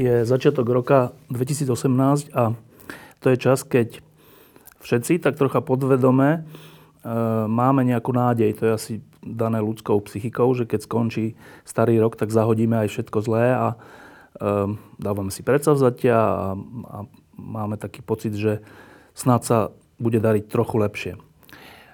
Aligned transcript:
Je 0.00 0.24
začiatok 0.24 0.64
roka 0.72 1.12
2018 1.28 2.32
a 2.32 2.56
to 3.20 3.26
je 3.28 3.36
čas, 3.36 3.60
keď 3.60 4.00
všetci 4.80 5.20
tak 5.20 5.36
trocha 5.36 5.60
podvedome 5.60 6.28
e, 6.32 6.40
máme 7.44 7.84
nejakú 7.84 8.16
nádej. 8.16 8.56
To 8.56 8.62
je 8.64 8.72
asi 8.72 8.94
dané 9.20 9.60
ľudskou 9.60 10.00
psychikou, 10.08 10.48
že 10.56 10.64
keď 10.64 10.80
skončí 10.88 11.36
starý 11.68 12.00
rok, 12.00 12.16
tak 12.16 12.32
zahodíme 12.32 12.80
aj 12.80 12.88
všetko 12.88 13.18
zlé 13.20 13.52
a 13.52 13.66
e, 13.68 13.76
dávame 14.96 15.28
si 15.28 15.44
predsavzatia 15.44 16.16
a, 16.16 16.56
a 16.88 16.98
máme 17.36 17.76
taký 17.76 18.00
pocit, 18.00 18.32
že 18.32 18.64
snad 19.12 19.44
sa 19.44 19.68
bude 20.00 20.16
dariť 20.16 20.48
trochu 20.48 20.80
lepšie. 20.80 21.12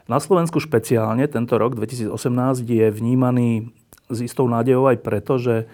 Na 0.07 0.23
Slovensku 0.23 0.63
špeciálne 0.63 1.27
tento 1.27 1.59
rok 1.59 1.75
2018 1.75 2.15
je 2.63 2.87
vnímaný 2.95 3.75
s 4.07 4.19
istou 4.23 4.47
nádejou 4.47 4.87
aj 4.87 5.03
preto, 5.03 5.35
že 5.43 5.67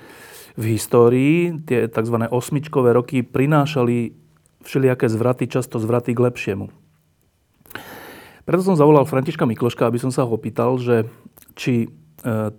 v 0.56 0.65
histórii 0.77 1.37
tie 1.65 1.88
tzv. 1.88 2.16
osmičkové 2.29 2.92
roky 2.92 3.24
prinášali 3.24 4.12
všelijaké 4.62 5.08
zvraty, 5.08 5.48
často 5.48 5.83
zvraty 5.83 6.14
k 6.14 6.22
lepšiemu. 6.22 6.67
Preto 8.42 8.62
som 8.62 8.78
zavolal 8.78 9.06
Františka 9.06 9.47
Mikloška, 9.47 9.86
aby 9.86 10.03
som 10.03 10.11
sa 10.11 10.27
ho 10.27 10.34
opýtal, 10.34 10.75
že 10.78 11.06
či 11.55 11.86
e, 11.86 11.89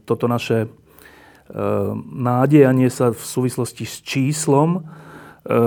toto 0.07 0.31
naše 0.31 0.65
e, 0.65 0.67
nádejanie 2.07 2.87
sa 2.87 3.11
v 3.11 3.19
súvislosti 3.19 3.83
s 3.83 3.99
číslom 3.99 4.79
e, 4.79 4.81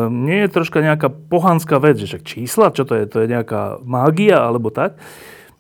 nie 0.08 0.40
je 0.44 0.52
troška 0.56 0.80
nejaká 0.80 1.12
pohanská 1.12 1.76
vec, 1.76 2.00
že 2.00 2.24
čísla, 2.24 2.72
čo 2.72 2.88
to 2.88 2.96
je? 2.96 3.04
To 3.12 3.20
je 3.20 3.28
nejaká 3.28 3.84
mágia 3.84 4.40
alebo 4.40 4.72
tak? 4.72 4.96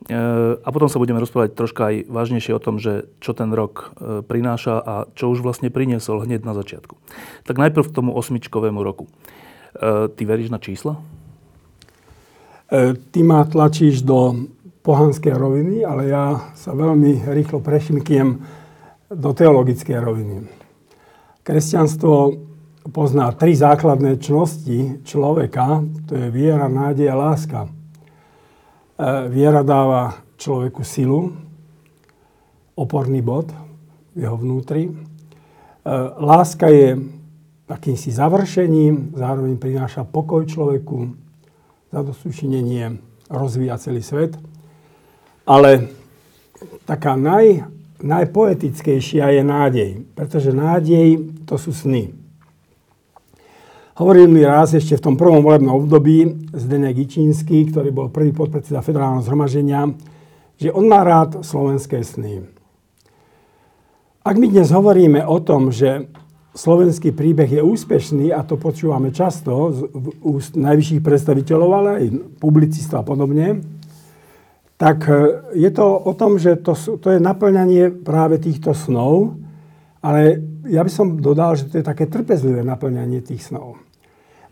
A 0.06 0.68
potom 0.70 0.86
sa 0.86 1.02
budeme 1.02 1.18
rozprávať 1.18 1.58
troška 1.58 1.90
aj 1.90 1.96
vážnejšie 2.06 2.54
o 2.54 2.62
tom, 2.62 2.78
že 2.78 3.10
čo 3.18 3.34
ten 3.34 3.50
rok 3.50 3.90
e, 3.98 4.22
prináša 4.22 4.78
a 4.78 4.94
čo 5.18 5.34
už 5.34 5.42
vlastne 5.42 5.66
priniesol 5.66 6.22
hneď 6.22 6.46
na 6.46 6.54
začiatku. 6.54 6.94
Tak 7.42 7.58
najprv 7.58 7.90
k 7.90 7.96
tomu 7.96 8.14
osmičkovému 8.14 8.86
roku. 8.86 9.10
E, 9.10 10.06
ty 10.14 10.22
veríš 10.22 10.54
na 10.54 10.62
čísla? 10.62 11.02
E, 12.70 12.94
ty 13.10 13.20
ma 13.26 13.42
tlačíš 13.50 14.06
do 14.06 14.46
pohanskej 14.86 15.34
roviny, 15.34 15.82
ale 15.82 16.06
ja 16.06 16.54
sa 16.54 16.70
veľmi 16.70 17.26
rýchlo 17.26 17.58
prešimkiem 17.58 18.38
do 19.10 19.30
teologickej 19.34 19.98
roviny. 19.98 20.46
Kresťanstvo 21.42 22.14
pozná 22.94 23.34
tri 23.34 23.58
základné 23.58 24.22
čnosti 24.22 25.02
človeka, 25.02 25.82
to 26.06 26.14
je 26.14 26.26
viera, 26.30 26.70
nádej 26.70 27.10
a 27.10 27.18
láska. 27.18 27.60
E, 28.96 29.28
viera 29.28 29.60
dáva 29.60 30.24
človeku 30.40 30.80
silu, 30.80 31.36
oporný 32.72 33.20
bod 33.20 33.52
v 34.16 34.24
jeho 34.24 34.40
vnútri. 34.40 34.88
E, 34.88 34.92
láska 36.16 36.72
je 36.72 36.96
akýmsi 37.68 38.08
završením, 38.08 39.12
zároveň 39.12 39.60
prináša 39.60 40.08
pokoj 40.08 40.48
človeku, 40.48 41.12
zadosučinenie, 41.92 42.96
rozvíja 43.28 43.76
celý 43.76 44.00
svet. 44.00 44.32
Ale 45.44 45.92
taká 46.88 47.20
naj, 47.20 47.68
najpoetickejšia 48.00 49.28
je 49.28 49.42
nádej, 49.44 49.90
pretože 50.16 50.56
nádej 50.56 51.36
to 51.44 51.60
sú 51.60 51.76
sny. 51.76 52.25
Hovoril 53.96 54.28
mi 54.28 54.44
raz 54.44 54.76
ešte 54.76 55.00
v 55.00 55.04
tom 55.08 55.14
prvom 55.16 55.40
volebnom 55.40 55.80
období 55.80 56.52
Zdenek 56.52 57.00
Ičínsky, 57.08 57.64
ktorý 57.72 57.88
bol 57.96 58.12
prvý 58.12 58.28
podpredseda 58.28 58.84
federálneho 58.84 59.24
zhromaždenia, 59.24 59.88
že 60.60 60.68
on 60.68 60.84
má 60.84 61.00
rád 61.00 61.40
slovenské 61.40 62.04
sny. 62.04 62.44
Ak 64.20 64.36
my 64.36 64.52
dnes 64.52 64.68
hovoríme 64.68 65.24
o 65.24 65.40
tom, 65.40 65.72
že 65.72 66.12
slovenský 66.52 67.16
príbeh 67.16 67.48
je 67.48 67.64
úspešný, 67.64 68.36
a 68.36 68.44
to 68.44 68.60
počúvame 68.60 69.16
často 69.16 69.72
z 69.72 69.80
úst 70.20 70.60
najvyšších 70.60 71.00
predstaviteľov, 71.00 71.70
ale 71.72 71.90
aj 71.96 72.06
publicistov 72.36 73.00
a 73.00 73.08
podobne, 73.08 73.64
tak 74.76 75.08
e, 75.08 75.40
je 75.56 75.72
to 75.72 75.86
o 76.04 76.12
tom, 76.12 76.36
že 76.36 76.60
to, 76.60 76.76
to 77.00 77.16
je 77.16 77.20
naplňanie 77.20 77.88
práve 78.04 78.44
týchto 78.44 78.76
snov, 78.76 79.40
ale 80.06 80.38
ja 80.70 80.86
by 80.86 80.90
som 80.90 81.18
dodal, 81.18 81.58
že 81.58 81.66
to 81.66 81.82
je 81.82 81.84
také 81.86 82.06
trpezlivé 82.06 82.62
naplňanie 82.62 83.26
tých 83.26 83.50
snov. 83.50 83.82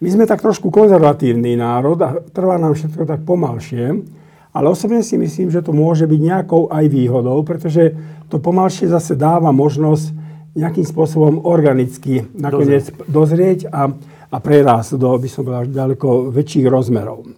My 0.03 0.11
sme 0.11 0.27
tak 0.27 0.43
trošku 0.43 0.75
konzervatívny 0.75 1.55
národ 1.55 1.95
a 2.03 2.19
trvá 2.35 2.59
nám 2.59 2.75
všetko 2.75 3.07
tak 3.07 3.23
pomalšie, 3.23 4.03
ale 4.51 4.67
osobne 4.67 5.07
si 5.07 5.15
myslím, 5.15 5.55
že 5.55 5.63
to 5.63 5.71
môže 5.71 6.11
byť 6.11 6.21
nejakou 6.21 6.67
aj 6.75 6.85
výhodou, 6.91 7.47
pretože 7.47 7.95
to 8.27 8.43
pomalšie 8.43 8.91
zase 8.91 9.15
dáva 9.15 9.55
možnosť 9.55 10.11
nejakým 10.59 10.87
spôsobom 10.87 11.47
organicky 11.47 12.27
nakoniec 12.35 12.91
dozrieť 13.07 13.71
a, 13.71 13.95
a 14.31 14.37
prerásť 14.43 14.99
do, 14.99 15.15
by 15.15 15.29
som 15.31 15.47
povedal, 15.47 15.71
ďaleko 15.71 16.35
väčších 16.35 16.67
rozmerov. 16.67 17.31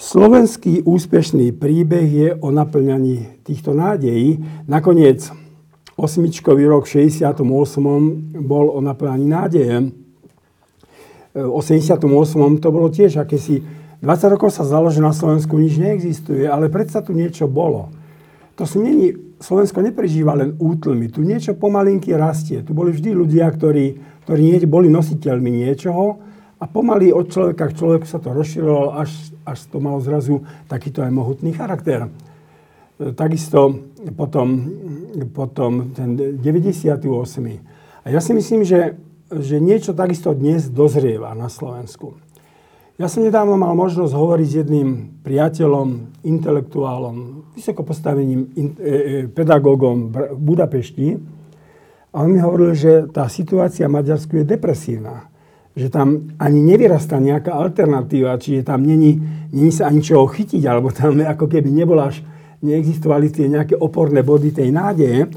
Slovenský 0.00 0.88
úspešný 0.88 1.52
príbeh 1.52 2.08
je 2.08 2.28
o 2.32 2.48
naplňaní 2.48 3.44
týchto 3.44 3.76
nádejí. 3.76 4.40
Nakoniec 4.64 5.28
osmičkový 6.00 6.64
rok 6.64 6.88
v 6.88 7.12
68. 7.12 7.44
bol 8.40 8.72
o 8.72 8.80
naplňaní 8.80 9.26
nádeje. 9.28 9.76
88. 11.36 12.00
to 12.58 12.68
bolo 12.72 12.88
tiež 12.88 13.20
akési... 13.20 13.60
20 14.00 14.32
rokov 14.32 14.56
sa 14.56 14.64
zdalo, 14.64 14.88
na 14.96 15.12
Slovensku 15.12 15.60
nič 15.60 15.76
neexistuje, 15.76 16.48
ale 16.48 16.72
predsa 16.72 17.04
tu 17.04 17.12
niečo 17.12 17.44
bolo. 17.44 17.92
To 18.56 18.64
sú 18.64 18.80
není, 18.80 19.12
Slovensko 19.36 19.84
neprežíva 19.84 20.32
len 20.32 20.56
útlmy, 20.56 21.12
tu 21.12 21.20
niečo 21.20 21.52
pomalinky 21.52 22.16
rastie. 22.16 22.64
Tu 22.64 22.72
boli 22.72 22.96
vždy 22.96 23.12
ľudia, 23.12 23.44
ktorí, 23.52 24.00
ktorí 24.24 24.64
boli 24.64 24.88
nositeľmi 24.88 25.52
niečoho 25.52 26.16
a 26.60 26.64
pomaly 26.64 27.12
od 27.12 27.28
človeka 27.28 27.68
k 27.68 27.76
človeku 27.76 28.08
sa 28.08 28.20
to 28.20 28.32
rozširovalo, 28.32 29.00
až, 29.00 29.32
až 29.44 29.58
to 29.68 29.80
malo 29.80 30.00
zrazu 30.00 30.44
takýto 30.68 31.04
aj 31.04 31.12
mohutný 31.12 31.52
charakter. 31.52 32.08
Takisto 33.00 33.80
potom, 34.12 34.68
potom 35.32 35.96
ten 35.96 36.16
98. 36.16 37.00
A 38.04 38.06
ja 38.12 38.20
si 38.20 38.32
myslím, 38.36 38.64
že 38.64 39.00
že 39.30 39.62
niečo 39.62 39.94
takisto 39.94 40.34
dnes 40.34 40.66
dozrieva 40.66 41.30
na 41.38 41.46
Slovensku. 41.46 42.18
Ja 42.98 43.08
som 43.08 43.24
nedávno 43.24 43.56
mal 43.56 43.72
možnosť 43.78 44.12
hovoriť 44.12 44.48
s 44.50 44.58
jedným 44.66 44.88
priateľom, 45.24 46.20
intelektuálom, 46.26 47.46
vysoko 47.56 47.80
postaveným 47.86 48.40
in, 48.58 48.76
e, 48.76 48.92
e, 48.92 48.94
pedagógom 49.30 50.12
v 50.12 50.16
Budapešti. 50.36 51.16
A 52.12 52.16
on 52.26 52.34
mi 52.34 52.42
hovoril, 52.42 52.76
že 52.76 53.08
tá 53.08 53.24
situácia 53.30 53.88
v 53.88 53.96
Maďarsku 54.02 54.42
je 54.42 54.44
depresívna. 54.44 55.30
Že 55.78 55.86
tam 55.88 56.08
ani 56.36 56.60
nevyrastá 56.60 57.22
nejaká 57.22 57.54
alternatíva, 57.56 58.36
čiže 58.36 58.66
tam 58.66 58.84
není, 58.84 59.16
není 59.48 59.72
sa 59.72 59.88
ani 59.88 60.04
čoho 60.04 60.28
chytiť, 60.28 60.60
alebo 60.66 60.92
tam 60.92 61.22
ako 61.22 61.46
keby 61.46 61.70
nebola 61.72 62.12
až, 62.12 62.20
neexistovali 62.60 63.32
tie 63.32 63.48
nejaké 63.48 63.74
oporné 63.76 64.20
body 64.20 64.52
tej 64.52 64.68
nádeje. 64.68 65.32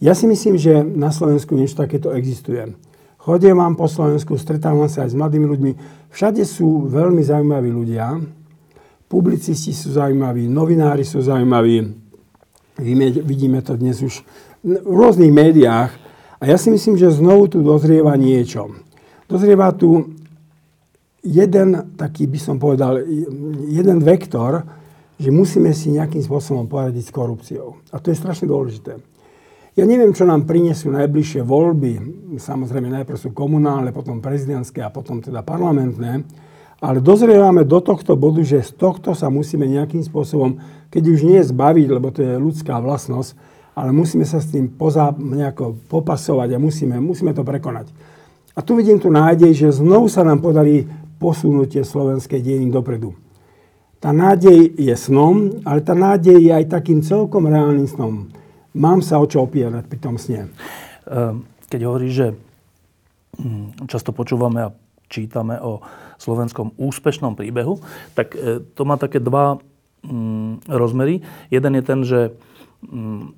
Ja 0.00 0.12
si 0.12 0.28
myslím, 0.28 0.60
že 0.60 0.84
na 0.84 1.08
Slovensku 1.08 1.56
niečo 1.56 1.80
takéto 1.80 2.12
existuje. 2.12 2.76
Chodím 3.16 3.58
vám 3.58 3.74
po 3.74 3.88
Slovensku, 3.88 4.36
stretávam 4.38 4.86
sa 4.86 5.08
aj 5.08 5.10
s 5.12 5.18
mladými 5.18 5.46
ľuďmi. 5.50 5.72
Všade 6.12 6.44
sú 6.46 6.86
veľmi 6.86 7.24
zaujímaví 7.24 7.72
ľudia. 7.72 8.20
Publicisti 9.08 9.74
sú 9.74 9.96
zaujímaví, 9.96 10.46
novinári 10.46 11.02
sú 11.02 11.24
zaujímaví. 11.24 12.06
Vidíme 13.24 13.58
to 13.64 13.74
dnes 13.74 14.04
už 14.04 14.20
v 14.62 14.94
rôznych 14.94 15.32
médiách. 15.32 15.90
A 16.36 16.44
ja 16.44 16.60
si 16.60 16.68
myslím, 16.68 17.00
že 17.00 17.08
znovu 17.08 17.48
tu 17.48 17.64
dozrieva 17.64 18.12
niečo. 18.20 18.76
Dozrieva 19.24 19.72
tu 19.72 20.12
jeden 21.24 21.96
taký, 21.96 22.28
by 22.28 22.38
som 22.38 22.60
povedal, 22.60 23.02
jeden 23.66 24.04
vektor, 24.04 24.62
že 25.16 25.32
musíme 25.32 25.72
si 25.72 25.92
nejakým 25.96 26.20
spôsobom 26.20 26.68
poradiť 26.68 27.08
s 27.08 27.14
korupciou. 27.14 27.80
A 27.92 27.96
to 28.00 28.12
je 28.12 28.20
strašne 28.20 28.48
dôležité. 28.48 29.00
Ja 29.76 29.84
neviem, 29.84 30.16
čo 30.16 30.24
nám 30.24 30.48
prinesú 30.48 30.88
najbližšie 30.88 31.44
voľby. 31.44 31.92
Samozrejme, 32.40 32.88
najprv 32.88 33.18
sú 33.20 33.36
komunálne, 33.36 33.92
potom 33.92 34.24
prezidentské 34.24 34.80
a 34.80 34.88
potom 34.88 35.20
teda 35.20 35.44
parlamentné. 35.44 36.24
Ale 36.80 37.00
dozrievame 37.00 37.64
do 37.64 37.80
tohto 37.80 38.16
bodu, 38.16 38.40
že 38.40 38.64
z 38.64 38.72
tohto 38.76 39.12
sa 39.12 39.28
musíme 39.28 39.68
nejakým 39.68 40.04
spôsobom, 40.04 40.60
keď 40.88 41.02
už 41.08 41.20
nie 41.24 41.40
zbaviť, 41.44 41.88
lebo 41.92 42.08
to 42.08 42.24
je 42.24 42.40
ľudská 42.40 42.80
vlastnosť, 42.80 43.36
ale 43.76 43.92
musíme 43.92 44.24
sa 44.24 44.40
s 44.40 44.48
tým 44.52 44.72
poza, 44.72 45.12
nejako 45.12 45.76
popasovať 45.92 46.56
a 46.56 46.58
musíme, 46.60 46.96
musíme 47.00 47.36
to 47.36 47.44
prekonať. 47.44 47.92
A 48.56 48.64
tu 48.64 48.76
vidím 48.80 48.96
tu 48.96 49.12
nádej, 49.12 49.52
že 49.52 49.76
znovu 49.76 50.08
sa 50.08 50.24
nám 50.24 50.40
podarí 50.40 50.88
posunúť 51.20 51.80
tie 51.80 51.84
slovenské 51.84 52.40
dejiny 52.40 52.72
dopredu. 52.72 53.12
Tá 53.96 54.12
nádej 54.12 54.76
je 54.76 54.92
snom, 54.92 55.64
ale 55.64 55.80
tá 55.80 55.96
nádej 55.96 56.36
je 56.36 56.52
aj 56.52 56.68
takým 56.68 57.00
celkom 57.00 57.48
reálnym 57.48 57.88
snom. 57.88 58.28
Mám 58.76 59.00
sa 59.00 59.16
o 59.16 59.24
čo 59.24 59.48
opierať 59.48 59.88
pri 59.88 59.98
tom 59.98 60.20
sne. 60.20 60.52
Ehm, 61.08 61.48
keď 61.72 61.80
hovoríš, 61.88 62.12
že 62.12 62.28
hm, 63.40 63.88
často 63.88 64.12
počúvame 64.12 64.68
a 64.68 64.74
čítame 65.08 65.56
o 65.64 65.80
slovenskom 66.20 66.76
úspešnom 66.76 67.38
príbehu, 67.38 67.80
tak 68.12 68.36
e, 68.36 68.60
to 68.76 68.82
má 68.84 69.00
také 69.00 69.16
dva 69.16 69.56
hm, 70.04 70.68
rozmery. 70.68 71.24
Jeden 71.48 71.72
je 71.80 71.82
ten, 71.82 72.00
že 72.04 72.20
hm, 72.84 73.32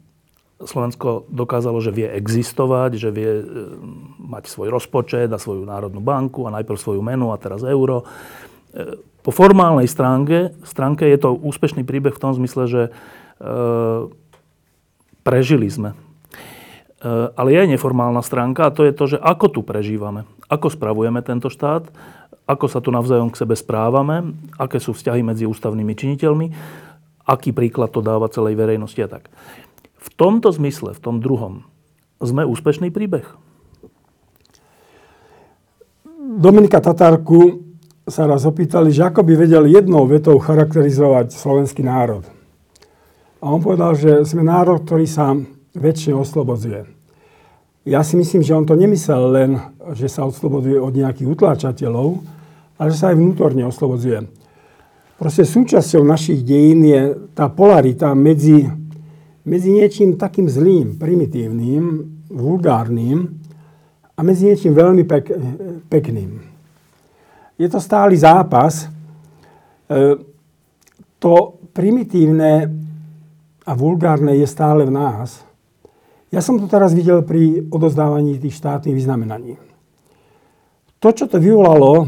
Slovensko 0.59 1.31
dokázalo, 1.31 1.79
že 1.79 1.95
vie 1.95 2.11
existovať, 2.11 2.99
že 2.99 3.15
vie 3.15 3.31
mať 4.19 4.51
svoj 4.51 4.75
rozpočet 4.75 5.31
a 5.31 5.39
svoju 5.39 5.63
národnú 5.63 6.03
banku 6.03 6.51
a 6.51 6.55
najprv 6.59 6.75
svoju 6.75 6.99
menu 6.99 7.31
a 7.31 7.39
teraz 7.39 7.63
euro. 7.63 8.03
E, 8.75 9.01
po 9.25 9.31
formálnej 9.35 9.89
stránke, 9.89 10.57
stránke 10.65 11.05
je 11.05 11.19
to 11.21 11.37
úspešný 11.37 11.85
príbeh 11.85 12.17
v 12.17 12.23
tom 12.23 12.33
zmysle, 12.33 12.65
že 12.69 12.83
e, 12.89 12.91
prežili 15.25 15.69
sme. 15.69 15.93
E, 15.93 15.97
ale 17.33 17.49
je 17.53 17.59
aj 17.65 17.73
neformálna 17.77 18.25
stránka 18.25 18.69
a 18.69 18.75
to 18.75 18.85
je 18.89 18.93
to, 18.93 19.05
že 19.17 19.19
ako 19.21 19.47
tu 19.53 19.61
prežívame, 19.65 20.25
ako 20.49 20.73
spravujeme 20.73 21.21
tento 21.21 21.53
štát, 21.53 21.89
ako 22.49 22.67
sa 22.73 22.81
tu 22.81 22.89
navzájom 22.89 23.29
k 23.29 23.45
sebe 23.45 23.53
správame, 23.53 24.33
aké 24.57 24.81
sú 24.81 24.97
vzťahy 24.97 25.21
medzi 25.21 25.45
ústavnými 25.45 25.93
činiteľmi, 25.93 26.47
aký 27.29 27.53
príklad 27.53 27.93
to 27.93 28.01
dáva 28.01 28.33
celej 28.33 28.57
verejnosti 28.57 29.01
a 29.05 29.09
tak. 29.09 29.29
V 30.01 30.09
tomto 30.17 30.49
zmysle, 30.49 30.97
v 30.97 31.01
tom 31.05 31.21
druhom, 31.21 31.69
sme 32.25 32.49
úspešný 32.49 32.89
príbeh? 32.89 33.29
Dominika 36.39 36.81
Tatárku 36.81 37.68
sa 38.09 38.29
raz 38.29 38.45
opýtali, 38.49 38.93
že 38.93 39.07
ako 39.09 39.25
by 39.25 39.35
vedel 39.37 39.65
jednou 39.69 40.05
vetou 40.09 40.37
charakterizovať 40.41 41.33
slovenský 41.33 41.85
národ. 41.85 42.25
A 43.39 43.53
on 43.53 43.63
povedal, 43.63 43.95
že 43.95 44.27
sme 44.27 44.43
národ, 44.43 44.83
ktorý 44.83 45.07
sa 45.07 45.37
väčšine 45.79 46.19
oslobodzuje. 46.19 46.89
Ja 47.87 48.03
si 48.03 48.19
myslím, 48.19 48.43
že 48.45 48.57
on 48.57 48.67
to 48.69 48.77
nemyslel 48.77 49.23
len, 49.33 49.51
že 49.95 50.11
sa 50.11 50.27
oslobodzuje 50.27 50.77
od 50.77 50.93
nejakých 50.93 51.29
utláčateľov, 51.29 52.21
ale 52.77 52.89
že 52.91 52.99
sa 52.99 53.15
aj 53.15 53.17
vnútorne 53.17 53.65
oslobodzuje. 53.65 54.29
Proste 55.17 55.47
súčasťou 55.47 56.03
našich 56.03 56.43
dejín 56.43 56.85
je 56.85 57.03
tá 57.33 57.49
polarita 57.51 58.13
medzi 58.13 58.67
medzi 59.49 59.73
niečím 59.73 60.21
takým 60.21 60.45
zlým, 60.45 61.01
primitívnym, 61.01 62.05
vulgárnym 62.29 63.41
a 64.13 64.21
medzi 64.21 64.53
niečím 64.53 64.77
veľmi 64.77 65.09
pek, 65.09 65.25
pekným. 65.89 66.48
Je 67.59 67.69
to 67.69 67.83
stály 67.83 68.15
zápas. 68.15 68.87
E, 68.87 68.89
to 71.19 71.59
primitívne 71.75 72.71
a 73.67 73.73
vulgárne 73.75 74.39
je 74.39 74.47
stále 74.47 74.87
v 74.87 74.95
nás. 74.95 75.43
Ja 76.31 76.39
som 76.39 76.57
to 76.57 76.71
teraz 76.71 76.95
videl 76.95 77.27
pri 77.27 77.67
odozdávaní 77.69 78.39
tých 78.39 78.57
štátnych 78.57 78.95
vyznamenaní. 78.95 79.59
To, 80.99 81.09
čo 81.11 81.27
to 81.27 81.43
vyvolalo, 81.43 82.07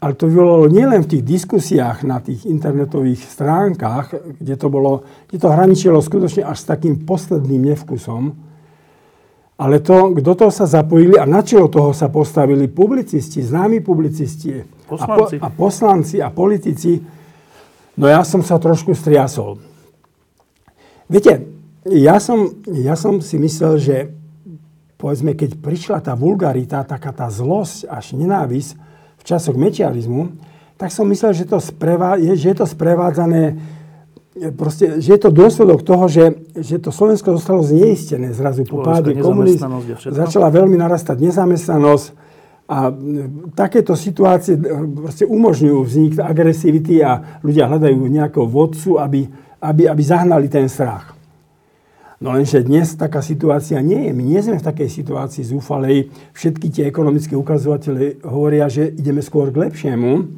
ale 0.00 0.12
to 0.16 0.26
vyvolalo 0.26 0.66
nielen 0.70 1.04
v 1.04 1.10
tých 1.16 1.24
diskusiách 1.26 2.08
na 2.08 2.24
tých 2.24 2.48
internetových 2.48 3.20
stránkach, 3.20 4.16
kde 4.40 4.54
to, 4.56 4.66
bolo, 4.72 5.04
kde 5.28 5.38
to 5.38 5.48
hraničilo 5.52 6.00
skutočne 6.00 6.46
až 6.46 6.56
s 6.56 6.70
takým 6.72 7.04
posledným 7.04 7.74
nevkusom, 7.74 8.49
ale 9.60 9.84
to, 9.84 10.16
kto 10.16 10.32
toho 10.32 10.52
sa 10.52 10.64
zapojili 10.64 11.20
a 11.20 11.28
na 11.28 11.44
čelo 11.44 11.68
toho 11.68 11.92
sa 11.92 12.08
postavili 12.08 12.64
publicisti, 12.64 13.44
známi 13.44 13.84
publicisti 13.84 14.64
poslanci. 14.88 15.36
A, 15.36 15.44
po, 15.44 15.44
a 15.44 15.48
poslanci 15.52 16.16
a 16.24 16.28
politici, 16.32 16.96
no 18.00 18.08
ja 18.08 18.24
som 18.24 18.40
sa 18.40 18.56
trošku 18.56 18.96
striasol. 18.96 19.60
Viete, 21.12 21.44
ja 21.84 22.16
som, 22.16 22.56
ja 22.72 22.96
som 22.96 23.20
si 23.20 23.36
myslel, 23.36 23.74
že 23.76 23.96
povedzme, 24.96 25.36
keď 25.36 25.60
prišla 25.60 25.98
tá 26.00 26.16
vulgarita, 26.16 26.80
taká 26.88 27.12
tá 27.12 27.28
zlosť 27.28 27.84
až 27.84 28.16
nenávisť, 28.16 28.88
v 29.20 29.22
časoch 29.28 29.52
mečiarizmu, 29.52 30.40
tak 30.80 30.88
som 30.88 31.04
myslel, 31.04 31.36
že, 31.36 31.44
to 31.44 31.60
sprevá, 31.60 32.16
že 32.16 32.52
je 32.52 32.56
to 32.56 32.64
sprevádzané, 32.64 33.60
proste, 34.56 35.04
že 35.04 35.16
je 35.16 35.20
to 35.20 35.28
dôsledok 35.28 35.84
toho, 35.84 36.08
že, 36.08 36.24
že 36.56 36.80
to 36.80 36.88
Slovensko 36.88 37.36
zostalo 37.36 37.60
zneistené 37.60 38.32
zrazu 38.32 38.64
po 38.64 38.80
páde 38.80 39.12
komunizmu. 39.12 39.84
Začala 40.08 40.48
veľmi 40.48 40.80
narastať 40.80 41.20
nezamestnanosť 41.20 42.06
a 42.70 42.94
takéto 43.58 43.98
situácie 43.98 44.54
proste 44.94 45.26
umožňujú 45.26 45.78
vznik 45.82 46.12
agresivity 46.22 47.02
a 47.02 47.42
ľudia 47.42 47.66
hľadajú 47.66 47.98
nejakého 48.06 48.46
vodcu, 48.46 48.96
aby, 48.96 49.26
aby, 49.58 49.90
aby 49.90 50.02
zahnali 50.06 50.46
ten 50.46 50.70
strach. 50.70 51.18
No 52.20 52.36
lenže 52.36 52.60
dnes 52.60 52.94
taká 53.00 53.24
situácia 53.24 53.80
nie 53.80 54.06
je. 54.06 54.12
My 54.12 54.22
nie 54.22 54.40
sme 54.44 54.60
v 54.60 54.68
takej 54.68 54.92
situácii 54.92 55.40
zúfalej. 55.40 56.12
Všetky 56.36 56.68
tie 56.68 56.84
ekonomické 56.84 57.32
ukazovatele 57.32 58.20
hovoria, 58.28 58.68
že 58.68 58.92
ideme 58.92 59.24
skôr 59.24 59.48
k 59.48 59.66
lepšiemu. 59.66 60.28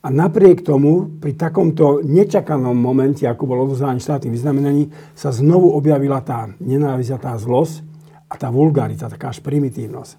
A 0.00 0.08
napriek 0.08 0.64
tomu, 0.64 1.12
pri 1.20 1.36
takomto 1.36 2.00
nečakanom 2.00 2.72
momente, 2.72 3.28
ako 3.28 3.44
bolo 3.44 3.68
odozvanie 3.68 4.00
štátnych 4.00 4.32
vyznamenaní, 4.32 4.88
sa 5.12 5.28
znovu 5.28 5.76
objavila 5.76 6.24
tá 6.24 6.48
nenávisť 6.56 7.20
tá 7.20 7.36
zlosť 7.36 7.84
a 8.32 8.34
tá 8.40 8.48
vulgarita, 8.48 9.12
taká 9.12 9.28
až 9.28 9.44
primitívnosť. 9.44 10.16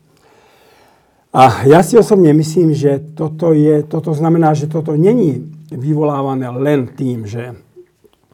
A 1.31 1.66
ja 1.66 1.81
si 1.81 1.98
osobne 1.98 2.30
myslím, 2.36 2.75
že 2.75 3.00
toto, 3.16 3.56
je, 3.56 3.88
toto 3.88 4.12
znamená, 4.13 4.54
že 4.54 4.68
toto 4.68 4.94
není 4.94 5.50
vyvolávané 5.72 6.51
len 6.51 6.92
tým, 6.92 7.24
že 7.24 7.56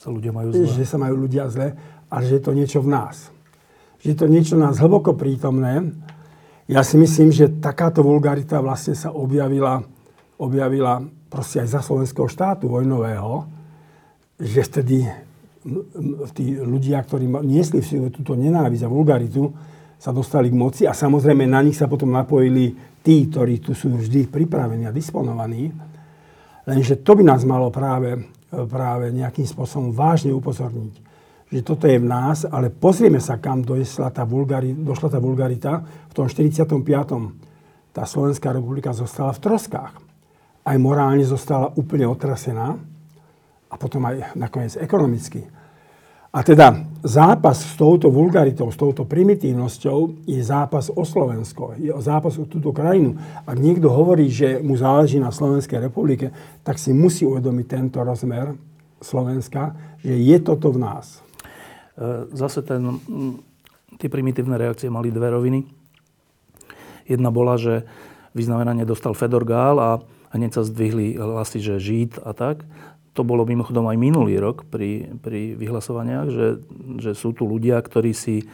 sa 0.02 0.10
ľudia 0.10 0.34
majú 0.34 0.52
zle. 0.52 0.66
že 0.66 0.84
sa 0.84 0.98
majú 1.00 1.16
ľudia 1.30 1.48
zle, 1.48 1.78
ale 2.10 2.22
že 2.26 2.42
je 2.42 2.44
to 2.44 2.52
niečo 2.58 2.80
v 2.84 2.90
nás. 2.92 3.30
Že 4.02 4.08
je 4.12 4.18
to 4.18 4.28
niečo 4.28 4.54
v 4.58 4.68
nás 4.68 4.82
hlboko 4.82 5.14
prítomné. 5.14 5.94
Ja 6.68 6.82
si 6.84 7.00
myslím, 7.00 7.32
že 7.32 7.54
takáto 7.62 8.02
vulgarita 8.02 8.60
vlastne 8.60 8.98
sa 8.98 9.14
objavila, 9.14 9.86
objavila 10.42 11.06
proste 11.28 11.64
aj 11.64 11.80
za 11.80 11.82
slovenského 11.84 12.28
štátu 12.28 12.72
vojnového, 12.72 13.46
že 14.40 14.62
vtedy 14.64 15.08
tí 16.32 16.56
ľudia, 16.56 17.04
ktorí 17.04 17.28
niesli 17.44 17.84
v 17.84 17.88
sebe 17.88 18.08
túto 18.10 18.34
nenávisť 18.40 18.84
a 18.88 18.92
vulgaritu, 18.92 19.52
sa 19.98 20.14
dostali 20.14 20.54
k 20.54 20.56
moci 20.56 20.84
a 20.86 20.94
samozrejme 20.94 21.50
na 21.50 21.60
nich 21.66 21.76
sa 21.76 21.90
potom 21.90 22.14
napojili 22.14 22.74
tí, 23.02 23.28
ktorí 23.28 23.60
tu 23.60 23.74
sú 23.74 23.98
vždy 23.98 24.30
pripravení 24.30 24.86
a 24.86 24.94
disponovaní. 24.94 25.74
Lenže 26.70 27.02
to 27.02 27.18
by 27.18 27.24
nás 27.26 27.42
malo 27.44 27.74
práve, 27.74 28.14
práve 28.50 29.10
nejakým 29.10 29.48
spôsobom 29.50 29.90
vážne 29.90 30.32
upozorniť 30.32 31.08
že 31.48 31.64
toto 31.64 31.88
je 31.88 31.96
v 31.96 32.08
nás, 32.08 32.44
ale 32.44 32.68
pozrieme 32.68 33.24
sa, 33.24 33.40
kam 33.40 33.64
tá, 33.64 33.72
došla 33.72 35.08
tá 35.08 35.20
vulgarita. 35.20 35.80
V 36.12 36.14
tom 36.14 36.28
45. 36.28 36.68
tá 37.96 38.04
Slovenská 38.04 38.52
republika 38.52 38.92
zostala 38.92 39.32
v 39.32 39.40
troskách. 39.40 40.07
Aj 40.68 40.76
morálne 40.76 41.24
zostala 41.24 41.72
úplne 41.80 42.04
otrasená 42.04 42.76
a 43.72 43.76
potom 43.80 44.04
aj 44.04 44.36
nakoniec 44.36 44.76
ekonomicky. 44.76 45.48
A 46.28 46.44
teda 46.44 46.84
zápas 47.08 47.64
s 47.64 47.74
touto 47.80 48.12
vulgaritou, 48.12 48.68
s 48.68 48.76
touto 48.76 49.08
primitívnosťou 49.08 50.28
je 50.28 50.38
zápas 50.44 50.92
o 50.92 51.02
Slovensko, 51.08 51.80
je 51.80 51.90
zápas 52.04 52.36
o 52.36 52.44
túto 52.44 52.76
krajinu. 52.76 53.16
Ak 53.48 53.56
niekto 53.56 53.88
hovorí, 53.88 54.28
že 54.28 54.60
mu 54.60 54.76
záleží 54.76 55.24
na 55.24 55.32
Slovenskej 55.32 55.88
republike, 55.88 56.36
tak 56.68 56.78
si 56.78 56.92
musí 56.92 57.24
uvedomiť 57.24 57.66
tento 57.66 58.04
rozmer 58.04 58.54
Slovenska, 59.00 59.72
že 60.04 60.20
je 60.20 60.38
toto 60.44 60.76
v 60.76 60.84
nás. 60.84 61.24
E, 61.96 62.28
zase 62.36 62.60
ten, 62.62 63.00
tie 63.96 64.12
primitívne 64.12 64.60
reakcie 64.60 64.92
mali 64.92 65.10
dve 65.10 65.32
roviny. 65.32 65.64
Jedna 67.08 67.32
bola, 67.32 67.56
že 67.56 67.88
vyznamenanie 68.36 68.84
dostal 68.84 69.16
Fedor 69.16 69.48
Gál 69.48 69.80
a 69.80 69.90
hneď 70.32 70.52
sa 70.56 70.64
zdvihli 70.64 71.16
hlasy, 71.16 71.60
že 71.64 71.80
Žid 71.80 72.24
a 72.24 72.32
tak. 72.36 72.68
To 73.18 73.26
bolo 73.26 73.50
mimochodom 73.50 73.90
aj 73.90 73.98
minulý 73.98 74.38
rok 74.38 74.68
pri, 74.70 75.18
pri 75.20 75.58
vyhlasovaniach, 75.58 76.28
že, 76.30 76.48
že 77.02 77.12
sú 77.18 77.34
tu 77.34 77.50
ľudia, 77.50 77.82
ktorí 77.82 78.14
si 78.14 78.46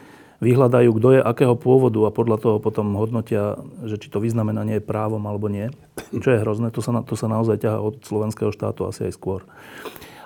vyhľadajú, 0.43 0.89
kto 0.99 1.07
je 1.15 1.21
akého 1.23 1.55
pôvodu 1.55 1.99
a 2.03 2.11
podľa 2.11 2.37
toho 2.39 2.57
potom 2.59 2.99
hodnotia, 2.99 3.55
že 3.87 3.95
či 3.95 4.11
to 4.11 4.19
vyznamenanie 4.19 4.79
je 4.79 4.83
právom 4.83 5.23
alebo 5.23 5.47
nie. 5.47 5.71
Čo 6.11 6.35
je 6.35 6.41
hrozné, 6.43 6.67
to 6.71 6.83
sa, 6.83 6.91
to 7.03 7.15
sa 7.15 7.31
naozaj 7.31 7.63
ťaha 7.63 7.79
od 7.79 8.03
slovenského 8.03 8.51
štátu 8.51 8.83
asi 8.83 9.07
aj 9.07 9.15
skôr. 9.15 9.47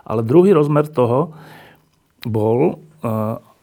Ale 0.02 0.26
druhý 0.26 0.58
rozmer 0.58 0.90
toho 0.90 1.38
bol, 2.26 2.82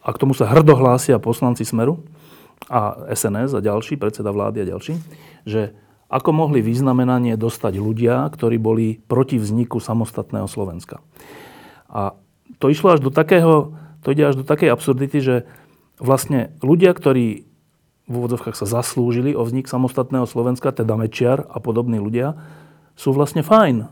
a 0.05 0.11
k 0.13 0.21
tomu 0.21 0.37
sa 0.37 0.47
hrdo 0.47 0.79
hlásia 0.79 1.19
poslanci 1.19 1.67
Smeru 1.67 1.99
a 2.71 3.11
SNS 3.11 3.59
a 3.59 3.65
ďalší, 3.65 3.99
predseda 3.99 4.31
vlády 4.31 4.63
a 4.63 4.71
ďalší, 4.77 4.95
že 5.43 5.75
ako 6.15 6.31
mohli 6.31 6.63
vyznamenanie 6.63 7.35
dostať 7.35 7.75
ľudia, 7.83 8.31
ktorí 8.31 8.63
boli 8.63 9.03
proti 9.03 9.35
vzniku 9.35 9.83
samostatného 9.83 10.47
Slovenska. 10.47 11.03
A 11.91 12.15
to 12.63 12.71
išlo 12.71 12.95
až 12.95 13.03
do 13.03 13.11
takého, 13.11 13.75
to 14.07 14.15
ide 14.15 14.23
až 14.23 14.39
do 14.39 14.45
takej 14.47 14.71
absurdity, 14.71 15.19
že 15.19 15.37
vlastne 15.99 16.55
ľudia, 16.63 16.95
ktorí 16.95 17.51
v 18.05 18.13
úvodzovkách 18.13 18.55
sa 18.55 18.69
zaslúžili 18.69 19.35
o 19.35 19.43
vznik 19.43 19.67
samostatného 19.67 20.29
Slovenska, 20.29 20.71
teda 20.71 20.95
Mečiar 20.95 21.51
a 21.51 21.59
podobní 21.59 21.99
ľudia, 21.99 22.39
sú 22.95 23.11
vlastne 23.11 23.43
fajn. 23.43 23.91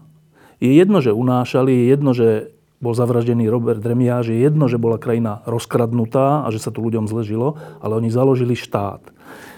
Je 0.62 0.79
jedno, 0.79 1.02
že 1.02 1.11
unášali, 1.11 1.75
je 1.75 1.85
jedno, 1.91 2.14
že 2.14 2.55
bol 2.79 2.95
zavraždený 2.95 3.50
Robert 3.50 3.83
Remiáš, 3.83 4.31
je 4.31 4.38
jedno, 4.43 4.71
že 4.71 4.79
bola 4.79 4.99
krajina 4.99 5.43
rozkradnutá 5.43 6.47
a 6.47 6.49
že 6.55 6.62
sa 6.62 6.71
tu 6.71 6.87
ľuďom 6.87 7.11
zle 7.11 7.26
žilo, 7.26 7.59
ale 7.83 7.99
oni 7.99 8.14
založili 8.14 8.55
štát. 8.55 9.02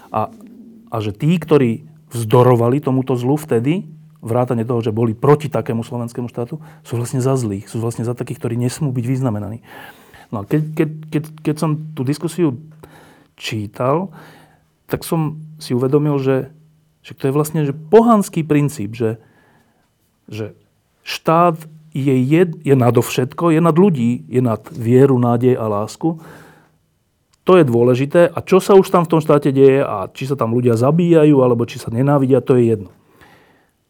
A, 0.09 0.33
a 0.89 0.97
že 1.03 1.13
tí, 1.13 1.37
ktorí 1.37 1.94
vzdorovali 2.15 2.79
tomuto 2.79 3.19
zlu 3.19 3.35
vtedy, 3.35 3.85
vrátane 4.25 4.65
toho, 4.65 4.81
že 4.81 4.95
boli 4.95 5.13
proti 5.13 5.53
takému 5.53 5.85
slovenskému 5.85 6.33
štátu, 6.33 6.57
sú 6.81 6.97
vlastne 6.97 7.21
za 7.21 7.37
zlých, 7.37 7.69
sú 7.69 7.83
vlastne 7.83 8.09
za 8.09 8.17
takých, 8.17 8.41
ktorí 8.41 8.57
nesmú 8.57 8.89
byť 8.95 9.05
vyznamenaní. 9.05 9.61
No 10.33 10.43
a 10.43 10.49
keď, 10.49 10.63
keď, 10.73 10.89
keď, 11.13 11.25
keď 11.45 11.57
som 11.61 11.71
tú 11.93 12.03
diskusiu 12.07 12.57
čítal, 13.37 14.15
tak 14.89 15.05
som 15.05 15.43
si 15.61 15.77
uvedomil, 15.77 16.17
že, 16.23 16.49
že 17.05 17.13
to 17.13 17.29
je 17.29 17.37
vlastne 17.37 17.69
že 17.69 17.77
pohanský 17.77 18.47
princíp, 18.47 18.97
že, 18.97 19.21
že 20.31 20.57
štát 21.05 21.61
je, 21.93 22.15
je, 22.17 22.43
je 22.65 22.75
nadovšetko, 22.75 23.53
je 23.53 23.61
nad 23.61 23.77
ľudí, 23.77 24.25
je 24.27 24.41
nad 24.41 24.65
vieru, 24.73 25.21
nádej 25.21 25.55
a 25.61 25.69
lásku 25.69 26.19
to 27.45 27.61
je 27.61 27.65
dôležité. 27.69 28.33
A 28.33 28.41
čo 28.41 28.59
sa 28.59 28.73
už 28.73 28.89
tam 28.89 29.05
v 29.05 29.11
tom 29.17 29.21
štáte 29.21 29.53
deje 29.53 29.85
a 29.85 30.09
či 30.09 30.25
sa 30.25 30.35
tam 30.35 30.57
ľudia 30.57 30.81
zabíjajú 30.81 31.37
alebo 31.45 31.69
či 31.69 31.77
sa 31.77 31.93
nenávidia, 31.93 32.41
to 32.41 32.57
je 32.57 32.73
jedno. 32.73 32.91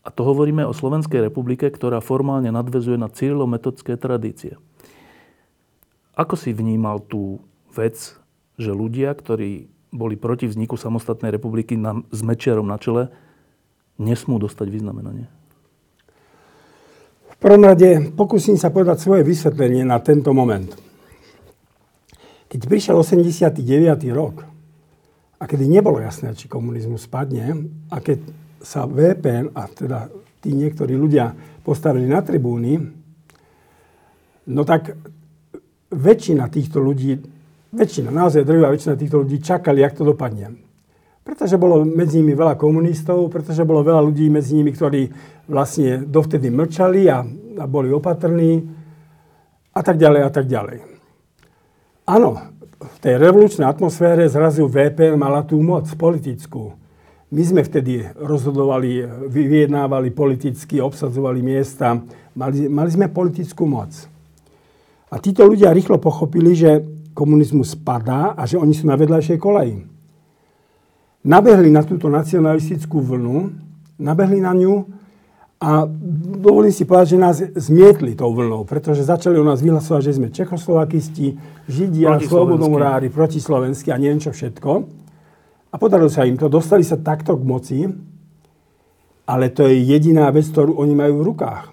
A 0.04 0.12
to 0.12 0.26
hovoríme 0.26 0.66
o 0.68 0.76
Slovenskej 0.76 1.22
republike, 1.22 1.64
ktorá 1.70 2.04
formálne 2.04 2.52
nadvezuje 2.52 3.00
na 3.00 3.08
cyrilometodské 3.08 3.96
tradície. 3.96 4.60
Ako 6.12 6.36
si 6.36 6.52
vnímal 6.52 7.00
tú 7.00 7.40
vec, 7.72 8.18
že 8.60 8.70
ľudia, 8.70 9.16
ktorí 9.16 9.70
boli 9.94 10.18
proti 10.18 10.50
vzniku 10.50 10.76
samostatnej 10.76 11.32
republiky 11.32 11.78
na, 11.78 12.04
s 12.10 12.20
Mečiarom 12.20 12.68
na 12.68 12.76
čele, 12.76 13.08
nesmú 13.96 14.36
dostať 14.42 14.66
vyznamenanie? 14.68 15.26
V 17.32 17.36
prvom 17.38 17.64
rade 17.64 18.12
pokúsim 18.12 18.58
sa 18.58 18.68
povedať 18.68 19.00
svoje 19.00 19.22
vysvetlenie 19.24 19.86
na 19.86 20.02
tento 20.04 20.34
moment. 20.36 20.83
Keď 22.54 22.70
prišiel 22.70 22.94
89. 22.94 23.66
rok 24.14 24.46
a 25.42 25.42
kedy 25.42 25.66
nebolo 25.66 25.98
jasné, 25.98 26.38
či 26.38 26.46
komunizmus 26.46 27.10
spadne 27.10 27.66
a 27.90 27.98
keď 27.98 28.22
sa 28.62 28.86
VPN 28.86 29.50
a 29.58 29.66
teda 29.66 30.06
tí 30.38 30.54
niektorí 30.54 30.94
ľudia 30.94 31.34
postavili 31.66 32.06
na 32.06 32.22
tribúny, 32.22 32.78
no 34.54 34.62
tak 34.62 34.94
väčšina 35.90 36.46
týchto 36.46 36.78
ľudí, 36.78 37.18
väčšina, 37.74 38.14
naozaj 38.14 38.46
drvá 38.46 38.70
väčšina 38.70 38.94
týchto 39.02 39.26
ľudí 39.26 39.42
čakali, 39.42 39.82
jak 39.82 39.98
to 39.98 40.06
dopadne. 40.06 40.54
Pretože 41.26 41.58
bolo 41.58 41.82
medzi 41.82 42.22
nimi 42.22 42.38
veľa 42.38 42.54
komunistov, 42.54 43.34
pretože 43.34 43.66
bolo 43.66 43.82
veľa 43.82 43.98
ľudí 43.98 44.30
medzi 44.30 44.54
nimi, 44.54 44.70
ktorí 44.70 45.10
vlastne 45.50 46.06
dovtedy 46.06 46.54
mlčali 46.54 47.10
a, 47.10 47.18
a 47.58 47.64
boli 47.66 47.90
opatrní 47.90 48.62
a 49.74 49.80
tak 49.82 49.98
ďalej 49.98 50.22
a 50.22 50.30
tak 50.30 50.46
ďalej. 50.46 50.93
Áno, 52.04 52.36
v 52.76 52.96
tej 53.00 53.16
revolučnej 53.16 53.64
atmosfére 53.64 54.28
zrazu 54.28 54.68
VPN 54.68 55.16
mala 55.16 55.40
tú 55.40 55.56
moc 55.64 55.88
politickú. 55.96 56.76
My 57.32 57.42
sme 57.42 57.64
vtedy 57.64 58.04
rozhodovali, 58.20 59.00
vyjednávali 59.32 60.12
politicky, 60.12 60.84
obsadzovali 60.84 61.40
miesta, 61.40 61.96
mali, 62.36 62.68
mali 62.68 62.90
sme 62.92 63.08
politickú 63.08 63.64
moc. 63.64 63.90
A 65.08 65.16
títo 65.16 65.48
ľudia 65.48 65.72
rýchlo 65.72 65.96
pochopili, 65.96 66.52
že 66.52 66.84
komunizmus 67.16 67.72
spadá 67.72 68.36
a 68.36 68.44
že 68.44 68.60
oni 68.60 68.76
sú 68.76 68.84
na 68.84 69.00
vedľajšej 69.00 69.38
koleji. 69.40 69.80
Nabehli 71.24 71.72
na 71.72 71.80
túto 71.88 72.12
nacionalistickú 72.12 73.00
vlnu, 73.00 73.48
nabehli 73.96 74.44
na 74.44 74.52
ňu 74.52 74.84
a 75.64 75.88
dovolím 76.44 76.68
si 76.68 76.84
povedať, 76.84 77.16
že 77.16 77.24
nás 77.24 77.40
zmietli 77.40 78.12
tou 78.12 78.36
vlnou, 78.36 78.68
pretože 78.68 79.00
začali 79.00 79.40
o 79.40 79.48
nás 79.48 79.64
vyhlasovať, 79.64 80.02
že 80.04 80.16
sme 80.20 80.28
čechoslovakisti, 80.28 81.40
židia, 81.64 82.20
slobodomurári, 82.20 83.08
protislovenskí 83.08 83.88
a 83.88 83.96
neviem 83.96 84.20
čo 84.20 84.28
všetko. 84.28 84.70
A 85.72 85.74
podarilo 85.80 86.12
sa 86.12 86.28
im 86.28 86.36
to, 86.36 86.52
dostali 86.52 86.84
sa 86.84 87.00
takto 87.00 87.40
k 87.40 87.48
moci, 87.48 87.80
ale 89.24 89.48
to 89.56 89.64
je 89.64 89.88
jediná 89.88 90.28
vec, 90.28 90.44
ktorú 90.52 90.76
oni 90.76 90.92
majú 90.92 91.24
v 91.24 91.26
rukách. 91.32 91.72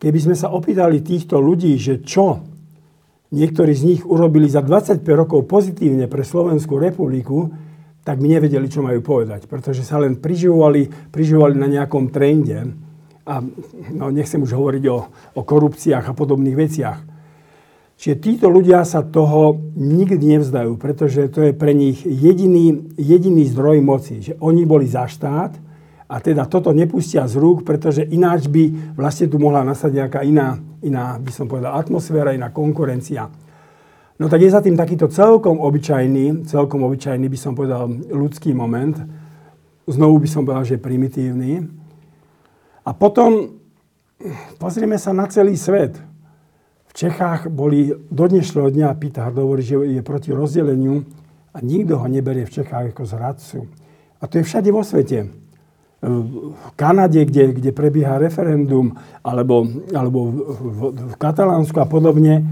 Keby 0.00 0.18
sme 0.24 0.36
sa 0.36 0.48
opýtali 0.48 1.04
týchto 1.04 1.36
ľudí, 1.44 1.76
že 1.76 2.00
čo 2.00 2.48
niektorí 3.28 3.76
z 3.76 3.82
nich 3.84 4.02
urobili 4.08 4.48
za 4.48 4.64
25 4.64 5.04
rokov 5.12 5.44
pozitívne 5.44 6.08
pre 6.08 6.24
Slovenskú 6.24 6.80
republiku, 6.80 7.52
tak 8.04 8.20
mi 8.20 8.28
nevedeli, 8.28 8.68
čo 8.68 8.84
majú 8.84 9.00
povedať, 9.00 9.48
pretože 9.48 9.80
sa 9.80 9.96
len 9.96 10.20
priživovali, 10.20 11.08
priživovali 11.08 11.56
na 11.56 11.68
nejakom 11.72 12.12
trende 12.12 12.76
a 13.24 13.40
no, 13.88 14.12
nechcem 14.12 14.44
už 14.44 14.52
hovoriť 14.52 14.84
o, 14.92 14.98
o 15.34 15.42
korupciách 15.42 16.12
a 16.12 16.16
podobných 16.16 16.56
veciach. 16.60 16.98
Čiže 17.96 18.20
títo 18.20 18.46
ľudia 18.52 18.84
sa 18.84 19.00
toho 19.00 19.56
nikdy 19.80 20.36
nevzdajú, 20.36 20.76
pretože 20.76 21.32
to 21.32 21.48
je 21.48 21.52
pre 21.56 21.72
nich 21.72 22.04
jediný, 22.04 22.92
jediný 23.00 23.48
zdroj 23.48 23.80
moci, 23.80 24.20
že 24.20 24.36
oni 24.36 24.68
boli 24.68 24.84
za 24.84 25.08
štát 25.08 25.56
a 26.04 26.20
teda 26.20 26.44
toto 26.44 26.76
nepustia 26.76 27.24
z 27.24 27.40
rúk, 27.40 27.64
pretože 27.64 28.04
ináč 28.04 28.52
by 28.52 28.92
vlastne 28.92 29.32
tu 29.32 29.40
mohla 29.40 29.64
nasať 29.64 30.04
nejaká 30.04 30.20
iná, 30.20 30.60
iná 30.84 31.16
by 31.16 31.32
som 31.32 31.48
povedal, 31.48 31.72
atmosféra, 31.80 32.36
iná 32.36 32.52
konkurencia. 32.52 33.32
No 34.14 34.30
tak 34.30 34.46
je 34.46 34.50
za 34.50 34.62
tým 34.62 34.78
takýto 34.78 35.10
celkom 35.10 35.58
obyčajný, 35.58 36.46
celkom 36.46 36.86
obyčajný 36.86 37.26
by 37.26 37.38
som 37.38 37.58
povedal 37.58 37.90
ľudský 37.90 38.54
moment. 38.54 38.94
Znovu 39.90 40.22
by 40.22 40.28
som 40.30 40.46
povedal, 40.46 40.62
že 40.62 40.78
primitívny. 40.78 41.66
A 42.86 42.90
potom 42.94 43.58
pozrieme 44.62 45.02
sa 45.02 45.10
na 45.10 45.26
celý 45.26 45.58
svet. 45.58 45.98
V 46.86 46.92
Čechách 46.94 47.50
boli 47.50 47.90
do 47.90 48.24
dnešného 48.30 48.70
dňa, 48.70 48.98
Peter 49.02 49.26
hovorí, 49.34 49.66
že 49.66 49.82
je 49.82 49.98
proti 49.98 50.30
rozdeleniu 50.30 51.02
a 51.50 51.58
nikto 51.58 51.98
ho 51.98 52.06
neberie 52.06 52.46
v 52.46 52.54
Čechách 52.54 52.94
ako 52.94 53.02
zradcu. 53.02 53.58
A 54.22 54.30
to 54.30 54.38
je 54.38 54.46
všade 54.46 54.70
vo 54.70 54.86
svete. 54.86 55.26
V 56.04 56.70
Kanade, 56.78 57.18
kde, 57.26 57.50
kde 57.50 57.70
prebieha 57.74 58.22
referendum, 58.22 58.94
alebo, 59.26 59.66
alebo 59.90 60.18
v, 60.30 60.36
v, 60.54 60.80
v 61.10 61.14
Katalánsku 61.18 61.82
a 61.82 61.88
podobne, 61.90 62.46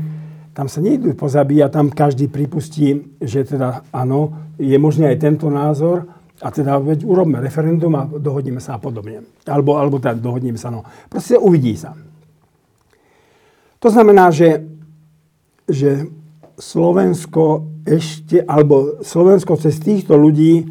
tam 0.52 0.68
sa 0.68 0.85
nejdu 0.85 1.16
pozabíjať, 1.16 1.71
tam 1.73 1.88
každý 1.88 2.28
pripustí, 2.28 3.16
že 3.21 3.44
teda 3.44 3.88
áno, 3.92 4.52
je 4.61 4.76
možný 4.76 5.09
aj 5.09 5.18
tento 5.21 5.49
názor 5.49 6.04
a 6.44 6.49
teda 6.52 6.76
veď 6.76 7.09
urobme 7.09 7.40
referendum 7.40 7.92
a 7.97 8.04
dohodneme 8.04 8.61
sa 8.61 8.76
a 8.76 8.82
podobne. 8.82 9.25
Alebo, 9.49 9.80
alebo 9.80 9.97
teda 9.97 10.18
dohodneme 10.21 10.61
sa, 10.61 10.68
no. 10.68 10.85
Proste 11.09 11.40
uvidí 11.40 11.73
sa. 11.73 11.97
To 13.80 13.88
znamená, 13.88 14.28
že, 14.30 14.62
že 15.66 16.06
Slovensko 16.61 17.73
ešte, 17.82 18.44
alebo 18.44 19.02
Slovensko 19.02 19.59
cez 19.59 19.80
týchto 19.82 20.14
ľudí 20.14 20.68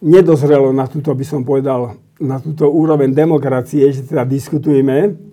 nedozrelo 0.00 0.70
na 0.72 0.86
túto, 0.88 1.12
by 1.12 1.24
som 1.26 1.42
povedal, 1.42 1.98
na 2.18 2.38
túto 2.38 2.70
úroveň 2.70 3.12
demokracie, 3.12 3.90
že 3.92 4.06
teda 4.06 4.22
diskutujeme, 4.24 5.27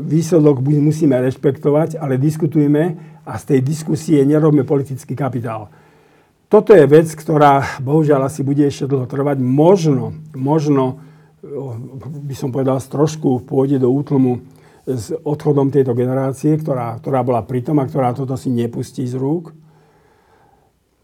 výsledok 0.00 0.60
musíme 0.60 1.16
rešpektovať, 1.20 1.96
ale 2.00 2.20
diskutujme 2.20 2.96
a 3.24 3.32
z 3.40 3.44
tej 3.54 3.60
diskusie 3.64 4.22
nerobme 4.22 4.62
politický 4.62 5.16
kapitál. 5.16 5.72
Toto 6.46 6.70
je 6.70 6.86
vec, 6.86 7.10
ktorá 7.10 7.82
bohužiaľ 7.82 8.30
asi 8.30 8.46
bude 8.46 8.62
ešte 8.62 8.86
dlho 8.86 9.10
trvať. 9.10 9.42
Možno, 9.42 10.14
možno 10.30 11.02
by 12.22 12.34
som 12.38 12.54
povedal, 12.54 12.78
trošku 12.78 13.42
pôjde 13.42 13.82
do 13.82 13.90
útlmu 13.90 14.46
s 14.86 15.10
odchodom 15.10 15.74
tejto 15.74 15.98
generácie, 15.98 16.54
ktorá, 16.54 16.94
ktorá 17.02 17.26
bola 17.26 17.42
pritom 17.42 17.82
a 17.82 17.88
ktorá 17.90 18.14
toto 18.14 18.38
si 18.38 18.54
nepustí 18.54 19.02
z 19.02 19.18
rúk. 19.18 19.50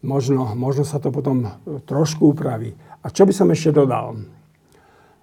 Možno, 0.03 0.55
možno 0.55 0.87
sa 0.87 0.99
to 0.99 1.11
potom 1.11 1.47
trošku 1.83 2.31
upraví. 2.31 2.75
A 3.03 3.11
čo 3.11 3.27
by 3.27 3.35
som 3.35 3.51
ešte 3.51 3.75
dodal? 3.75 4.19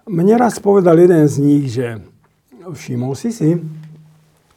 Mne 0.05 0.37
raz 0.37 0.61
povedal 0.61 1.01
jeden 1.01 1.25
z 1.29 1.37
nich, 1.41 1.73
že 1.73 2.01
všimol 2.73 3.13
si 3.19 3.31
si, 3.31 3.57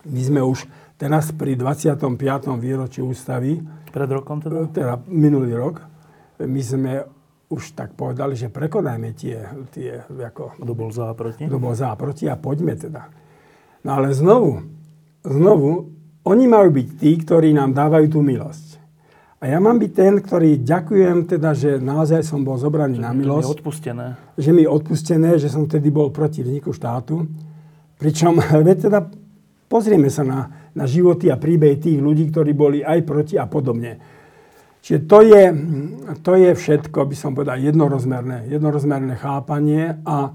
my 0.04 0.22
sme 0.22 0.42
už 0.44 0.68
teraz 1.00 1.32
pri 1.32 1.56
25. 1.56 2.10
výročí 2.60 3.00
ústavy, 3.00 3.60
pred 3.94 4.10
rokom 4.10 4.42
teda? 4.42 4.68
Teda 4.74 4.94
minulý 5.06 5.54
rok, 5.54 5.86
my 6.42 6.62
sme 6.62 7.06
už 7.54 7.78
tak 7.78 7.94
povedali, 7.94 8.34
že 8.34 8.50
prekonajme 8.50 9.14
tie, 9.14 9.38
tie 9.70 10.02
ako... 10.10 10.58
Kto 10.58 10.74
bol 10.74 10.90
za 10.90 11.12
a 11.12 11.14
proti? 11.14 11.46
Kto 11.46 11.58
bol 11.62 11.74
za 11.78 11.94
a 11.94 11.96
proti 11.96 12.26
a 12.26 12.34
poďme 12.34 12.74
teda. 12.74 13.14
No 13.86 14.02
ale 14.02 14.10
znovu, 14.16 14.66
znovu, 15.22 15.94
oni 16.26 16.46
majú 16.50 16.74
byť 16.74 16.88
tí, 16.98 17.12
ktorí 17.22 17.54
nám 17.54 17.78
dávajú 17.78 18.18
tú 18.18 18.20
milosť. 18.26 18.82
A 19.44 19.52
ja 19.52 19.60
mám 19.60 19.76
byť 19.76 19.92
ten, 19.92 20.14
ktorý 20.24 20.64
ďakujem 20.64 21.28
teda, 21.28 21.52
že 21.52 21.76
naozaj 21.76 22.24
som 22.24 22.48
bol 22.48 22.56
zobraný 22.56 22.98
že 22.98 23.04
na 23.04 23.12
milosť. 23.12 23.44
Že 23.44 23.52
mi 23.52 23.56
odpustené. 23.60 24.06
Že 24.40 24.52
mi 24.56 24.64
odpustené, 24.64 25.30
že 25.36 25.52
som 25.52 25.68
vtedy 25.68 25.92
bol 25.92 26.16
proti 26.16 26.40
vzniku 26.48 26.72
štátu. 26.72 27.28
Pričom, 27.98 28.40
veď 28.68 28.78
teda 28.90 29.00
Pozrieme 29.74 30.14
sa 30.14 30.22
na, 30.22 30.70
na 30.78 30.86
životy 30.86 31.34
a 31.34 31.42
príbehy 31.42 31.82
tých 31.82 31.98
ľudí, 31.98 32.30
ktorí 32.30 32.54
boli 32.54 32.86
aj 32.86 33.02
proti 33.10 33.42
a 33.42 33.50
podobne. 33.50 33.98
Čiže 34.86 35.00
to 35.10 35.26
je, 35.26 35.44
to 36.22 36.38
je 36.38 36.54
všetko, 36.54 37.10
by 37.10 37.16
som 37.18 37.34
povedal, 37.34 37.58
jednorozmerné, 37.58 38.54
jednorozmerné 38.54 39.18
chápanie 39.18 39.98
a 40.06 40.30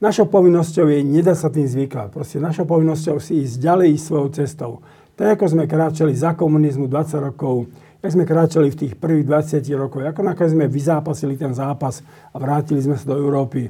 našou 0.00 0.32
povinnosťou 0.32 0.88
je 0.88 1.04
nedať 1.04 1.36
sa 1.36 1.52
tým 1.52 1.68
zvykať. 1.68 2.16
Proste 2.16 2.40
našou 2.40 2.64
povinnosťou 2.64 3.20
si 3.20 3.44
ísť 3.44 3.60
ďalej 3.60 4.00
ísť 4.00 4.04
svojou 4.08 4.28
cestou. 4.32 4.72
Tak 5.20 5.36
ako 5.36 5.44
sme 5.52 5.68
kráčali 5.68 6.16
za 6.16 6.32
komunizmu 6.32 6.88
20 6.88 7.28
rokov, 7.28 7.68
jak 8.00 8.16
sme 8.16 8.24
kráčali 8.24 8.72
v 8.72 8.88
tých 8.88 8.96
prvých 8.96 9.28
20 9.28 9.68
rokoch, 9.76 10.00
ako 10.00 10.24
nakoniec 10.24 10.56
sme 10.56 10.64
vyzápasili 10.64 11.36
ten 11.36 11.52
zápas 11.52 12.00
a 12.32 12.40
vrátili 12.40 12.80
sme 12.80 12.96
sa 12.96 13.04
do 13.12 13.20
Európy. 13.20 13.68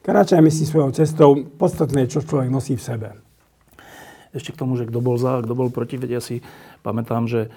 Kráčajme 0.00 0.48
si 0.48 0.64
svojou 0.64 0.96
cestou, 0.96 1.44
podstatné, 1.44 2.08
čo 2.08 2.24
človek 2.24 2.48
nosí 2.48 2.72
v 2.72 2.82
sebe. 2.82 3.08
Ešte 4.32 4.56
k 4.56 4.60
tomu, 4.64 4.80
že 4.80 4.88
kto 4.88 5.04
bol 5.04 5.20
za 5.20 5.36
a 5.36 5.44
kto 5.44 5.52
bol 5.52 5.68
proti, 5.68 6.00
veď 6.00 6.10
ja 6.16 6.22
si 6.24 6.40
pamätám, 6.80 7.28
že 7.28 7.52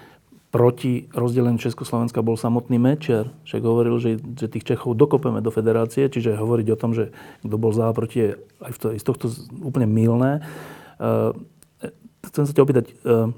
proti 0.52 1.08
rozdeleniu 1.10 1.56
Československa 1.56 2.20
bol 2.20 2.36
samotný 2.36 2.76
Mečiar. 2.76 3.32
Však 3.48 3.64
hovoril, 3.64 3.96
že, 3.96 4.20
že 4.20 4.46
tých 4.52 4.70
Čechov 4.70 4.94
dokopeme 4.94 5.40
do 5.40 5.48
federácie, 5.48 6.06
čiže 6.06 6.36
hovoriť 6.36 6.66
o 6.70 6.78
tom, 6.78 6.92
že 6.92 7.16
kto 7.42 7.56
bol 7.56 7.72
za 7.72 7.88
a 7.88 7.96
proti 7.96 8.18
je 8.22 8.30
aj, 8.60 8.72
v 8.76 8.78
to, 8.78 8.86
z 8.92 9.04
tohto 9.08 9.26
úplne 9.64 9.88
milné. 9.88 10.44
Uh, 11.00 11.32
chcem 12.28 12.44
sa 12.44 12.52
ťa 12.52 12.62
opýtať, 12.62 12.86
uh, 13.08 13.32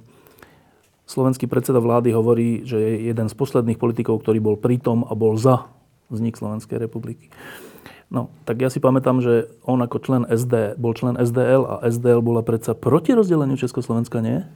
Slovenský 1.07 1.47
predseda 1.47 1.79
vlády 1.79 2.11
hovorí, 2.11 2.67
že 2.67 2.83
je 2.83 2.93
jeden 3.15 3.31
z 3.31 3.35
posledných 3.39 3.79
politikov, 3.79 4.27
ktorý 4.27 4.43
bol 4.43 4.57
pritom 4.59 5.07
a 5.07 5.15
bol 5.15 5.39
za 5.39 5.71
vznik 6.11 6.35
Slovenskej 6.35 6.83
republiky. 6.83 7.31
No, 8.07 8.31
tak 8.47 8.63
ja 8.63 8.71
si 8.71 8.79
pamätám, 8.79 9.19
že 9.19 9.51
on 9.67 9.83
ako 9.83 9.99
člen 9.99 10.23
SD 10.31 10.79
bol 10.79 10.95
člen 10.95 11.19
SDL 11.19 11.67
a 11.67 11.75
SDL 11.91 12.23
bola 12.23 12.47
predsa 12.47 12.79
proti 12.79 13.11
rozdeleniu 13.11 13.59
Československa, 13.59 14.23
nie? 14.23 14.47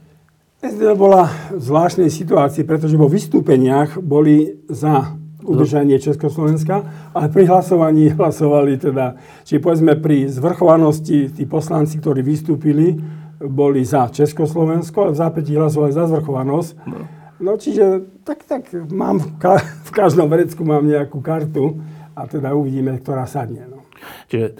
SDL 0.63 0.95
bola 0.95 1.27
v 1.51 1.59
zvláštnej 1.59 2.07
situácii, 2.07 2.63
pretože 2.63 2.95
vo 2.95 3.11
vystúpeniach 3.11 3.99
boli 3.99 4.61
za 4.71 5.19
udržanie 5.43 5.97
Československa, 5.97 6.85
ale 7.11 7.27
pri 7.27 7.49
hlasovaní 7.49 8.13
hlasovali 8.17 8.77
teda, 8.77 9.17
či 9.43 9.59
povedzme 9.59 9.97
pri 9.99 10.29
zvrchovanosti 10.31 11.33
tí 11.33 11.43
poslanci, 11.43 11.99
ktorí 11.99 12.21
vystúpili, 12.23 12.95
boli 13.41 13.81
za 13.81 14.05
Československo, 14.13 15.09
ale 15.09 15.11
v 15.17 15.21
zápätí 15.21 15.51
hlasovali 15.57 15.91
za 15.91 16.05
zvrchovanosť. 16.05 16.71
No. 16.85 16.99
no 17.41 17.51
čiže 17.57 18.05
tak, 18.21 18.45
tak 18.45 18.69
mám 18.93 19.17
v, 19.17 19.27
ka- 19.41 19.65
v 19.89 19.91
každom 19.91 20.29
vrecku 20.29 20.61
mám 20.63 20.85
nejakú 20.85 21.19
kartu 21.19 21.81
a 22.15 22.21
teda 22.27 22.53
uvidíme, 22.55 22.97
ktorá 22.99 23.25
sadne. 23.25 23.67
No. 23.67 23.85
Čiže 24.27 24.47
e, 24.51 24.55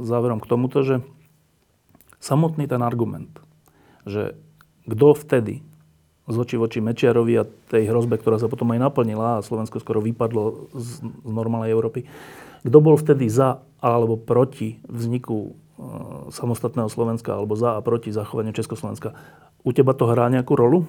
záverom 0.00 0.42
k 0.42 0.50
tomuto, 0.50 0.82
že 0.82 1.04
samotný 2.20 2.68
ten 2.68 2.82
argument, 2.82 3.32
že 4.04 4.36
kto 4.84 5.14
vtedy 5.16 5.62
z 6.30 6.36
oči 6.36 6.56
voči 6.60 6.78
Mečiarovi 6.78 7.34
a 7.42 7.48
tej 7.72 7.90
hrozbe, 7.90 8.14
ktorá 8.20 8.38
sa 8.38 8.46
potom 8.46 8.70
aj 8.70 8.80
naplnila 8.80 9.40
a 9.40 9.44
Slovensko 9.44 9.82
skoro 9.82 9.98
vypadlo 9.98 10.70
z, 10.74 11.02
z 11.02 11.30
normálnej 11.30 11.74
Európy, 11.74 12.06
kto 12.62 12.78
bol 12.78 12.94
vtedy 12.94 13.26
za 13.26 13.64
alebo 13.80 14.20
proti 14.20 14.78
vzniku 14.84 15.56
E, 15.80 15.84
samostatného 16.30 16.92
Slovenska 16.92 17.32
alebo 17.32 17.56
za 17.56 17.80
a 17.80 17.80
proti 17.80 18.12
zachovaniu 18.12 18.52
Československa. 18.52 19.16
U 19.64 19.72
teba 19.72 19.96
to 19.96 20.04
hrá 20.12 20.28
nejakú 20.28 20.52
rolu? 20.52 20.84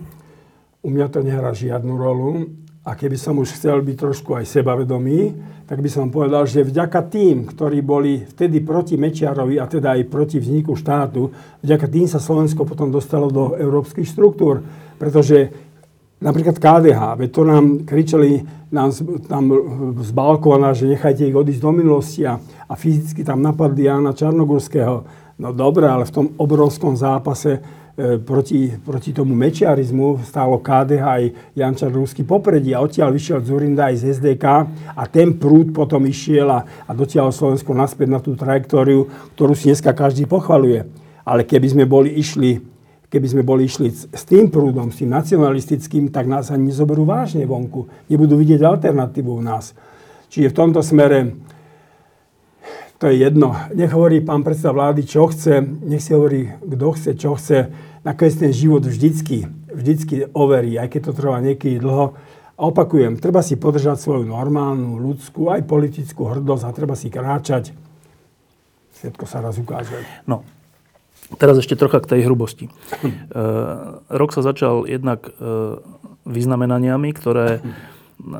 U 0.84 0.90
mňa 0.92 1.08
to 1.08 1.24
nehrá 1.24 1.56
žiadnu 1.56 1.96
rolu. 1.96 2.52
A 2.82 2.98
keby 2.98 3.14
som 3.14 3.38
už 3.38 3.54
chcel 3.54 3.86
byť 3.86 3.94
trošku 3.94 4.34
aj 4.34 4.50
sebavedomý, 4.50 5.38
tak 5.70 5.86
by 5.86 5.90
som 5.90 6.10
povedal, 6.10 6.50
že 6.50 6.66
vďaka 6.66 7.14
tým, 7.14 7.46
ktorí 7.46 7.86
boli 7.86 8.26
vtedy 8.26 8.58
proti 8.66 8.98
Mečiarovi 8.98 9.62
a 9.62 9.70
teda 9.70 9.94
aj 9.94 10.10
proti 10.10 10.42
vzniku 10.42 10.74
štátu, 10.74 11.30
vďaka 11.62 11.86
tým 11.86 12.10
sa 12.10 12.18
Slovensko 12.18 12.66
potom 12.66 12.90
dostalo 12.90 13.30
do 13.30 13.54
európskych 13.54 14.10
štruktúr. 14.10 14.66
Pretože 14.98 15.54
napríklad 16.26 16.58
KDH, 16.58 17.22
veď 17.22 17.30
to 17.30 17.42
nám 17.46 17.66
kričali 17.86 18.42
nám, 18.72 18.90
tam 19.30 19.44
z 20.00 20.12
balkóna, 20.16 20.74
že 20.74 20.90
nechajte 20.90 21.28
ich 21.28 21.36
odísť 21.36 21.62
do 21.62 21.72
minulosti 21.76 22.24
a, 22.24 22.40
a 22.42 22.74
fyzicky 22.74 23.22
tam 23.22 23.44
napadli 23.44 23.86
Jana 23.86 24.16
Čarnogurského. 24.16 25.06
No 25.38 25.50
dobre, 25.52 25.86
ale 25.86 26.08
v 26.08 26.16
tom 26.16 26.28
obrovskom 26.40 26.98
zápase 26.98 27.60
proti, 28.26 28.72
proti 28.80 29.12
tomu 29.12 29.36
mečiarizmu 29.36 30.24
stálo 30.24 30.64
KDH 30.64 31.04
aj 31.04 31.24
Jan 31.56 31.76
Čarnogurský 31.76 32.24
popredí 32.24 32.72
a 32.72 32.80
odtiaľ 32.80 33.12
vyšiel 33.12 33.44
Zurinda 33.44 33.92
aj 33.92 33.96
z 34.00 34.04
SDK 34.18 34.46
a 34.96 35.04
ten 35.12 35.36
prúd 35.36 35.76
potom 35.76 36.08
išiel 36.08 36.48
a, 36.50 36.64
a 36.64 36.92
dotiaľ 36.96 37.36
Slovensko 37.36 37.76
naspäť 37.76 38.08
na 38.08 38.20
tú 38.24 38.34
trajektóriu, 38.40 39.12
ktorú 39.36 39.54
si 39.54 39.70
dneska 39.70 39.92
každý 39.92 40.24
pochvaluje. 40.26 40.88
Ale 41.22 41.46
keby 41.46 41.68
sme 41.68 41.86
boli 41.86 42.16
išli 42.18 42.72
keby 43.12 43.28
sme 43.28 43.44
boli 43.44 43.68
išli 43.68 43.92
s 43.92 44.24
tým 44.24 44.48
prúdom, 44.48 44.88
s 44.88 45.04
tým 45.04 45.12
nacionalistickým, 45.12 46.16
tak 46.16 46.32
nás 46.32 46.48
ani 46.48 46.72
nezoberú 46.72 47.04
vážne 47.04 47.44
vonku. 47.44 48.08
Nebudú 48.08 48.40
vidieť 48.40 48.64
alternatívu 48.64 49.44
v 49.44 49.44
nás. 49.44 49.76
Čiže 50.32 50.56
v 50.56 50.56
tomto 50.56 50.80
smere 50.80 51.36
to 53.02 53.10
je 53.10 53.26
jedno. 53.26 53.58
Nech 53.74 53.90
hovorí 53.90 54.22
pán 54.22 54.46
predseda 54.46 54.78
vlády, 54.78 55.02
čo 55.10 55.26
chce, 55.26 55.58
nech 55.66 56.06
si 56.06 56.14
hovorí, 56.14 56.54
kto 56.62 56.88
chce, 56.94 57.12
čo 57.18 57.34
chce. 57.34 57.74
Nakoniec 58.06 58.38
ten 58.38 58.54
život 58.54 58.86
vždycky, 58.86 59.50
vždycky 59.74 60.30
overí, 60.38 60.78
aj 60.78 60.94
keď 60.94 61.02
to 61.10 61.18
trvá 61.18 61.42
niekedy 61.42 61.82
dlho. 61.82 62.14
A 62.54 62.62
opakujem, 62.70 63.18
treba 63.18 63.42
si 63.42 63.58
podržať 63.58 63.98
svoju 63.98 64.30
normálnu, 64.30 65.02
ľudskú, 65.02 65.50
aj 65.50 65.66
politickú 65.66 66.30
hrdosť 66.30 66.64
a 66.70 66.78
treba 66.78 66.94
si 66.94 67.10
kráčať. 67.10 67.74
Všetko 69.02 69.26
sa 69.26 69.42
raz 69.42 69.58
ukáže. 69.58 69.98
No, 70.30 70.46
Teraz 71.40 71.56
ešte 71.56 71.80
trocha 71.80 72.04
k 72.04 72.12
tej 72.12 72.28
hrubosti. 72.28 72.68
E, 72.68 72.72
rok 74.12 74.36
sa 74.36 74.44
začal 74.44 74.84
jednak 74.84 75.32
e, 75.32 75.80
vyznamenaniami, 76.28 77.10
ktoré 77.16 77.64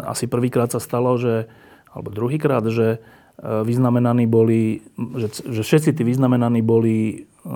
asi 0.04 0.28
prvýkrát 0.28 0.76
sa 0.76 0.84
stalo, 0.84 1.16
že, 1.16 1.48
alebo 1.96 2.12
druhýkrát, 2.12 2.68
že 2.68 3.00
vyznamenaní 3.42 4.30
boli, 4.30 4.86
že, 5.18 5.28
že 5.50 5.62
všetci 5.66 5.98
tí 5.98 6.04
vyznamenaní 6.06 6.62
boli, 6.62 7.26
e, 7.42 7.54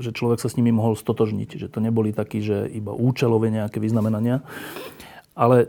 že 0.00 0.16
človek 0.16 0.40
sa 0.40 0.48
s 0.48 0.56
nimi 0.56 0.72
mohol 0.72 0.96
stotožniť. 0.96 1.60
Že 1.60 1.68
to 1.68 1.78
neboli 1.84 2.16
takí, 2.16 2.40
že 2.40 2.64
iba 2.72 2.96
účelové 2.96 3.52
nejaké 3.52 3.76
vyznamenania. 3.76 4.40
Ale 5.36 5.68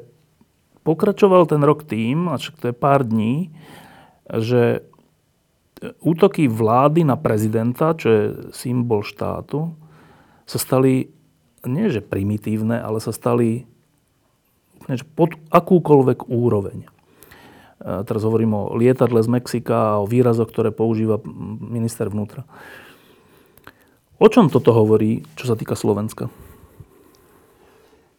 pokračoval 0.88 1.52
ten 1.52 1.60
rok 1.68 1.84
tým, 1.84 2.32
a 2.32 2.40
to 2.40 2.72
je 2.72 2.76
pár 2.76 3.04
dní, 3.04 3.52
že 4.28 4.88
útoky 6.00 6.48
vlády 6.48 7.04
na 7.04 7.20
prezidenta, 7.20 7.92
čo 7.92 8.08
je 8.08 8.24
symbol 8.56 9.04
štátu, 9.04 9.76
sa 10.48 10.58
stali 10.58 11.12
nie 11.68 11.92
že 11.92 12.00
primitívne, 12.00 12.80
ale 12.80 13.04
sa 13.04 13.12
stali 13.12 13.68
pod 15.20 15.36
akúkoľvek 15.52 16.32
úroveň. 16.32 16.88
Teraz 17.88 18.28
hovorím 18.28 18.52
o 18.52 18.76
lietadle 18.76 19.24
z 19.24 19.32
Mexika 19.32 19.96
a 19.96 20.04
o 20.04 20.10
výrazoch, 20.10 20.52
ktoré 20.52 20.76
používa 20.76 21.24
minister 21.64 22.12
vnútra. 22.12 22.44
O 24.20 24.28
čom 24.28 24.52
toto 24.52 24.76
hovorí, 24.76 25.24
čo 25.40 25.48
sa 25.48 25.56
týka 25.56 25.80
Slovenska? 25.80 26.28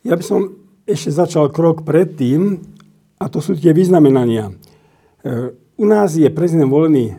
Ja 0.08 0.16
by 0.16 0.24
som 0.24 0.40
ešte 0.88 1.12
začal 1.12 1.52
krok 1.52 1.84
predtým, 1.84 2.64
a 3.20 3.28
to 3.28 3.44
sú 3.44 3.58
tie 3.58 3.76
vyznamenania. 3.76 4.48
E, 4.48 5.52
u 5.76 5.84
nás 5.84 6.16
je 6.16 6.30
prezident 6.32 6.70
volený 6.70 7.18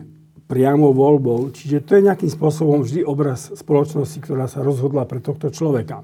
priamou 0.50 0.90
voľbou. 0.90 1.54
Čiže 1.54 1.86
to 1.86 1.94
je 1.94 2.06
nejakým 2.10 2.26
spôsobom 2.26 2.82
vždy 2.82 3.06
obraz 3.06 3.54
spoločnosti, 3.54 4.18
ktorá 4.18 4.50
sa 4.50 4.66
rozhodla 4.66 5.06
pre 5.06 5.22
tohto 5.22 5.54
človeka. 5.54 6.02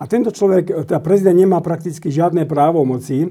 A 0.00 0.02
tento 0.08 0.32
človek, 0.32 0.88
teda 0.88 1.04
prezident 1.04 1.36
nemá 1.36 1.60
prakticky 1.60 2.08
žiadne 2.08 2.48
právomoci, 2.48 3.28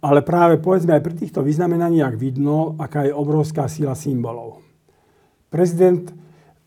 ale 0.00 0.24
práve 0.24 0.56
povedzme 0.56 0.96
aj 0.96 1.04
pri 1.04 1.14
týchto 1.14 1.44
vyznamenaniach 1.44 2.16
vidno, 2.16 2.76
aká 2.80 3.04
je 3.04 3.12
obrovská 3.12 3.68
síla 3.68 3.92
symbolov. 3.92 4.64
Prezident, 5.52 6.08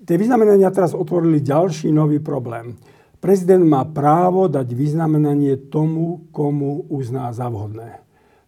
tie 0.05 0.15
vyznamenania 0.19 0.69
teraz 0.69 0.93
otvorili 0.93 1.41
ďalší 1.41 1.89
nový 1.89 2.21
problém. 2.21 2.77
Prezident 3.17 3.63
má 3.63 3.87
právo 3.87 4.51
dať 4.51 4.67
vyznamenanie 4.75 5.71
tomu, 5.71 6.29
komu 6.29 6.91
uzná 6.91 7.31
za 7.31 7.47
vhodné. 7.47 8.03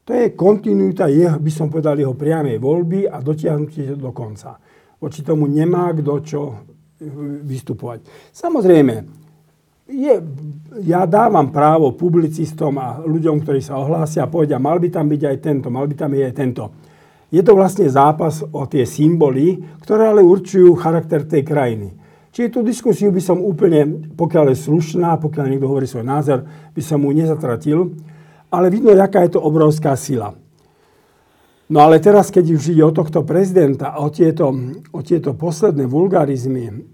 To 0.05 0.13
je 0.13 0.37
kontinuita, 0.37 1.09
jeho, 1.09 1.41
by 1.41 1.49
som 1.49 1.71
povedal, 1.71 1.97
jeho 1.97 2.13
priamej 2.13 2.61
voľby 2.61 3.09
a 3.09 3.23
dotiahnutie 3.25 3.97
do 3.97 4.13
konca. 4.13 4.59
Voči 5.01 5.25
tomu 5.25 5.49
nemá 5.49 5.89
kto 5.97 6.13
čo 6.21 6.41
e, 6.45 6.55
vystupovať. 7.41 8.05
Samozrejme, 8.29 9.24
je, 9.85 10.13
ja 10.83 11.05
dávam 11.05 11.53
právo 11.53 11.93
publicistom 11.93 12.75
a 12.81 12.99
ľuďom, 13.05 13.45
ktorí 13.45 13.61
sa 13.61 13.77
ohlásia 13.77 14.25
a 14.25 14.31
povedia, 14.31 14.57
mal 14.57 14.81
by 14.81 14.89
tam 14.89 15.05
byť 15.09 15.21
aj 15.21 15.37
tento, 15.39 15.67
mal 15.69 15.85
by 15.85 15.95
tam 15.95 16.09
byť 16.13 16.23
aj 16.25 16.33
tento. 16.33 16.63
Je 17.29 17.41
to 17.41 17.53
vlastne 17.57 17.85
zápas 17.89 18.41
o 18.45 18.65
tie 18.69 18.85
symboly, 18.85 19.61
ktoré 19.81 20.09
ale 20.09 20.25
určujú 20.25 20.73
charakter 20.77 21.25
tej 21.25 21.45
krajiny. 21.45 21.89
Čiže 22.35 22.51
tú 22.51 22.59
diskusiu 22.67 23.15
by 23.15 23.21
som 23.23 23.39
úplne, 23.39 24.11
pokiaľ 24.13 24.51
je 24.51 24.63
slušná, 24.67 25.15
pokiaľ 25.23 25.45
niekto 25.47 25.71
hovorí 25.71 25.87
svoj 25.87 26.03
názor, 26.03 26.43
by 26.75 26.81
som 26.83 26.99
mu 26.99 27.15
nezatratil 27.15 27.95
ale 28.55 28.71
vidno, 28.71 28.95
aká 28.95 29.27
je 29.27 29.35
to 29.35 29.43
obrovská 29.43 29.99
sila. 29.99 30.31
No 31.65 31.81
ale 31.81 31.97
teraz, 31.97 32.29
keď 32.29 32.45
už 32.55 32.77
ide 32.77 32.83
o 32.85 32.93
tohto 32.93 33.25
prezidenta 33.25 33.97
o 33.97 34.13
tieto, 34.13 34.53
o 34.93 35.01
tieto 35.01 35.33
posledné 35.33 35.89
vulgarizmy, 35.89 36.85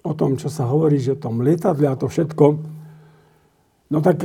o 0.00 0.12
tom, 0.16 0.40
čo 0.40 0.48
sa 0.48 0.68
hovorí, 0.68 0.96
že 0.96 1.16
o 1.16 1.20
tom 1.20 1.44
lietadle 1.44 1.88
a 1.88 1.98
to 1.98 2.08
všetko, 2.08 2.46
no 3.90 3.98
tak 4.00 4.24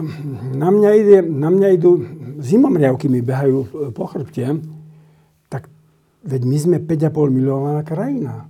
na 0.55 0.69
mňa, 0.71 0.89
ide, 0.95 1.17
na 1.25 1.49
mňa 1.51 1.67
idú 1.75 1.91
zimomriavky 2.39 3.11
mi 3.11 3.19
behajú 3.19 3.91
po 3.91 4.05
chrbte, 4.07 4.61
tak 5.51 5.67
veď 6.23 6.41
my 6.47 6.57
sme 6.57 6.77
5,5 6.79 7.11
miliónová 7.31 7.83
krajina. 7.83 8.47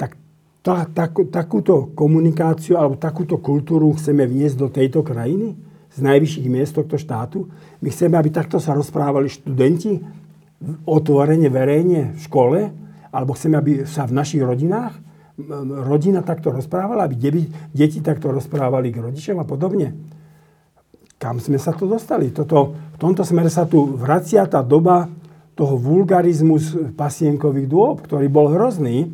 Tak 0.00 0.16
tá, 0.64 0.88
tak, 0.88 1.16
takúto 1.28 1.92
komunikáciu 1.92 2.80
alebo 2.80 2.96
takúto 2.96 3.36
kultúru 3.40 3.92
chceme 3.96 4.24
vniesť 4.24 4.56
do 4.56 4.68
tejto 4.72 5.04
krajiny 5.04 5.58
z 5.92 5.98
najvyšších 6.04 6.48
miest 6.48 6.76
tohto 6.76 6.96
štátu. 6.96 7.48
My 7.80 7.88
chceme, 7.92 8.16
aby 8.16 8.30
takto 8.32 8.60
sa 8.60 8.76
rozprávali 8.76 9.28
študenti 9.28 10.00
otvorene, 10.84 11.48
verejne 11.48 12.14
v 12.16 12.20
škole, 12.20 12.60
alebo 13.08 13.32
chceme, 13.32 13.56
aby 13.56 13.72
sa 13.88 14.04
v 14.04 14.16
našich 14.16 14.42
rodinách 14.42 15.07
rodina 15.86 16.26
takto 16.26 16.50
rozprávala, 16.50 17.06
aby 17.06 17.46
deti 17.70 18.02
takto 18.02 18.34
rozprávali 18.34 18.90
k 18.90 19.02
rodičom 19.06 19.38
a 19.38 19.46
podobne. 19.46 19.94
Kam 21.18 21.38
sme 21.38 21.58
sa 21.58 21.74
tu 21.74 21.86
dostali? 21.86 22.30
Toto, 22.30 22.74
v 22.94 22.98
tomto 22.98 23.22
smere 23.22 23.50
sa 23.50 23.66
tu 23.66 23.94
vracia 23.98 24.46
tá 24.46 24.62
doba 24.62 25.06
toho 25.58 25.74
vulgarizmu 25.74 26.58
pasienkových 26.94 27.66
dôb, 27.66 28.06
ktorý 28.06 28.30
bol 28.30 28.54
hrozný. 28.54 29.10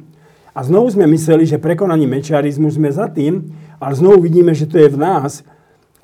A 0.52 0.60
znovu 0.60 0.92
sme 0.92 1.08
mysleli, 1.08 1.48
že 1.48 1.56
prekonaním 1.56 2.20
mečiarizmu 2.20 2.68
sme 2.68 2.92
za 2.92 3.08
tým, 3.08 3.48
ale 3.80 3.92
znovu 3.96 4.28
vidíme, 4.28 4.52
že 4.52 4.68
to 4.68 4.76
je 4.76 4.92
v 4.92 5.00
nás 5.00 5.40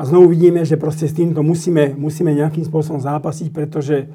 a 0.01 0.03
znovu 0.09 0.33
vidíme, 0.33 0.65
že 0.65 0.81
proste 0.81 1.05
s 1.05 1.13
týmto 1.13 1.45
musíme, 1.45 1.93
musíme 1.93 2.33
nejakým 2.33 2.65
spôsobom 2.65 2.99
zápasiť, 2.99 3.53
pretože 3.53 4.09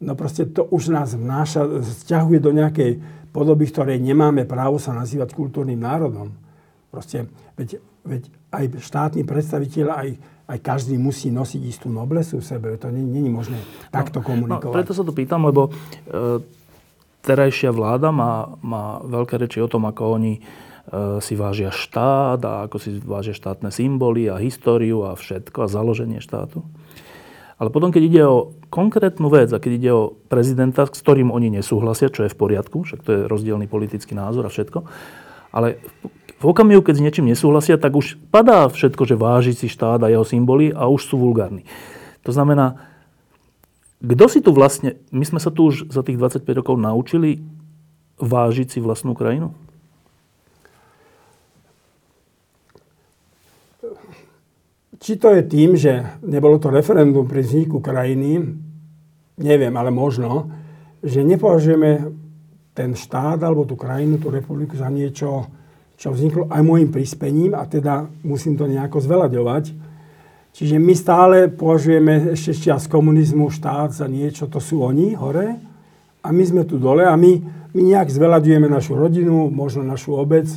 no 0.00 0.12
proste 0.18 0.48
to 0.48 0.66
už 0.70 0.90
nás 0.90 1.14
vnáša, 1.14 1.82
zťahuje 2.06 2.38
do 2.40 2.50
nejakej 2.50 2.98
podoby, 3.30 3.66
ktorej 3.70 3.98
nemáme 3.98 4.46
právo 4.46 4.78
sa 4.78 4.94
nazývať 4.94 5.34
kultúrnym 5.34 5.78
národom. 5.78 6.34
Proste, 6.90 7.26
veď, 7.58 7.82
veď 8.06 8.22
aj 8.54 8.64
štátny 8.78 9.22
predstaviteľ, 9.26 9.86
aj, 9.90 10.08
aj 10.46 10.58
každý 10.62 10.94
musí 10.94 11.34
nosiť 11.34 11.62
istú 11.66 11.90
noblesu 11.90 12.38
v 12.38 12.46
sebe. 12.46 12.66
To 12.78 12.90
je 12.90 13.30
možné 13.30 13.58
takto 13.90 14.22
no, 14.22 14.26
komunikovať. 14.26 14.70
No, 14.70 14.76
preto 14.78 14.92
sa 14.94 15.02
to 15.02 15.10
pýtam, 15.10 15.42
lebo 15.50 15.66
e, 15.66 15.70
terajšia 17.26 17.74
vláda 17.74 18.14
má, 18.14 18.54
má 18.62 19.02
veľké 19.02 19.34
reči 19.42 19.58
o 19.58 19.66
tom, 19.66 19.90
ako 19.90 20.22
oni 20.22 20.38
E, 20.84 21.20
si 21.24 21.32
vážia 21.32 21.72
štát 21.72 22.40
a 22.44 22.68
ako 22.68 22.76
si 22.76 23.00
vážia 23.00 23.32
štátne 23.32 23.72
symboly 23.72 24.28
a 24.28 24.36
históriu 24.36 25.08
a 25.08 25.16
všetko 25.16 25.64
a 25.64 25.72
založenie 25.72 26.20
štátu. 26.20 26.60
Ale 27.54 27.70
potom, 27.70 27.94
keď 27.94 28.02
ide 28.02 28.22
o 28.26 28.50
konkrétnu 28.66 29.30
vec 29.30 29.46
a 29.54 29.62
keď 29.62 29.72
ide 29.78 29.90
o 29.94 30.18
prezidenta, 30.26 30.90
s 30.90 30.98
ktorým 30.98 31.30
oni 31.30 31.54
nesúhlasia, 31.54 32.10
čo 32.10 32.26
je 32.26 32.32
v 32.32 32.38
poriadku, 32.38 32.82
však 32.82 33.00
to 33.06 33.10
je 33.14 33.20
rozdielný 33.30 33.70
politický 33.70 34.18
názor 34.18 34.46
a 34.46 34.50
všetko, 34.50 34.82
ale 35.54 35.78
v 36.42 36.44
okamihu, 36.50 36.82
keď 36.82 36.94
s 36.98 37.04
niečím 37.04 37.30
nesúhlasia, 37.30 37.78
tak 37.78 37.94
už 37.94 38.18
padá 38.34 38.66
všetko, 38.66 39.06
že 39.06 39.14
váži 39.14 39.54
si 39.54 39.70
štát 39.70 40.02
a 40.02 40.10
jeho 40.10 40.26
symboly 40.26 40.74
a 40.74 40.90
už 40.90 41.06
sú 41.06 41.16
vulgárni. 41.16 41.62
To 42.26 42.34
znamená, 42.34 42.90
kto 44.04 44.26
si 44.28 44.42
tu 44.42 44.50
vlastne, 44.52 44.98
my 45.14 45.24
sme 45.24 45.40
sa 45.40 45.54
tu 45.54 45.70
už 45.70 45.88
za 45.88 46.02
tých 46.04 46.18
25 46.18 46.44
rokov 46.60 46.76
naučili 46.76 47.40
vážiť 48.18 48.76
si 48.76 48.78
vlastnú 48.82 49.14
krajinu? 49.14 49.54
Či 55.04 55.20
to 55.20 55.36
je 55.36 55.44
tým, 55.44 55.76
že 55.76 56.24
nebolo 56.24 56.56
to 56.56 56.72
referendum 56.72 57.28
pri 57.28 57.44
vzniku 57.44 57.84
krajiny, 57.84 58.40
neviem, 59.36 59.74
ale 59.76 59.92
možno, 59.92 60.48
že 61.04 61.20
nepovažujeme 61.20 62.08
ten 62.72 62.96
štát 62.96 63.36
alebo 63.44 63.68
tú 63.68 63.76
krajinu, 63.76 64.16
tú 64.16 64.32
republiku 64.32 64.80
za 64.80 64.88
niečo, 64.88 65.52
čo 66.00 66.08
vzniklo 66.08 66.48
aj 66.48 66.62
môjim 66.64 66.88
prispením 66.88 67.52
a 67.52 67.68
teda 67.68 68.08
musím 68.24 68.56
to 68.56 68.64
nejako 68.64 69.04
zvelaďovať. 69.04 69.76
Čiže 70.56 70.80
my 70.80 70.94
stále 70.96 71.52
považujeme 71.52 72.32
ešte 72.32 72.72
čas 72.72 72.88
komunizmu 72.88 73.52
štát 73.52 73.92
za 73.92 74.08
niečo, 74.08 74.48
to 74.48 74.56
sú 74.56 74.80
oni 74.88 75.12
hore 75.20 75.60
a 76.24 76.28
my 76.32 76.44
sme 76.48 76.64
tu 76.64 76.80
dole 76.80 77.04
a 77.04 77.12
my, 77.12 77.32
my 77.76 77.80
nejak 77.92 78.08
zvelaďujeme 78.08 78.72
našu 78.72 78.96
rodinu, 78.96 79.52
možno 79.52 79.84
našu 79.84 80.16
obec, 80.16 80.48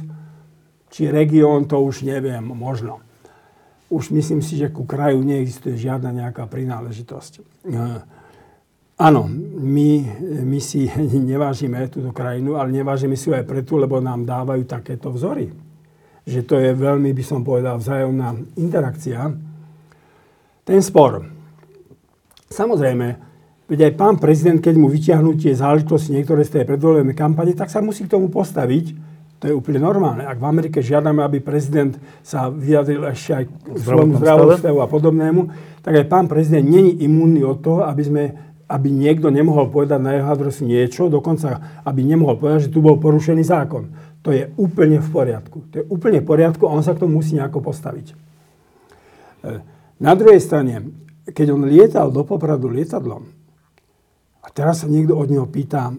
či 0.87 1.11
región, 1.11 1.67
to 1.67 1.83
už 1.83 2.07
neviem, 2.07 2.47
možno 2.47 3.03
už 3.87 4.11
myslím 4.11 4.43
si, 4.43 4.59
že 4.59 4.67
ku 4.67 4.83
kraju 4.83 5.23
neexistuje 5.23 5.79
žiadna 5.79 6.11
nejaká 6.11 6.43
prináležitosť. 6.47 7.63
Áno, 8.97 9.29
my, 9.61 9.89
my 10.41 10.59
si 10.59 10.89
nevážime 11.31 11.87
túto 11.87 12.09
krajinu, 12.11 12.57
ale 12.57 12.73
nevážime 12.73 13.15
si 13.15 13.29
ju 13.29 13.37
aj 13.37 13.47
preto, 13.47 13.77
lebo 13.77 14.01
nám 14.03 14.25
dávajú 14.27 14.65
takéto 14.67 15.13
vzory. 15.13 15.53
Že 16.27 16.39
to 16.43 16.55
je 16.59 16.71
veľmi, 16.75 17.15
by 17.15 17.23
som 17.23 17.45
povedal, 17.45 17.79
vzájomná 17.79 18.35
interakcia. 18.59 19.31
Ten 20.67 20.81
spor. 20.83 21.23
Samozrejme, 22.51 23.07
veď 23.71 23.79
aj 23.87 23.93
pán 23.95 24.15
prezident, 24.19 24.59
keď 24.59 24.75
mu 24.75 24.91
vyťahnú 24.91 25.39
tie 25.39 25.55
záležitosti 25.55 26.11
niektoré 26.11 26.43
z 26.43 26.59
tej 26.59 26.63
predvolenej 26.67 27.15
kampane, 27.15 27.55
tak 27.55 27.71
sa 27.71 27.79
musí 27.79 28.03
k 28.03 28.11
tomu 28.11 28.27
postaviť 28.27 29.06
to 29.37 29.43
je 29.45 29.53
úplne 29.53 29.77
normálne. 29.77 30.25
Ak 30.25 30.41
v 30.41 30.49
Amerike 30.49 30.81
žiadame, 30.81 31.21
aby 31.21 31.37
prezident 31.37 31.93
sa 32.25 32.49
vyjadril 32.49 33.05
ešte 33.05 33.31
aj 33.37 33.43
k 33.45 33.77
svojmu 33.77 34.17
zdravotnému 34.17 34.79
a 34.81 34.89
podobnému, 34.89 35.41
tak 35.85 35.93
aj 35.93 36.05
pán 36.09 36.25
prezident 36.25 36.65
není 36.65 37.05
imúnny 37.05 37.45
od 37.45 37.61
toho, 37.61 37.85
aby, 37.85 38.01
sme, 38.01 38.23
aby 38.65 38.89
niekto 38.89 39.29
nemohol 39.29 39.69
povedať 39.69 39.99
na 40.01 40.17
jeho 40.17 40.27
adresu 40.33 40.65
niečo, 40.65 41.05
dokonca 41.05 41.81
aby 41.85 42.01
nemohol 42.01 42.41
povedať, 42.41 42.67
že 42.67 42.73
tu 42.73 42.81
bol 42.81 42.97
porušený 42.97 43.45
zákon. 43.45 43.93
To 44.25 44.33
je 44.33 44.49
úplne 44.57 44.97
v 44.97 45.09
poriadku. 45.13 45.57
To 45.69 45.75
je 45.79 45.85
úplne 45.85 46.19
v 46.19 46.27
poriadku 46.27 46.65
a 46.65 46.73
on 46.73 46.81
sa 46.81 46.97
k 46.97 47.05
tomu 47.05 47.21
musí 47.21 47.37
nejako 47.37 47.61
postaviť. 47.61 48.07
E, 48.11 48.15
na 50.01 50.17
druhej 50.17 50.41
strane, 50.41 50.81
keď 51.29 51.53
on 51.53 51.69
lietal 51.69 52.09
do 52.09 52.25
Popradu 52.25 52.73
lietadlom, 52.73 53.37
a 54.41 54.47
teraz 54.49 54.81
sa 54.81 54.87
niekto 54.89 55.13
od 55.13 55.29
neho 55.29 55.45
pýta, 55.45 55.93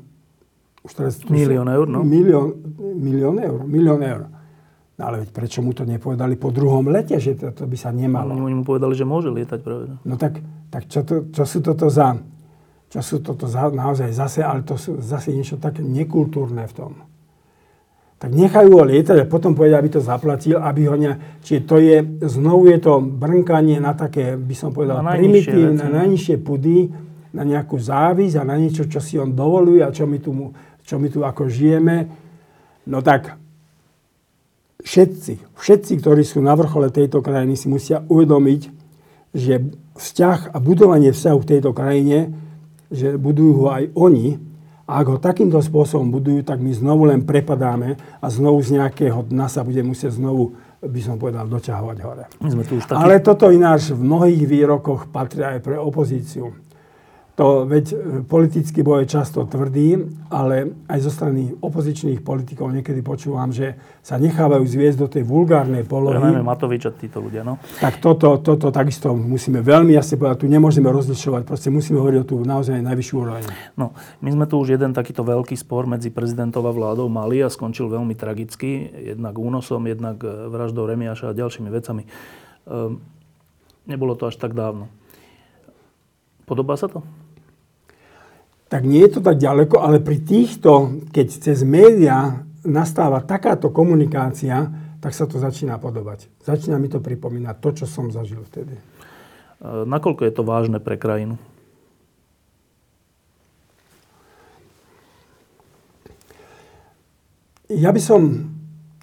už 0.83 0.93
teraz 0.95 1.15
milión 1.27 1.67
eur, 1.67 1.87
no? 1.91 2.07
Milión, 2.07 2.55
milión 2.79 3.37
eur, 3.39 3.61
milión 3.67 4.01
eur. 4.03 4.23
No 4.99 5.03
ale 5.07 5.23
veď 5.23 5.31
prečo 5.31 5.63
mu 5.63 5.71
to 5.71 5.87
nepovedali 5.87 6.35
po 6.35 6.51
druhom 6.51 6.91
lete, 6.91 7.23
že 7.23 7.39
to, 7.39 7.55
to 7.55 7.71
by 7.71 7.79
sa 7.79 7.95
nemalo? 7.95 8.35
Oni 8.35 8.55
mu 8.59 8.67
povedali, 8.67 8.99
že 8.99 9.07
môže 9.07 9.31
lietať 9.31 9.61
práve. 9.63 9.95
No 10.03 10.19
tak, 10.19 10.43
tak 10.75 10.91
čo, 10.91 11.07
to, 11.07 11.31
čo 11.31 11.47
sú 11.47 11.63
toto 11.63 11.87
za, 11.87 12.19
čo 12.91 12.99
sú 12.99 13.23
toto 13.23 13.47
za, 13.47 13.71
naozaj 13.71 14.11
zase, 14.11 14.43
ale 14.43 14.67
to 14.67 14.75
sú 14.75 14.99
zase 14.99 15.31
niečo 15.31 15.55
také 15.63 15.87
nekultúrne 15.87 16.67
v 16.67 16.75
tom. 16.75 16.93
Tak 18.19 18.35
nechajú 18.35 18.75
ho 18.75 18.83
lietať 18.83 19.23
a 19.23 19.31
potom 19.31 19.55
povedia, 19.55 19.79
aby 19.79 19.95
to 19.95 20.03
zaplatil, 20.03 20.59
aby 20.59 20.91
ho 20.91 20.99
ne... 20.99 21.39
Čiže 21.47 21.61
to 21.63 21.79
je, 21.79 22.03
znovu 22.27 22.67
je 22.67 22.83
to 22.83 22.99
brnkanie 22.99 23.79
na 23.79 23.95
také, 23.95 24.35
by 24.35 24.55
som 24.59 24.75
povedal, 24.75 24.99
na 24.99 25.15
primitívne, 25.15 25.79
na 25.79 26.03
najnižšie 26.03 26.43
pudy, 26.43 26.91
na 27.31 27.47
nejakú 27.47 27.79
závisť 27.79 28.43
a 28.43 28.43
na 28.43 28.59
niečo, 28.59 28.91
čo 28.91 28.99
si 28.99 29.15
on 29.15 29.31
dovoluje 29.31 29.87
a 29.87 29.95
čo 29.95 30.11
my 30.11 30.19
tu 30.19 30.35
mu 30.35 30.51
čo 30.89 30.97
my 30.97 31.13
tu 31.13 31.21
ako 31.21 31.53
žijeme, 31.53 32.09
no 32.89 33.05
tak 33.05 33.37
všetci, 34.81 35.53
všetci, 35.53 35.93
ktorí 36.01 36.25
sú 36.25 36.41
na 36.41 36.57
vrchole 36.57 36.89
tejto 36.89 37.21
krajiny, 37.21 37.61
si 37.61 37.69
musia 37.69 38.01
uvedomiť, 38.09 38.63
že 39.37 39.69
vzťah 40.01 40.57
a 40.57 40.59
budovanie 40.65 41.13
vzťahu 41.13 41.39
v 41.45 41.51
tejto 41.53 41.71
krajine, 41.77 42.33
že 42.89 43.21
budujú 43.21 43.53
ho 43.61 43.67
aj 43.69 43.85
oni, 43.93 44.41
a 44.89 45.05
ak 45.05 45.07
ho 45.13 45.19
takýmto 45.21 45.61
spôsobom 45.61 46.09
budujú, 46.09 46.49
tak 46.49 46.65
my 46.65 46.73
znovu 46.73 47.13
len 47.13 47.21
prepadáme 47.21 48.01
a 48.25 48.27
znovu 48.33 48.65
z 48.65 48.81
nejakého 48.81 49.21
dna 49.29 49.45
sa 49.53 49.61
bude 49.61 49.85
musieť 49.85 50.17
znovu, 50.17 50.57
by 50.81 51.01
som 51.05 51.21
povedal, 51.21 51.45
doťahovať 51.45 51.99
hore. 52.01 52.25
Sme 52.49 52.65
tu 52.65 52.81
už 52.81 52.89
taký... 52.89 52.97
Ale 52.97 53.21
toto 53.21 53.53
ináč 53.53 53.93
v 53.93 54.01
mnohých 54.01 54.49
výrokoch 54.49 55.13
patrí 55.13 55.45
aj 55.45 55.61
pre 55.61 55.77
opozíciu. 55.77 56.57
To, 57.39 57.63
veď 57.63 57.87
e, 57.95 57.97
politický 58.27 58.83
boj 58.83 59.07
je 59.07 59.15
často 59.15 59.47
tvrdý, 59.47 60.11
ale 60.27 60.75
aj 60.91 60.99
zo 61.07 61.11
strany 61.15 61.55
opozičných 61.63 62.27
politikov 62.27 62.75
niekedy 62.75 62.99
počúvam, 62.99 63.55
že 63.55 63.79
sa 64.03 64.19
nechávajú 64.19 64.67
zviesť 64.67 64.99
do 64.99 65.07
tej 65.07 65.23
vulgárnej 65.23 65.87
polohy. 65.87 66.19
Najmä 66.19 66.43
Matovič 66.43 66.91
a 66.91 66.93
títo 66.93 67.23
ľudia, 67.23 67.47
no. 67.47 67.63
Tak 67.79 68.03
toto, 68.03 68.43
toto 68.43 68.75
takisto 68.75 69.15
musíme 69.15 69.63
veľmi 69.63 69.95
jasne 69.95 70.19
povedať. 70.19 70.43
Tu 70.43 70.49
nemôžeme 70.51 70.91
rozlišovať, 70.91 71.47
proste 71.47 71.71
musíme 71.71 72.03
hovoriť 72.03 72.19
o 72.19 72.27
tú 72.27 72.37
naozaj 72.43 72.83
najvyššiu 72.83 73.15
úroveň. 73.15 73.47
No, 73.79 73.95
my 74.19 74.35
sme 74.35 74.45
tu 74.51 74.59
už 74.59 74.75
jeden 74.75 74.91
takýto 74.91 75.23
veľký 75.23 75.55
spor 75.55 75.87
medzi 75.87 76.11
prezidentom 76.11 76.67
a 76.67 76.75
vládou 76.75 77.07
mali 77.07 77.39
a 77.39 77.47
skončil 77.47 77.87
veľmi 77.87 78.19
tragicky. 78.19 78.91
Jednak 79.15 79.39
únosom, 79.39 79.87
jednak 79.87 80.19
e, 80.27 80.51
vraždou 80.51 80.91
Remiaša 80.91 81.31
a 81.31 81.39
ďalšími 81.39 81.71
vecami. 81.71 82.03
Ehm, 82.67 82.99
nebolo 83.87 84.19
to 84.19 84.27
až 84.27 84.35
tak 84.43 84.59
dávno. 84.59 84.91
Podobá 86.43 86.75
sa 86.75 86.91
to? 86.91 87.07
Tak 88.69 88.85
nie 88.85 89.01
je 89.09 89.19
to 89.19 89.21
tak 89.25 89.41
ďaleko, 89.41 89.81
ale 89.81 90.05
pri 90.05 90.21
týchto, 90.21 91.03
keď 91.09 91.27
cez 91.33 91.65
médiá 91.65 92.45
nastáva 92.69 93.25
takáto 93.25 93.73
komunikácia, 93.73 94.69
tak 95.01 95.17
sa 95.17 95.25
to 95.25 95.41
začína 95.41 95.81
podobať. 95.81 96.29
Začína 96.45 96.77
mi 96.77 96.93
to 96.93 97.01
pripomínať 97.01 97.57
to, 97.65 97.71
čo 97.83 97.87
som 97.89 98.13
zažil 98.13 98.45
vtedy. 98.45 98.77
E, 98.77 98.83
nakoľko 99.89 100.23
je 100.29 100.33
to 100.37 100.43
vážne 100.45 100.79
pre 100.85 101.01
krajinu? 101.01 101.41
Ja 107.69 107.93
by 107.93 108.01
som 108.01 108.21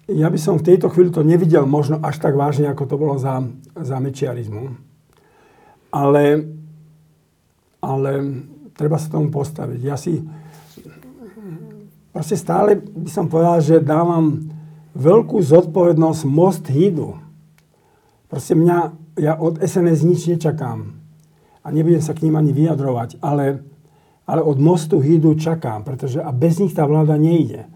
ja 0.06 0.30
by 0.30 0.38
som 0.38 0.54
v 0.54 0.66
tejto 0.70 0.86
chvíli 0.86 1.10
to 1.10 1.26
nevidel 1.26 1.66
možno 1.66 1.98
až 1.98 2.22
tak 2.22 2.38
vážne, 2.38 2.70
ako 2.70 2.86
to 2.86 2.94
bolo 2.94 3.18
za, 3.18 3.42
za 3.74 3.98
mečiarizmu. 3.98 4.78
Ale, 5.90 6.46
ale 7.82 8.12
treba 8.76 9.00
sa 9.00 9.08
tomu 9.08 9.32
postaviť. 9.32 9.80
Ja 9.82 9.96
si 9.96 10.20
proste 12.12 12.36
stále 12.36 12.80
by 12.80 13.10
som 13.10 13.26
povedal, 13.28 13.60
že 13.60 13.84
dávam 13.84 14.48
veľkú 14.96 15.36
zodpovednosť 15.40 16.20
Most 16.24 16.64
Hidu. 16.72 17.20
Proste 18.32 18.56
mňa, 18.56 18.78
ja 19.20 19.36
od 19.36 19.60
SNS 19.60 20.00
nič 20.04 20.20
nečakám. 20.32 20.96
A 21.60 21.66
nebudem 21.68 22.00
sa 22.00 22.16
k 22.16 22.24
ním 22.24 22.40
ani 22.40 22.54
vyjadrovať, 22.56 23.20
ale, 23.20 23.60
ale 24.24 24.40
od 24.40 24.56
Mostu 24.56 25.02
Hidu 25.02 25.36
čakám, 25.36 25.82
pretože 25.82 26.22
a 26.22 26.30
bez 26.30 26.62
nich 26.62 26.72
tá 26.72 26.86
vláda 26.86 27.18
nejde. 27.18 27.68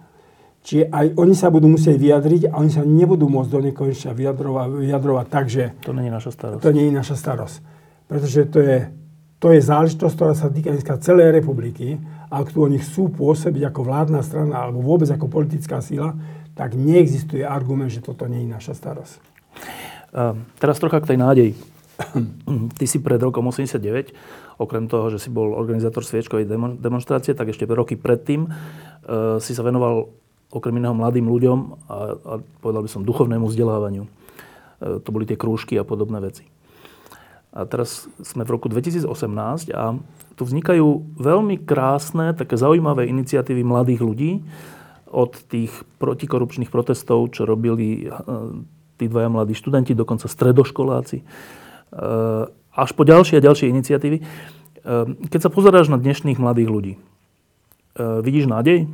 Čiže 0.61 0.93
aj 0.93 1.07
oni 1.17 1.35
sa 1.35 1.49
budú 1.49 1.73
musieť 1.73 1.97
vyjadriť 1.97 2.53
a 2.53 2.61
oni 2.61 2.71
sa 2.71 2.85
nebudú 2.85 3.33
môcť 3.33 3.51
do 3.51 3.61
nekonečna 3.65 4.13
vyjadrovať, 4.13 4.69
vyjadrovať 4.77 5.27
tak, 5.33 5.47
že... 5.49 5.73
To 5.89 5.97
nie 5.97 6.07
je 6.07 6.13
naša 6.13 6.31
starosť. 6.37 6.61
To 6.61 6.71
nie 6.71 6.85
je 6.87 6.95
naša 6.95 7.17
starosť. 7.17 7.57
Pretože 8.07 8.41
to 8.53 8.59
je, 8.61 8.79
to 9.41 9.57
je 9.57 9.65
záležitosť, 9.65 10.15
ktorá 10.15 10.37
sa 10.37 10.53
týka 10.53 10.69
dneska 10.69 11.01
celej 11.01 11.33
republiky 11.33 11.97
a 12.29 12.45
ak 12.45 12.53
tu 12.53 12.61
oni 12.61 12.77
chcú 12.77 13.09
pôsobiť 13.09 13.73
ako 13.73 13.81
vládna 13.89 14.21
strana 14.21 14.69
alebo 14.69 14.85
vôbec 14.85 15.09
ako 15.09 15.33
politická 15.33 15.81
síla, 15.81 16.13
tak 16.53 16.77
neexistuje 16.77 17.41
argument, 17.41 17.89
že 17.89 18.05
toto 18.05 18.29
nie 18.29 18.45
je 18.45 18.53
naša 18.53 18.77
starosť. 18.77 19.17
Uh, 20.13 20.37
teraz 20.61 20.77
trocha 20.77 21.01
k 21.01 21.17
tej 21.17 21.19
nádeji. 21.19 21.53
Ty 22.79 22.85
si 22.85 23.01
pred 23.01 23.17
rokom 23.17 23.49
89, 23.49 24.61
okrem 24.61 24.85
toho, 24.93 25.09
že 25.09 25.17
si 25.17 25.33
bol 25.33 25.57
organizátor 25.57 26.05
sviečkovej 26.05 26.45
demonstrácie, 26.77 27.33
tak 27.33 27.49
ešte 27.49 27.65
roky 27.65 27.97
predtým 27.97 28.45
uh, 28.45 29.41
si 29.41 29.57
sa 29.57 29.65
venoval 29.65 30.13
okrem 30.53 30.77
iného 30.77 30.93
mladým 30.93 31.25
ľuďom 31.25 31.59
a, 31.89 31.97
a 32.13 32.33
povedal 32.61 32.85
by 32.85 32.91
som 32.93 33.09
duchovnému 33.09 33.49
vzdelávaniu. 33.49 34.05
Uh, 34.05 35.01
to 35.01 35.09
boli 35.09 35.25
tie 35.25 35.41
krúžky 35.41 35.81
a 35.81 35.85
podobné 35.89 36.21
veci. 36.21 36.45
A 37.51 37.67
teraz 37.67 38.07
sme 38.23 38.47
v 38.47 38.55
roku 38.55 38.71
2018 38.71 39.11
a 39.75 39.99
tu 40.39 40.43
vznikajú 40.47 41.19
veľmi 41.19 41.59
krásne, 41.67 42.31
také 42.33 42.55
zaujímavé 42.55 43.11
iniciatívy 43.11 43.67
mladých 43.67 44.01
ľudí, 44.01 44.33
od 45.11 45.35
tých 45.51 45.75
protikorupčných 45.99 46.71
protestov, 46.71 47.35
čo 47.35 47.43
robili 47.43 48.07
eh, 48.07 48.11
tí 48.97 49.11
dvaja 49.11 49.27
mladí 49.27 49.59
študenti, 49.59 49.99
dokonca 49.99 50.31
stredoškoláci, 50.31 51.19
eh, 51.21 52.45
až 52.71 52.91
po 52.95 53.03
ďalšie 53.03 53.43
a 53.43 53.45
ďalšie 53.45 53.67
iniciatívy. 53.75 54.23
Eh, 54.23 55.05
keď 55.27 55.41
sa 55.43 55.51
pozeráš 55.51 55.91
na 55.91 55.99
dnešných 55.99 56.39
mladých 56.39 56.71
ľudí, 56.71 56.95
vidíš 58.01 58.47
nádej? 58.47 58.87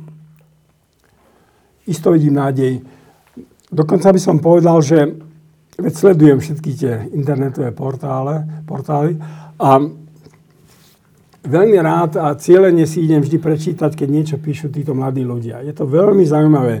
Isto 1.85 2.11
vidím 2.11 2.41
nádej. 2.41 2.81
Dokonca 3.69 4.09
by 4.09 4.19
som 4.19 4.41
povedal, 4.41 4.81
že 4.81 5.15
veď 5.77 5.93
sledujem 5.93 6.39
všetky 6.41 6.71
tie 6.73 6.93
internetové 7.13 7.69
portále, 7.69 8.43
portály 8.65 9.21
a 9.61 9.77
veľmi 11.47 11.77
rád 11.79 12.17
a 12.17 12.33
cieľene 12.35 12.83
si 12.89 13.05
idem 13.05 13.21
vždy 13.23 13.37
prečítať, 13.39 13.93
keď 13.93 14.07
niečo 14.09 14.37
píšu 14.41 14.73
títo 14.73 14.97
mladí 14.97 15.23
ľudia. 15.23 15.63
Je 15.63 15.71
to 15.71 15.87
veľmi 15.87 16.25
zaujímavé. 16.27 16.75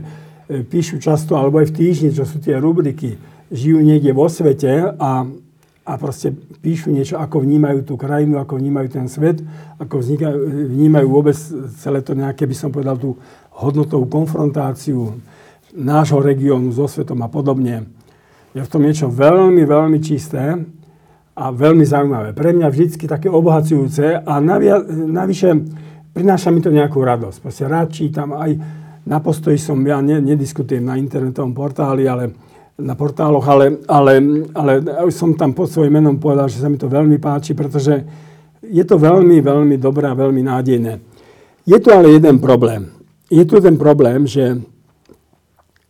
E, 0.49 0.63
píšu 0.65 0.99
často, 0.99 1.39
alebo 1.39 1.63
aj 1.63 1.71
v 1.71 1.77
týždni, 1.77 2.09
čo 2.11 2.27
sú 2.27 2.43
tie 2.43 2.59
rubriky, 2.59 3.15
žijú 3.53 3.79
niekde 3.79 4.11
vo 4.11 4.27
svete 4.27 4.91
a, 4.97 5.23
a 5.87 5.91
proste 5.95 6.35
píšu 6.59 6.91
niečo, 6.91 7.15
ako 7.15 7.47
vnímajú 7.47 7.87
tú 7.87 7.95
krajinu, 7.95 8.43
ako 8.43 8.59
vnímajú 8.59 8.87
ten 8.91 9.07
svet, 9.07 9.39
ako 9.79 10.03
vznikajú, 10.03 10.37
vnímajú 10.73 11.07
vôbec 11.07 11.37
celé 11.79 12.03
to 12.03 12.11
nejaké, 12.11 12.43
by 12.43 12.55
som 12.57 12.69
povedal, 12.73 12.99
tú 12.99 13.15
hodnotovú 13.55 14.09
konfrontáciu 14.11 15.15
nášho 15.71 16.19
regiónu 16.19 16.73
so 16.75 16.89
svetom 16.89 17.23
a 17.23 17.29
podobne. 17.31 17.96
Je 18.57 18.65
v 18.65 18.73
tom 18.73 18.81
niečo 18.81 19.05
veľmi, 19.13 19.61
veľmi 19.69 20.01
čisté 20.01 20.57
a 21.37 21.53
veľmi 21.53 21.85
zaujímavé. 21.85 22.33
Pre 22.33 22.57
mňa 22.57 22.73
vždy 22.73 23.05
také 23.05 23.29
obohacujúce 23.29 24.25
a 24.25 24.33
navia, 24.41 24.81
navyše 24.89 25.53
prináša 26.09 26.49
mi 26.49 26.65
to 26.65 26.73
nejakú 26.73 26.97
radosť. 26.97 27.37
Proste 27.37 27.69
rád 27.69 27.93
čítam 27.93 28.33
aj 28.33 28.57
na 29.05 29.21
postoji 29.21 29.61
som, 29.61 29.77
ja 29.85 30.01
ne, 30.01 30.17
nediskutujem 30.17 30.81
na 30.81 30.97
internetovom 30.97 31.53
portáli, 31.53 32.09
ale 32.09 32.33
na 32.81 32.97
portáloch, 32.97 33.45
ale, 33.45 33.85
ale, 33.85 34.13
ale 34.57 34.81
som 35.13 35.37
tam 35.37 35.53
pod 35.53 35.69
svojím 35.69 36.01
menom 36.01 36.17
povedal, 36.17 36.49
že 36.49 36.57
sa 36.57 36.65
mi 36.65 36.81
to 36.81 36.89
veľmi 36.89 37.21
páči, 37.21 37.53
pretože 37.53 37.93
je 38.65 38.83
to 38.89 38.97
veľmi, 38.97 39.37
veľmi 39.37 39.77
dobré 39.77 40.09
a 40.09 40.17
veľmi 40.17 40.41
nádejné. 40.41 40.97
Je 41.61 41.77
tu 41.77 41.93
ale 41.93 42.17
jeden 42.17 42.41
problém. 42.41 42.89
Je 43.29 43.45
tu 43.45 43.61
ten 43.61 43.77
problém, 43.77 44.25
že 44.25 44.57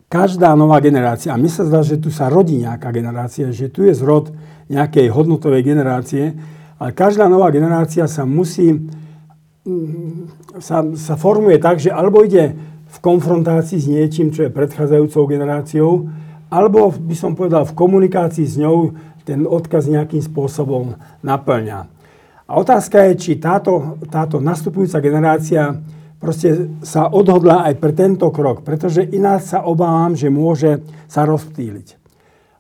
každá 0.08 0.56
nová 0.56 0.80
generácia, 0.80 1.36
a 1.36 1.40
mne 1.40 1.52
sa 1.52 1.68
zdá, 1.68 1.84
že 1.84 2.00
tu 2.00 2.08
sa 2.12 2.32
rodí 2.32 2.64
nejaká 2.64 2.92
generácia, 2.96 3.52
že 3.52 3.68
tu 3.68 3.84
je 3.84 3.92
zrod 3.92 4.32
nejakej 4.72 5.12
hodnotovej 5.12 5.64
generácie, 5.64 6.36
ale 6.80 6.92
každá 6.96 7.28
nová 7.28 7.52
generácia 7.52 8.08
sa 8.08 8.24
musí, 8.24 8.88
mm, 9.68 10.58
sa, 10.64 10.84
sa 10.96 11.16
formuje 11.20 11.60
tak, 11.60 11.80
že 11.84 11.92
alebo 11.92 12.24
ide 12.24 12.56
v 12.88 12.98
konfrontácii 13.04 13.80
s 13.84 13.88
niečím, 13.92 14.32
čo 14.32 14.48
je 14.48 14.56
predchádzajúcou 14.56 15.24
generáciou, 15.28 16.08
alebo 16.48 16.96
by 16.96 17.16
som 17.16 17.36
povedal 17.36 17.68
v 17.68 17.76
komunikácii 17.76 18.48
s 18.48 18.56
ňou 18.56 18.96
ten 19.28 19.44
odkaz 19.44 19.92
nejakým 19.92 20.24
spôsobom 20.24 20.96
naplňa. 21.20 21.80
A 22.48 22.52
otázka 22.56 23.12
je, 23.12 23.14
či 23.20 23.32
táto, 23.44 24.00
táto 24.08 24.40
nastupujúca 24.40 25.04
generácia 25.04 25.76
proste 26.18 26.82
sa 26.82 27.10
odhodla 27.10 27.70
aj 27.70 27.78
pre 27.78 27.94
tento 27.94 28.30
krok, 28.34 28.66
pretože 28.66 29.06
ináč 29.06 29.54
sa 29.54 29.66
obávam, 29.66 30.18
že 30.18 30.34
môže 30.34 30.82
sa 31.06 31.26
rozptýliť 31.26 32.08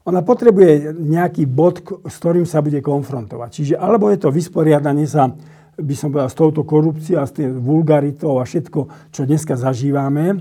ona 0.07 0.23
potrebuje 0.23 0.95
nejaký 0.95 1.43
bod, 1.43 1.83
s 2.07 2.15
ktorým 2.23 2.47
sa 2.47 2.63
bude 2.63 2.79
konfrontovať. 2.79 3.49
Čiže 3.51 3.75
alebo 3.75 4.07
je 4.07 4.23
to 4.23 4.31
vysporiadanie 4.31 5.03
sa, 5.03 5.35
by 5.75 5.95
som 5.99 6.15
povedal, 6.15 6.31
s 6.31 6.39
touto 6.39 6.63
korupciou 6.63 7.19
a 7.19 7.27
s 7.27 7.35
tým 7.35 7.59
vulgaritou 7.59 8.39
a 8.39 8.47
všetko, 8.47 9.11
čo 9.11 9.27
dneska 9.27 9.59
zažívame, 9.59 10.39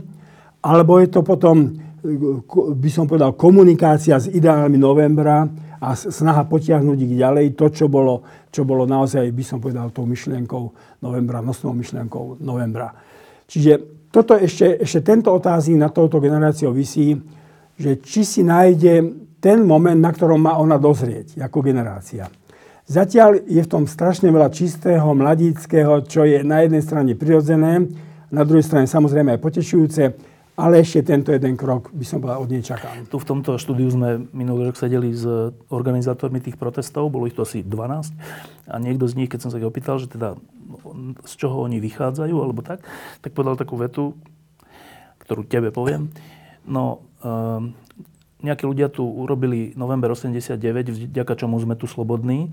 alebo 0.63 1.03
je 1.03 1.11
to 1.11 1.27
potom, 1.27 1.75
by 2.79 2.91
som 2.95 3.11
povedal, 3.11 3.35
komunikácia 3.35 4.23
s 4.23 4.31
ideálmi 4.31 4.79
novembra 4.79 5.51
a 5.83 5.99
snaha 5.99 6.47
potiahnuť 6.47 6.99
ich 7.03 7.15
ďalej, 7.19 7.59
to, 7.59 7.67
čo 7.75 7.91
bolo, 7.91 8.23
čo 8.55 8.63
bolo 8.63 8.87
naozaj, 8.87 9.27
by 9.35 9.45
som 9.45 9.59
povedal, 9.59 9.91
tou 9.91 10.07
myšlienkou 10.07 10.63
novembra, 11.03 11.43
nosnou 11.43 11.75
myšlienkou 11.75 12.39
novembra. 12.39 12.95
Čiže 13.47 13.73
toto 14.11 14.35
ešte, 14.35 14.83
ešte 14.83 15.01
tento 15.03 15.31
otáznik 15.31 15.79
na 15.79 15.91
touto 15.91 16.19
generáciou 16.23 16.75
vysí, 16.75 17.15
že 17.77 18.01
či 18.01 18.25
si 18.25 18.41
nájde 18.43 19.27
ten 19.39 19.63
moment, 19.63 19.99
na 19.99 20.11
ktorom 20.11 20.41
má 20.41 20.59
ona 20.59 20.81
dozrieť 20.81 21.39
ako 21.39 21.63
generácia. 21.63 22.27
Zatiaľ 22.87 23.43
je 23.51 23.61
v 23.63 23.71
tom 23.71 23.85
strašne 23.91 24.31
veľa 24.31 24.51
čistého, 24.55 25.11
mladíckého, 25.11 26.07
čo 26.07 26.23
je 26.23 26.47
na 26.47 26.63
jednej 26.63 26.83
strane 26.87 27.13
prirodzené, 27.19 27.83
na 28.31 28.43
druhej 28.47 28.63
strane 28.63 28.87
samozrejme 28.87 29.35
aj 29.35 29.43
potešujúce, 29.43 30.03
ale 30.57 30.81
ešte 30.81 31.05
tento 31.05 31.37
jeden 31.37 31.55
krok 31.55 31.93
by 31.93 32.05
som 32.09 32.25
povedal 32.25 32.41
od 32.41 32.49
nej 32.49 32.65
čakám. 32.65 33.05
Tu 33.07 33.17
v 33.21 33.29
tomto 33.29 33.61
štúdiu 33.61 33.93
sme 33.93 34.25
minulý 34.33 34.73
rok 34.73 34.81
sedeli 34.81 35.13
s 35.13 35.29
organizátormi 35.69 36.41
tých 36.41 36.57
protestov, 36.57 37.13
bolo 37.13 37.29
ich 37.29 37.37
to 37.37 37.45
asi 37.45 37.61
12 37.61 38.17
a 38.73 38.75
niekto 38.81 39.05
z 39.05 39.15
nich, 39.21 39.29
keď 39.29 39.47
som 39.47 39.51
sa 39.53 39.61
ich 39.61 39.69
opýtal, 39.69 40.01
že 40.01 40.09
teda 40.09 40.41
z 41.29 41.33
čoho 41.37 41.61
oni 41.61 41.77
vychádzajú 41.77 42.37
alebo 42.41 42.65
tak, 42.65 42.81
tak 43.21 43.37
povedal 43.37 43.61
takú 43.61 43.77
vetu, 43.77 44.17
ktorú 45.29 45.45
tebe 45.45 45.69
poviem. 45.69 46.09
No, 46.65 47.05
um, 47.21 47.77
nejakí 48.41 48.65
ľudia 48.65 48.89
tu 48.89 49.05
urobili 49.05 49.77
november 49.77 50.13
89, 50.13 51.13
vďaka 51.13 51.35
čomu 51.37 51.61
sme 51.61 51.77
tu 51.77 51.85
slobodní. 51.85 52.53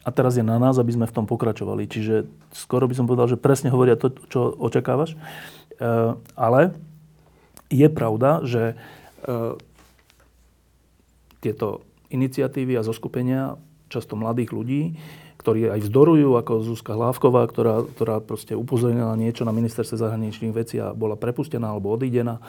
A 0.00 0.08
teraz 0.08 0.40
je 0.40 0.44
na 0.44 0.56
nás, 0.56 0.80
aby 0.80 0.96
sme 0.96 1.04
v 1.04 1.12
tom 1.12 1.28
pokračovali. 1.28 1.84
Čiže 1.84 2.24
skoro 2.56 2.88
by 2.88 2.94
som 2.96 3.04
povedal, 3.04 3.28
že 3.28 3.36
presne 3.36 3.68
hovoria 3.68 4.00
to, 4.00 4.08
čo 4.32 4.56
očakávaš. 4.56 5.12
E, 5.12 5.18
ale 6.40 6.72
je 7.70 7.88
pravda, 7.88 8.42
že 8.44 8.74
e, 8.74 8.74
tieto 11.40 11.86
iniciatívy 12.10 12.76
a 12.76 12.84
zoskupenia 12.84 13.56
často 13.86 14.18
mladých 14.18 14.50
ľudí, 14.50 14.82
ktorí 15.40 15.72
aj 15.72 15.80
vzdorujú, 15.88 16.36
ako 16.36 16.66
Zuzka 16.66 16.92
Hlávková, 16.92 17.48
ktorá, 17.48 17.86
ktorá 17.96 18.20
proste 18.20 18.52
upozornila 18.52 19.16
niečo 19.16 19.48
na 19.48 19.56
ministerstve 19.56 19.96
zahraničných 19.96 20.52
vecí 20.52 20.76
a 20.76 20.92
bola 20.92 21.16
prepustená 21.16 21.72
alebo 21.72 21.96
odídená, 21.96 22.44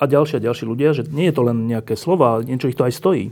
a 0.00 0.04
ďalšie 0.10 0.42
a 0.42 0.46
ďalší 0.50 0.64
ľudia, 0.66 0.90
že 0.90 1.06
nie 1.06 1.30
je 1.30 1.34
to 1.38 1.46
len 1.46 1.70
nejaké 1.70 1.94
slova, 1.94 2.42
niečo 2.42 2.66
ich 2.66 2.74
to 2.74 2.82
aj 2.82 2.94
stojí. 2.98 3.24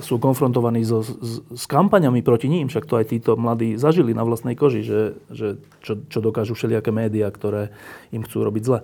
Sú 0.00 0.16
konfrontovaní 0.16 0.80
so, 0.80 1.04
s, 1.04 1.44
s 1.44 1.64
kampaňami 1.68 2.24
proti 2.24 2.48
ním, 2.48 2.72
však 2.72 2.88
to 2.88 2.96
aj 2.96 3.12
títo 3.12 3.36
mladí 3.36 3.76
zažili 3.76 4.16
na 4.16 4.24
vlastnej 4.24 4.56
koži, 4.56 4.80
že, 4.80 5.20
že 5.28 5.60
čo, 5.84 6.00
čo 6.08 6.18
dokážu 6.24 6.56
všelijaké 6.56 6.88
médiá, 6.88 7.28
ktoré 7.28 7.68
im 8.16 8.24
chcú 8.24 8.48
robiť 8.48 8.62
zle. 8.64 8.80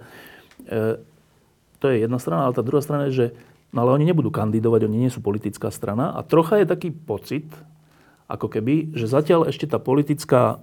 E, 0.68 1.00
to 1.80 1.84
je 1.88 2.04
jedna 2.04 2.20
strana, 2.20 2.44
ale 2.44 2.56
tá 2.56 2.60
druhá 2.60 2.84
strana 2.84 3.08
je, 3.08 3.16
že 3.16 3.26
no 3.72 3.88
ale 3.88 3.96
oni 3.96 4.12
nebudú 4.12 4.28
kandidovať, 4.28 4.84
oni 4.84 5.08
nie 5.08 5.12
sú 5.12 5.24
politická 5.24 5.72
strana 5.72 6.12
a 6.12 6.20
trocha 6.20 6.60
je 6.60 6.68
taký 6.68 6.92
pocit, 6.92 7.48
ako 8.28 8.52
keby, 8.52 8.92
že 8.92 9.08
zatiaľ 9.08 9.48
ešte 9.48 9.64
tá 9.64 9.80
politická 9.80 10.60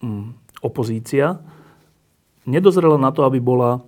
mm, 0.00 0.32
opozícia 0.64 1.44
nedozrela 2.48 2.96
na 2.96 3.12
to, 3.12 3.28
aby 3.28 3.36
bola 3.36 3.84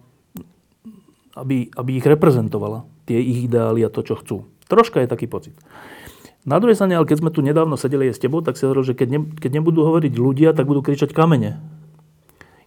aby, 1.39 1.71
aby 1.79 1.91
ich 2.03 2.07
reprezentovala, 2.07 2.83
tie 3.07 3.23
ich 3.23 3.47
ideály 3.47 3.87
a 3.87 3.93
to, 3.93 4.03
čo 4.03 4.19
chcú. 4.19 4.37
Troška 4.69 5.01
je 5.03 5.09
taký 5.09 5.27
pocit. 5.27 5.57
Na 6.49 6.61
druhej 6.63 6.77
strane, 6.77 6.97
ale 6.97 7.09
keď 7.09 7.25
sme 7.25 7.35
tu 7.35 7.45
nedávno 7.45 7.77
sedeli 7.77 8.09
aj 8.09 8.17
s 8.17 8.23
tebou, 8.25 8.41
tak 8.41 8.57
si 8.57 8.65
hovoril, 8.65 8.85
že 8.87 8.97
keď, 8.97 9.09
ne, 9.11 9.21
keď 9.37 9.51
nebudú 9.61 9.85
hovoriť 9.85 10.13
ľudia, 10.17 10.57
tak 10.57 10.65
budú 10.65 10.81
kričať 10.81 11.13
kamene. 11.13 11.61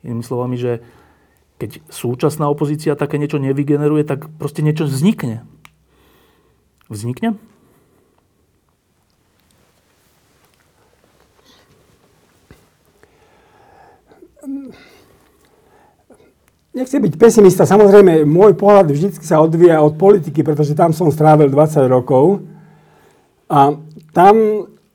Inými 0.06 0.22
slovami, 0.22 0.58
že 0.58 0.86
keď 1.62 1.82
súčasná 1.94 2.50
opozícia 2.50 2.98
také 2.98 3.22
niečo 3.22 3.38
nevygeneruje, 3.38 4.02
tak 4.02 4.34
proste 4.42 4.66
niečo 4.66 4.90
vznikne. 4.90 5.46
Vznikne? 6.90 7.38
Nechcem 16.71 17.03
byť 17.03 17.19
pesimista. 17.19 17.67
Samozrejme, 17.67 18.23
môj 18.23 18.55
pohľad 18.55 18.95
vždy 18.95 19.19
sa 19.19 19.43
odvíja 19.43 19.84
od 19.84 19.99
politiky, 19.99 20.39
pretože 20.39 20.71
tam 20.71 20.95
som 20.95 21.12
strávil 21.12 21.51
20 21.51 21.84
rokov. 21.91 22.47
A 23.51 23.75
tam 24.15 24.36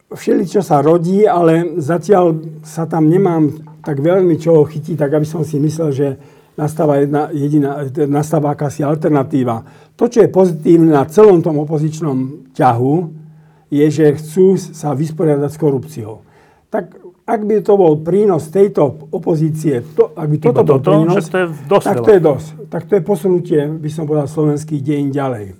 všeli, 0.08 0.48
čo 0.48 0.64
sa 0.64 0.80
rodí, 0.80 1.28
ale 1.28 1.76
zatiaľ 1.76 2.32
sa 2.64 2.88
tam 2.88 3.12
nemám 3.12 3.60
tak 3.84 4.00
veľmi 4.00 4.40
čoho 4.40 4.64
chytiť, 4.64 4.96
tak 4.96 5.20
aby 5.20 5.28
som 5.28 5.44
si 5.44 5.60
myslel, 5.60 5.90
že 5.92 6.08
nastáva, 6.56 6.96
jedna, 7.04 7.28
jediná, 7.36 7.84
nastáva 8.08 8.56
akási 8.56 8.80
alternatíva. 8.80 9.62
To, 10.00 10.08
čo 10.08 10.24
je 10.24 10.32
pozitívne 10.32 10.96
na 10.96 11.04
celom 11.04 11.44
tom 11.44 11.60
opozičnom 11.60 12.50
ťahu, 12.56 12.94
je, 13.68 13.86
že 13.92 14.16
chcú 14.16 14.56
sa 14.56 14.96
vysporiadať 14.96 15.50
s 15.52 15.60
korupciou. 15.60 16.24
Tak 16.72 17.06
ak 17.26 17.40
by 17.42 17.58
to 17.58 17.74
bol 17.74 17.98
prínos 17.98 18.46
tejto 18.54 19.10
opozície, 19.10 19.82
to, 19.98 20.14
ak 20.14 20.26
by 20.30 20.36
toto 20.38 20.62
bol 20.62 20.78
prínos, 20.78 21.26
to 21.26 21.42
je 21.42 21.46
dosť 21.66 21.86
tak 21.90 21.98
to 21.98 22.10
je 22.14 22.20
dosť. 22.22 22.46
Tak 22.70 22.82
to 22.86 22.92
je 22.94 23.02
posunutie, 23.02 23.60
by 23.66 23.90
som 23.90 24.06
povedal, 24.06 24.30
slovenských 24.30 24.78
dejín 24.78 25.10
ďalej. 25.10 25.58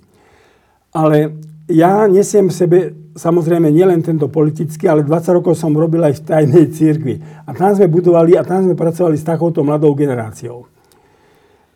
Ale 0.95 1.35
ja 1.67 2.07
nesiem 2.07 2.47
v 2.47 2.55
sebe 2.55 2.77
samozrejme 3.17 3.67
nielen 3.67 3.99
tento 3.99 4.31
politický, 4.31 4.87
ale 4.87 5.03
20 5.03 5.37
rokov 5.41 5.59
som 5.59 5.75
robil 5.75 5.99
aj 6.07 6.21
v 6.21 6.23
tajnej 6.23 6.65
cirkvi. 6.71 7.19
A 7.43 7.51
tam 7.51 7.75
sme 7.75 7.91
budovali 7.91 8.39
a 8.39 8.47
tam 8.47 8.63
sme 8.63 8.75
pracovali 8.77 9.19
s 9.19 9.27
takouto 9.27 9.65
mladou 9.65 9.91
generáciou. 9.91 10.69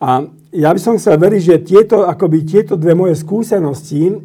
A 0.01 0.23
ja 0.55 0.69
by 0.71 0.79
som 0.79 0.95
chcel 0.95 1.19
veriť, 1.19 1.41
že 1.41 1.55
tieto, 1.65 2.07
akoby 2.07 2.47
tieto 2.47 2.79
dve 2.79 2.95
moje 2.95 3.19
skúsenosti, 3.19 4.15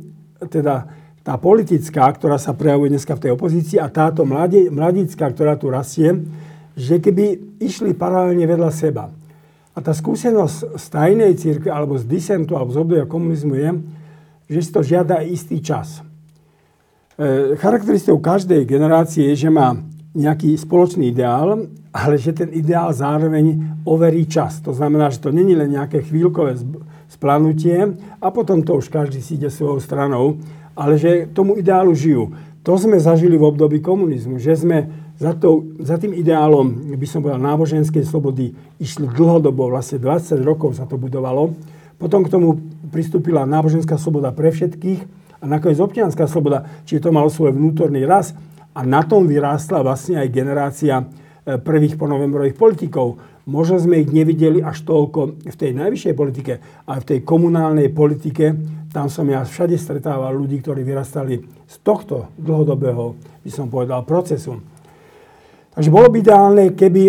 teda 0.47 0.87
tá 1.27 1.35
politická, 1.43 2.07
ktorá 2.15 2.39
sa 2.39 2.55
prejavuje 2.55 2.95
dneska 2.95 3.19
v 3.19 3.23
tej 3.27 3.31
opozícii 3.35 3.83
a 3.83 3.91
táto 3.91 4.23
mladí, 4.23 4.71
mladická, 4.71 5.27
ktorá 5.35 5.59
tu 5.59 5.67
rastie, 5.75 6.23
že 6.79 7.03
keby 7.03 7.59
išli 7.59 7.99
paralelne 7.99 8.47
vedľa 8.47 8.71
seba. 8.71 9.11
A 9.75 9.79
tá 9.83 9.91
skúsenosť 9.91 10.79
z 10.79 10.85
tajnej 10.87 11.35
církve 11.35 11.67
alebo 11.67 11.99
z 11.99 12.07
disentu 12.07 12.55
alebo 12.55 12.71
z 12.71 12.79
obdobia 12.79 13.11
komunizmu 13.11 13.59
je, 13.59 13.71
že 14.55 14.61
si 14.63 14.71
to 14.71 14.87
žiada 14.87 15.19
istý 15.27 15.59
čas. 15.59 15.99
E, 17.19 17.59
charakteristikou 17.59 18.23
každej 18.23 18.63
generácie 18.63 19.27
je, 19.35 19.51
že 19.51 19.51
má 19.51 19.75
nejaký 20.15 20.55
spoločný 20.55 21.11
ideál, 21.11 21.67
ale 21.91 22.15
že 22.23 22.39
ten 22.39 22.55
ideál 22.55 22.95
zároveň 22.95 23.83
overí 23.83 24.31
čas. 24.31 24.63
To 24.63 24.71
znamená, 24.71 25.11
že 25.11 25.19
to 25.19 25.35
není 25.35 25.59
len 25.59 25.75
nejaké 25.75 26.07
chvíľkové 26.07 26.55
splanutie 27.11 27.99
a 28.23 28.27
potom 28.31 28.63
to 28.63 28.79
už 28.79 28.89
každý 28.95 29.19
si 29.19 29.35
ide 29.37 29.51
svojou 29.51 29.83
stranou, 29.83 30.39
ale 30.77 31.01
že 31.01 31.27
tomu 31.33 31.57
ideálu 31.57 31.97
žijú. 31.97 32.37
To 32.63 32.77
sme 32.77 33.01
zažili 33.01 33.41
v 33.41 33.49
období 33.49 33.81
komunizmu, 33.81 34.37
že 34.37 34.59
sme 34.59 34.91
za, 35.17 35.33
to, 35.33 35.65
za 35.81 35.97
tým 35.97 36.13
ideálom, 36.13 36.93
by 36.93 37.07
som 37.09 37.25
povedal, 37.25 37.41
náboženskej 37.41 38.05
slobody 38.05 38.53
išli 38.77 39.09
dlhodobo, 39.09 39.73
vlastne 39.73 39.97
20 39.97 40.37
rokov 40.45 40.77
sa 40.77 40.85
to 40.85 41.01
budovalo. 41.01 41.57
Potom 41.97 42.21
k 42.21 42.29
tomu 42.29 42.61
pristúpila 42.93 43.49
náboženská 43.49 43.97
sloboda 43.97 44.29
pre 44.37 44.53
všetkých 44.53 45.01
a 45.41 45.45
nakoniec 45.49 45.81
občianská 45.81 46.29
sloboda, 46.29 46.69
čiže 46.85 47.09
to 47.09 47.17
malo 47.17 47.33
svoj 47.33 47.57
vnútorný 47.57 48.05
raz 48.05 48.37
a 48.77 48.85
na 48.85 49.01
tom 49.01 49.25
vyrástla 49.25 49.81
vlastne 49.81 50.21
aj 50.21 50.29
generácia 50.29 51.01
e, 51.01 51.05
prvých 51.57 51.97
ponovembrových 51.97 52.61
politikov. 52.61 53.17
Možno 53.47 53.79
sme 53.79 54.03
ich 54.03 54.11
nevideli 54.11 54.59
až 54.59 54.83
toľko 54.83 55.47
v 55.47 55.57
tej 55.57 55.71
najvyššej 55.79 56.15
politike, 56.19 56.59
ale 56.83 56.99
v 56.99 57.09
tej 57.15 57.19
komunálnej 57.23 57.95
politike, 57.95 58.59
tam 58.91 59.07
som 59.07 59.23
ja 59.31 59.47
všade 59.47 59.79
stretával 59.79 60.35
ľudí, 60.35 60.59
ktorí 60.59 60.83
vyrastali 60.83 61.47
z 61.47 61.77
tohto 61.87 62.35
dlhodobého, 62.35 63.15
by 63.47 63.51
som 63.55 63.71
povedal, 63.71 64.03
procesu. 64.03 64.59
Takže 65.79 65.95
bolo 65.95 66.11
by 66.11 66.19
ideálne, 66.19 66.75
keby 66.75 67.03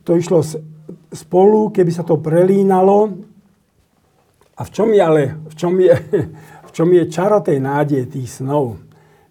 to 0.00 0.16
išlo 0.16 0.40
spolu, 1.12 1.68
keby 1.68 1.92
sa 1.92 2.08
to 2.08 2.16
prelínalo. 2.16 3.12
A 4.56 4.60
v 4.64 4.70
čom 4.72 4.96
je 4.96 5.02
ale, 5.04 5.36
v 5.44 5.54
čom 5.60 5.76
je, 5.76 5.92
v 6.68 6.70
čom 6.72 6.88
je 6.88 7.04
čaro 7.12 7.44
tej 7.44 7.60
tých 8.08 8.40
snov? 8.40 8.80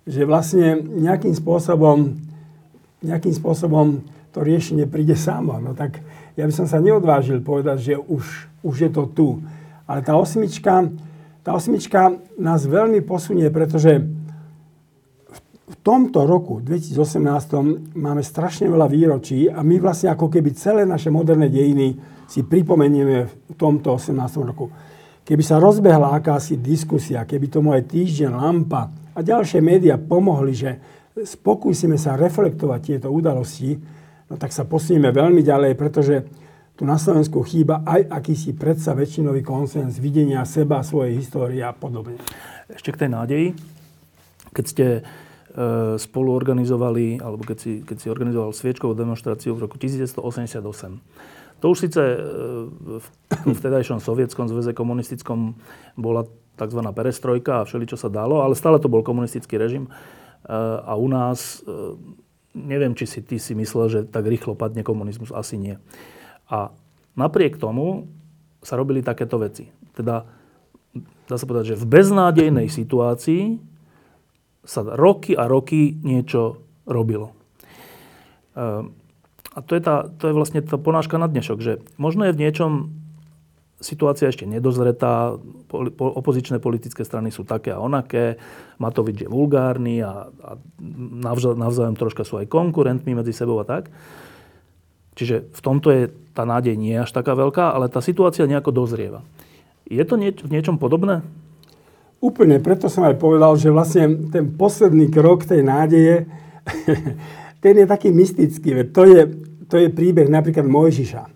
Že 0.05 0.29
vlastne 0.29 0.77
nejakým 0.77 1.33
spôsobom, 1.33 2.21
nejakým 3.01 3.33
spôsobom 3.33 4.05
to 4.31 4.39
riešenie 4.41 4.87
príde 4.87 5.17
samo. 5.17 5.59
No 5.59 5.75
tak 5.75 5.99
ja 6.39 6.47
by 6.47 6.53
som 6.55 6.65
sa 6.65 6.79
neodvážil 6.79 7.43
povedať, 7.43 7.77
že 7.91 7.93
už, 7.99 8.23
už 8.63 8.75
je 8.87 8.89
to 8.89 9.03
tu. 9.11 9.27
Ale 9.89 9.99
tá 10.05 10.15
osmička, 10.15 10.87
tá 11.43 11.51
osmička 11.51 12.15
nás 12.39 12.63
veľmi 12.63 13.03
posunie, 13.03 13.51
pretože 13.51 13.99
v 15.71 15.75
tomto 15.83 16.23
roku, 16.23 16.63
2018, 16.63 17.97
máme 17.97 18.21
strašne 18.23 18.69
veľa 18.69 18.87
výročí 18.87 19.49
a 19.49 19.59
my 19.65 19.81
vlastne 19.81 20.13
ako 20.13 20.31
keby 20.31 20.55
celé 20.55 20.83
naše 20.87 21.09
moderné 21.09 21.51
dejiny 21.51 21.97
si 22.31 22.47
pripomenieme 22.47 23.27
v 23.27 23.53
tomto 23.59 23.99
18. 23.99 24.15
roku. 24.47 24.71
Keby 25.27 25.43
sa 25.43 25.59
rozbehla 25.59 26.15
akási 26.15 26.59
diskusia, 26.59 27.27
keby 27.27 27.51
tomu 27.51 27.75
aj 27.75 27.87
týždeň, 27.87 28.31
lampa 28.31 28.91
a 29.11 29.19
ďalšie 29.19 29.59
médiá 29.59 29.99
pomohli, 29.99 30.55
že 30.55 30.79
pokúsime 31.41 31.97
sa 31.97 32.17
reflektovať 32.17 32.79
tieto 32.81 33.07
udalosti, 33.09 33.77
no 34.29 34.35
tak 34.37 34.53
sa 34.55 34.65
posunieme 34.65 35.11
veľmi 35.13 35.41
ďalej, 35.41 35.71
pretože 35.75 36.15
tu 36.81 36.87
na 36.89 36.97
Slovensku 36.97 37.45
chýba 37.45 37.85
aj 37.85 38.09
akýsi 38.09 38.57
predsa 38.57 38.97
väčšinový 38.97 39.45
konsens 39.45 40.01
videnia 40.01 40.41
seba, 40.49 40.81
svojej 40.81 41.13
histórie 41.13 41.61
a 41.61 41.75
podobne. 41.77 42.17
Ešte 42.71 42.95
k 42.95 43.05
tej 43.05 43.09
nádeji. 43.13 43.47
Keď 44.49 44.65
ste 44.65 44.85
e, 44.89 45.01
spolu 46.01 46.33
organizovali, 46.33 47.21
alebo 47.21 47.45
keď 47.45 47.57
si, 47.61 47.71
keď 47.85 47.97
si 48.01 48.07
organizoval 48.09 48.51
sviečkovú 48.55 48.97
demonstráciu 48.97 49.53
v 49.53 49.69
roku 49.69 49.77
1988. 49.77 51.61
To 51.61 51.65
už 51.69 51.77
síce 51.85 52.01
e, 52.01 52.17
v 52.97 53.05
vtedajšom 53.61 54.01
sovietskom 54.01 54.49
zväze 54.49 54.73
komunistickom 54.73 55.53
bola 55.93 56.25
tzv. 56.57 56.81
perestrojka 56.81 57.61
a 57.61 57.65
všeli, 57.69 57.85
čo 57.93 57.97
sa 57.97 58.09
dalo, 58.09 58.41
ale 58.41 58.57
stále 58.57 58.81
to 58.81 58.89
bol 58.89 59.05
komunistický 59.05 59.61
režim. 59.61 59.85
E, 60.45 60.55
a 60.81 60.93
u 60.97 61.07
nás 61.07 61.63
neviem, 62.51 62.93
či 62.95 63.07
si 63.07 63.19
ty 63.23 63.39
si 63.39 63.55
myslel, 63.55 63.85
že 63.87 63.99
tak 64.07 64.27
rýchlo 64.27 64.55
padne 64.55 64.83
komunizmus. 64.83 65.31
Asi 65.31 65.55
nie. 65.55 65.79
A 66.51 66.75
napriek 67.15 67.55
tomu 67.55 68.11
sa 68.59 68.75
robili 68.75 68.99
takéto 69.01 69.39
veci. 69.39 69.71
Teda 69.95 70.27
dá 71.27 71.35
sa 71.39 71.47
povedať, 71.47 71.75
že 71.75 71.79
v 71.79 71.87
beznádejnej 71.87 72.67
situácii 72.67 73.57
sa 74.67 74.83
roky 74.83 75.33
a 75.33 75.47
roky 75.47 75.95
niečo 76.03 76.61
robilo. 76.83 77.33
Ehm, 78.53 78.93
a 79.51 79.59
to 79.63 79.75
je, 79.75 79.81
tá, 79.81 80.07
to 80.19 80.31
je 80.31 80.37
vlastne 80.37 80.59
tá 80.63 80.75
ponáška 80.75 81.15
na 81.15 81.27
dnešok, 81.27 81.57
že 81.59 81.73
možno 81.95 82.27
je 82.27 82.35
v 82.35 82.41
niečom 82.45 82.71
situácia 83.81 84.29
ešte 84.29 84.45
nedozretá, 84.45 85.35
opozičné 85.97 86.61
politické 86.61 87.01
strany 87.01 87.33
sú 87.33 87.43
také 87.43 87.73
a 87.73 87.81
onaké, 87.81 88.37
Matovič 88.77 89.25
je 89.25 89.29
vulgárny 89.29 90.05
a, 90.05 90.29
a 90.29 90.51
navzájom 91.57 91.97
troška 91.97 92.21
sú 92.21 92.37
aj 92.37 92.47
konkurentmi 92.47 93.17
medzi 93.17 93.33
sebou 93.33 93.57
a 93.59 93.65
tak. 93.65 93.89
Čiže 95.17 95.51
v 95.51 95.61
tomto 95.61 95.91
je 95.91 96.07
tá 96.31 96.47
nádej 96.47 96.79
nie 96.79 96.95
až 96.95 97.11
taká 97.11 97.35
veľká, 97.35 97.75
ale 97.75 97.91
tá 97.91 97.99
situácia 97.99 98.47
nejako 98.47 98.71
dozrieva. 98.71 99.25
Je 99.89 100.01
to 100.07 100.15
nieč- 100.15 100.39
v 100.39 100.53
niečom 100.55 100.79
podobné? 100.79 101.19
Úplne, 102.21 102.61
preto 102.61 102.87
som 102.87 103.03
aj 103.03 103.17
povedal, 103.17 103.57
že 103.57 103.73
vlastne 103.73 104.29
ten 104.29 104.53
posledný 104.55 105.09
krok 105.09 105.43
tej 105.43 105.65
nádeje, 105.65 106.29
ten 107.65 107.73
je 107.75 107.85
taký 107.89 108.13
mystický. 108.13 108.87
To 108.93 109.03
je, 109.03 109.21
to 109.67 109.75
je 109.81 109.89
príbeh 109.89 110.29
napríklad 110.29 110.63
Mojžiša. 110.63 111.27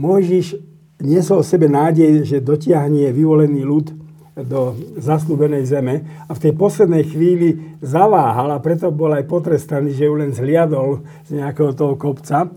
Mojžiš 0.00 0.71
niesol 1.00 1.40
v 1.40 1.50
sebe 1.50 1.66
nádej, 1.70 2.26
že 2.26 2.44
dotiahne 2.44 3.14
vyvolený 3.14 3.62
ľud 3.64 3.86
do 4.32 4.72
zaslúbenej 4.96 5.68
zeme 5.68 6.08
a 6.24 6.32
v 6.32 6.42
tej 6.48 6.52
poslednej 6.56 7.04
chvíli 7.04 7.76
zaváhal 7.84 8.48
a 8.56 8.64
preto 8.64 8.88
bol 8.88 9.12
aj 9.12 9.28
potrestaný, 9.28 9.92
že 9.92 10.08
ju 10.08 10.14
len 10.16 10.32
zliadol 10.32 11.04
z 11.28 11.36
nejakého 11.36 11.76
toho 11.76 12.00
kopca. 12.00 12.48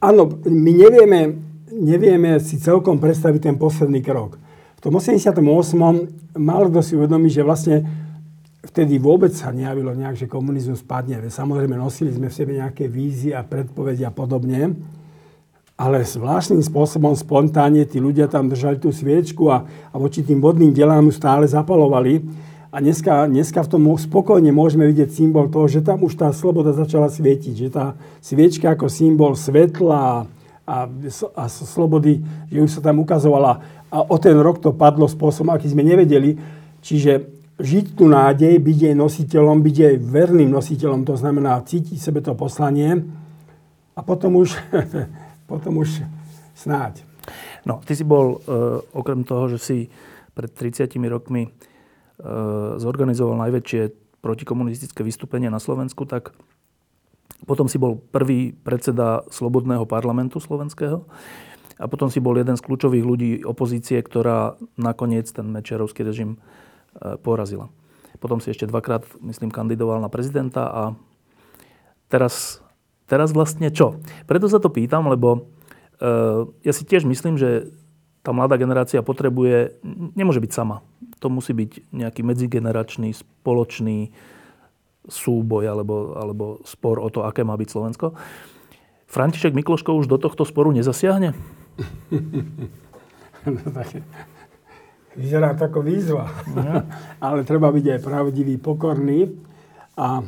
Áno, 0.00 0.22
my 0.48 0.72
nevieme, 0.72 1.36
nevieme 1.68 2.40
si 2.40 2.56
celkom 2.56 2.96
predstaviť 2.96 3.52
ten 3.52 3.56
posledný 3.60 4.00
krok. 4.00 4.40
V 4.76 4.80
tom 4.80 4.96
88. 4.96 5.36
malo 6.36 6.64
kto 6.72 6.80
si 6.80 6.96
uvedomiť, 6.96 7.32
že 7.32 7.42
vlastne 7.44 7.76
vtedy 8.64 8.96
vôbec 8.96 9.36
sa 9.36 9.52
nejavilo 9.52 9.92
nejak, 9.92 10.16
že 10.16 10.32
komunizmus 10.32 10.80
padne. 10.80 11.20
Samozrejme, 11.20 11.76
nosili 11.76 12.08
sme 12.08 12.32
v 12.32 12.36
sebe 12.40 12.56
nejaké 12.56 12.88
vízie 12.88 13.36
a 13.36 13.44
predpovedi 13.44 14.00
a 14.04 14.12
podobne 14.12 14.95
ale 15.76 16.08
zvláštnym 16.08 16.64
spôsobom 16.64 17.12
spontánne 17.12 17.84
tí 17.84 18.00
ľudia 18.00 18.32
tam 18.32 18.48
držali 18.48 18.80
tú 18.80 18.88
sviečku 18.88 19.52
a, 19.52 19.68
a 19.92 19.94
voči 20.00 20.24
tým 20.24 20.40
vodným 20.40 20.72
delám 20.72 21.12
stále 21.12 21.44
zapalovali. 21.44 22.24
A 22.72 22.80
dneska, 22.80 23.28
dneska 23.28 23.60
v 23.60 23.70
tom 23.76 23.84
spokojne 23.96 24.52
môžeme 24.56 24.88
vidieť 24.88 25.12
symbol 25.12 25.52
toho, 25.52 25.68
že 25.68 25.84
tam 25.84 26.00
už 26.00 26.16
tá 26.16 26.32
sloboda 26.32 26.72
začala 26.72 27.12
svietiť. 27.12 27.54
Že 27.56 27.68
tá 27.68 27.92
sviečka 28.24 28.72
ako 28.72 28.88
symbol 28.88 29.36
svetla 29.36 30.24
a, 30.64 30.76
a, 31.36 31.44
slobody, 31.48 32.24
že 32.48 32.58
už 32.64 32.70
sa 32.72 32.80
tam 32.80 33.04
ukazovala. 33.04 33.60
A 33.92 34.00
o 34.00 34.16
ten 34.16 34.36
rok 34.40 34.64
to 34.64 34.72
padlo 34.72 35.04
spôsobom, 35.04 35.52
aký 35.52 35.68
sme 35.68 35.84
nevedeli. 35.84 36.40
Čiže 36.80 37.36
žiť 37.60 37.96
tu 37.96 38.08
nádej, 38.08 38.60
byť 38.60 38.78
jej 38.80 38.96
nositeľom, 38.96 39.60
byť 39.60 39.76
jej 39.76 39.96
verným 39.96 40.52
nositeľom, 40.52 41.08
to 41.08 41.16
znamená 41.16 41.56
cítiť 41.64 41.96
sebe 41.96 42.20
to 42.20 42.36
poslanie 42.36 43.00
a 43.96 44.00
potom 44.04 44.36
už 44.36 44.52
potom 45.46 45.78
už 45.80 46.02
snáď. 46.54 47.06
No, 47.66 47.82
ty 47.82 47.98
si 47.98 48.06
bol, 48.06 48.38
uh, 48.38 48.82
okrem 48.94 49.26
toho, 49.26 49.50
že 49.50 49.58
si 49.58 49.78
pred 50.34 50.50
30 50.50 50.86
rokmi 51.10 51.50
uh, 51.50 52.78
zorganizoval 52.78 53.34
najväčšie 53.48 53.82
protikomunistické 54.22 55.02
vystúpenie 55.02 55.50
na 55.50 55.58
Slovensku, 55.58 56.06
tak 56.06 56.34
potom 57.46 57.66
si 57.66 57.78
bol 57.78 57.98
prvý 57.98 58.54
predseda 58.54 59.26
Slobodného 59.28 59.84
parlamentu 59.84 60.40
slovenského 60.40 61.04
a 61.76 61.84
potom 61.86 62.08
si 62.08 62.22
bol 62.22 62.34
jeden 62.38 62.56
z 62.56 62.64
kľúčových 62.64 63.04
ľudí 63.04 63.30
opozície, 63.44 64.00
ktorá 64.00 64.56
nakoniec 64.80 65.28
ten 65.28 65.46
mečerovský 65.50 66.06
režim 66.06 66.38
uh, 66.38 67.18
porazila. 67.18 67.70
Potom 68.16 68.40
si 68.40 68.48
ešte 68.48 68.64
dvakrát, 68.64 69.04
myslím, 69.20 69.52
kandidoval 69.52 70.00
na 70.00 70.08
prezidenta 70.08 70.72
a 70.72 70.82
teraz 72.08 72.64
teraz 73.06 73.32
vlastne 73.32 73.70
čo? 73.70 73.98
Preto 74.26 74.46
sa 74.50 74.58
to 74.58 74.70
pýtam, 74.70 75.08
lebo 75.10 75.48
uh, 76.02 76.50
ja 76.62 76.72
si 76.74 76.82
tiež 76.86 77.06
myslím, 77.08 77.38
že 77.38 77.70
tá 78.26 78.34
mladá 78.34 78.58
generácia 78.58 79.06
potrebuje, 79.06 79.78
nemôže 80.18 80.42
byť 80.42 80.50
sama. 80.50 80.82
To 81.22 81.30
musí 81.30 81.54
byť 81.54 81.94
nejaký 81.94 82.26
medzigeneračný, 82.26 83.14
spoločný 83.14 84.10
súboj 85.06 85.70
alebo, 85.70 86.18
alebo 86.18 86.44
spor 86.66 86.98
o 86.98 87.06
to, 87.06 87.22
aké 87.22 87.46
má 87.46 87.54
byť 87.54 87.68
Slovensko. 87.70 88.18
František 89.06 89.54
Mikloško 89.54 89.94
už 89.94 90.10
do 90.10 90.18
tohto 90.18 90.42
sporu 90.42 90.74
nezasiahne? 90.74 91.38
no, 93.46 93.62
tak, 93.70 94.02
vyzerá 95.14 95.54
to 95.54 95.70
ako 95.70 95.80
výzva. 95.86 96.26
No. 96.50 96.82
Ale 97.24 97.46
treba 97.46 97.70
byť 97.70 97.86
aj 97.96 98.00
pravdivý, 98.02 98.58
pokorný. 98.58 99.32
A 99.96 100.26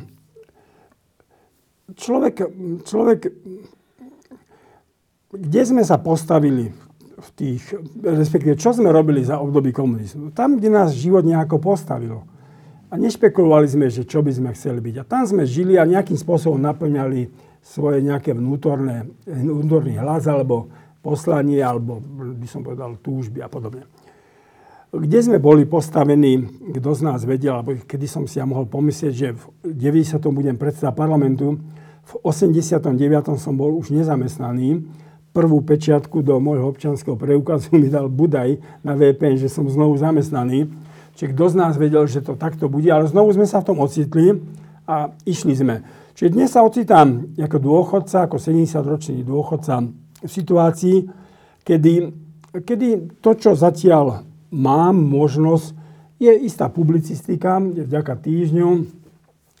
človek, 1.95 2.35
človek, 2.85 3.19
kde 5.29 5.61
sme 5.61 5.85
sa 5.85 6.01
postavili 6.01 6.73
v 7.19 7.29
tých, 7.35 7.63
respektíve 8.01 8.55
čo 8.55 8.73
sme 8.73 8.89
robili 8.89 9.21
za 9.21 9.37
období 9.37 9.69
komunizmu? 9.75 10.31
Tam, 10.33 10.57
kde 10.57 10.69
nás 10.71 10.95
život 10.95 11.21
nejako 11.27 11.61
postavilo. 11.61 12.25
A 12.89 12.97
nešpekulovali 12.97 13.69
sme, 13.69 13.85
že 13.93 14.01
čo 14.01 14.25
by 14.25 14.33
sme 14.33 14.49
chceli 14.57 14.81
byť. 14.81 14.95
A 14.97 15.03
tam 15.05 15.21
sme 15.29 15.45
žili 15.45 15.77
a 15.77 15.85
nejakým 15.85 16.17
spôsobom 16.17 16.57
naplňali 16.57 17.29
svoje 17.61 18.01
nejaké 18.01 18.33
vnútorné, 18.33 19.05
vnútorný 19.29 19.99
hlas 20.01 20.25
alebo 20.25 20.73
poslanie, 21.05 21.61
alebo 21.61 22.01
by 22.33 22.47
som 22.49 22.65
povedal 22.65 22.97
túžby 22.97 23.45
a 23.45 23.49
podobne. 23.51 23.85
Kde 24.89 25.21
sme 25.21 25.37
boli 25.37 25.69
postavení, 25.69 26.49
kto 26.73 26.89
z 26.97 27.01
nás 27.05 27.21
vedel, 27.21 27.61
alebo 27.61 27.77
kedy 27.77 28.09
som 28.09 28.25
si 28.25 28.41
ja 28.41 28.45
mohol 28.49 28.65
pomyslieť, 28.65 29.13
že 29.13 29.37
v 29.37 29.69
90. 29.69 30.17
budem 30.33 30.57
predseda 30.57 30.89
parlamentu, 30.89 31.61
v 32.09 32.13
89. 32.25 32.97
som 33.37 33.53
bol 33.53 33.77
už 33.77 33.93
nezamestnaný. 33.93 34.81
Prvú 35.29 35.61
pečiatku 35.61 36.25
do 36.25 36.41
môjho 36.41 36.73
občanského 36.73 37.13
preukazu 37.13 37.69
mi 37.81 37.85
dal 37.85 38.09
Budaj 38.09 38.57
na 38.81 38.97
VPN, 38.97 39.37
že 39.37 39.45
som 39.45 39.69
znovu 39.69 39.93
zamestnaný. 40.01 40.65
Čiže 41.13 41.37
kto 41.37 41.45
z 41.53 41.55
nás 41.61 41.77
vedel, 41.77 42.09
že 42.09 42.25
to 42.25 42.33
takto 42.33 42.65
bude, 42.65 42.89
ale 42.89 43.05
znovu 43.05 43.29
sme 43.37 43.45
sa 43.45 43.61
v 43.61 43.69
tom 43.69 43.77
ocitli 43.77 44.41
a 44.89 45.13
išli 45.21 45.53
sme. 45.53 45.85
Čiže 46.17 46.33
dnes 46.33 46.49
sa 46.49 46.65
ocitám 46.65 47.29
ako 47.37 47.57
dôchodca, 47.61 48.25
ako 48.25 48.41
70-ročný 48.41 49.21
dôchodca 49.21 49.85
v 50.25 50.31
situácii, 50.33 50.97
kedy, 51.61 51.93
kedy 52.65 53.21
to, 53.21 53.31
čo 53.37 53.53
zatiaľ 53.53 54.28
mám 54.51 54.95
možnosť, 54.97 55.77
je 56.19 56.33
istá 56.43 56.67
publicistika, 56.67 57.61
vďaka 57.61 58.19
týždňu, 58.19 58.85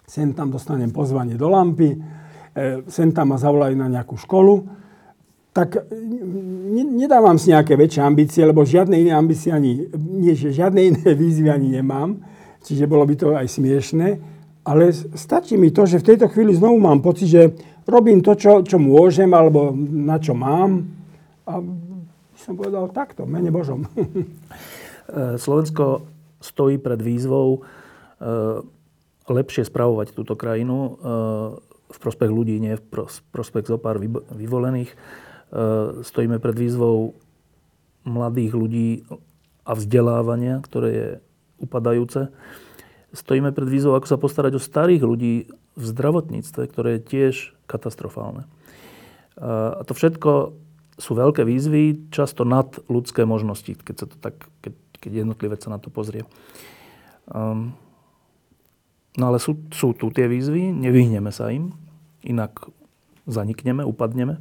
sem 0.09 0.33
tam 0.35 0.51
dostanem 0.51 0.91
pozvanie 0.91 1.39
do 1.39 1.47
lampy, 1.47 1.97
E, 2.59 2.81
sem 2.89 3.13
tam 3.13 3.29
ma 3.31 3.37
zavolajú 3.37 3.77
na 3.77 3.87
nejakú 3.87 4.17
školu, 4.17 4.65
tak 5.53 5.79
e, 5.79 5.81
ne, 6.75 6.81
nedávam 6.81 7.37
si 7.37 7.53
nejaké 7.53 7.77
väčšie 7.77 8.01
ambície, 8.01 8.41
lebo 8.41 8.65
žiadne 8.65 8.97
iné 8.97 9.13
ambície 9.13 9.53
ani, 9.53 9.85
nie, 9.95 10.33
žiadne 10.33 10.81
iné 10.81 11.13
výzvy 11.21 11.47
ani 11.47 11.77
nemám, 11.77 12.17
čiže 12.65 12.89
bolo 12.89 13.05
by 13.05 13.15
to 13.15 13.27
aj 13.37 13.47
smiešné, 13.47 14.07
ale 14.65 14.91
stačí 15.13 15.61
mi 15.61 15.69
to, 15.69 15.85
že 15.85 16.01
v 16.01 16.07
tejto 16.13 16.27
chvíli 16.27 16.57
znovu 16.57 16.81
mám 16.81 17.05
pocit, 17.05 17.29
že 17.29 17.41
robím 17.85 18.25
to, 18.25 18.33
čo, 18.33 18.65
čo 18.65 18.81
môžem, 18.81 19.29
alebo 19.29 19.71
na 19.77 20.17
čo 20.17 20.33
mám 20.33 20.89
a 21.45 21.63
som 22.33 22.53
povedal 22.57 22.89
takto, 22.89 23.29
mene 23.29 23.53
Božom. 23.53 23.85
E, 25.09 25.35
Slovensko 25.41 26.05
stojí 26.39 26.79
pred 26.79 27.01
výzvou 27.01 27.65
lepšie 29.31 29.63
spravovať 29.63 30.11
túto 30.11 30.35
krajinu 30.35 30.99
v 31.89 31.97
prospech 31.97 32.29
ľudí, 32.29 32.61
nie 32.61 32.77
v 32.77 32.85
prospech 33.33 33.65
zo 33.65 33.81
pár 33.81 33.97
vyvolených. 34.29 34.93
E, 34.93 34.97
stojíme 36.05 36.37
pred 36.37 36.53
výzvou 36.53 37.17
mladých 38.05 38.53
ľudí 38.53 38.89
a 39.65 39.73
vzdelávania, 39.73 40.61
ktoré 40.61 40.89
je 40.93 41.07
upadajúce. 41.57 42.29
Stojíme 43.09 43.49
pred 43.49 43.65
výzvou, 43.65 43.97
ako 43.97 44.05
sa 44.05 44.21
postarať 44.21 44.61
o 44.61 44.61
starých 44.61 45.01
ľudí 45.01 45.49
v 45.73 45.83
zdravotníctve, 45.83 46.61
ktoré 46.69 46.89
je 46.97 47.05
tiež 47.09 47.35
katastrofálne. 47.65 48.45
E, 48.45 48.49
a 49.49 49.81
to 49.81 49.97
všetko 49.97 50.53
sú 51.01 51.11
veľké 51.17 51.41
výzvy, 51.41 52.13
často 52.13 52.45
nad 52.45 52.69
ľudské 52.85 53.25
možnosti, 53.25 53.73
keď, 53.81 53.95
sa 53.97 54.05
to 54.05 54.15
tak, 54.21 54.45
keď, 54.61 54.73
keď 54.99 55.25
jednotlivec 55.25 55.59
sa 55.63 55.73
na 55.73 55.79
to 55.79 55.91
pozrie. 55.91 56.27
Um, 57.31 57.75
No 59.19 59.33
ale 59.33 59.41
sú, 59.43 59.57
sú 59.75 59.91
tu 59.91 60.13
tie 60.15 60.31
výzvy, 60.31 60.71
nevyhneme 60.71 61.27
sa 61.33 61.51
im, 61.51 61.75
inak 62.21 62.71
zanikneme, 63.27 63.83
upadneme. 63.83 64.39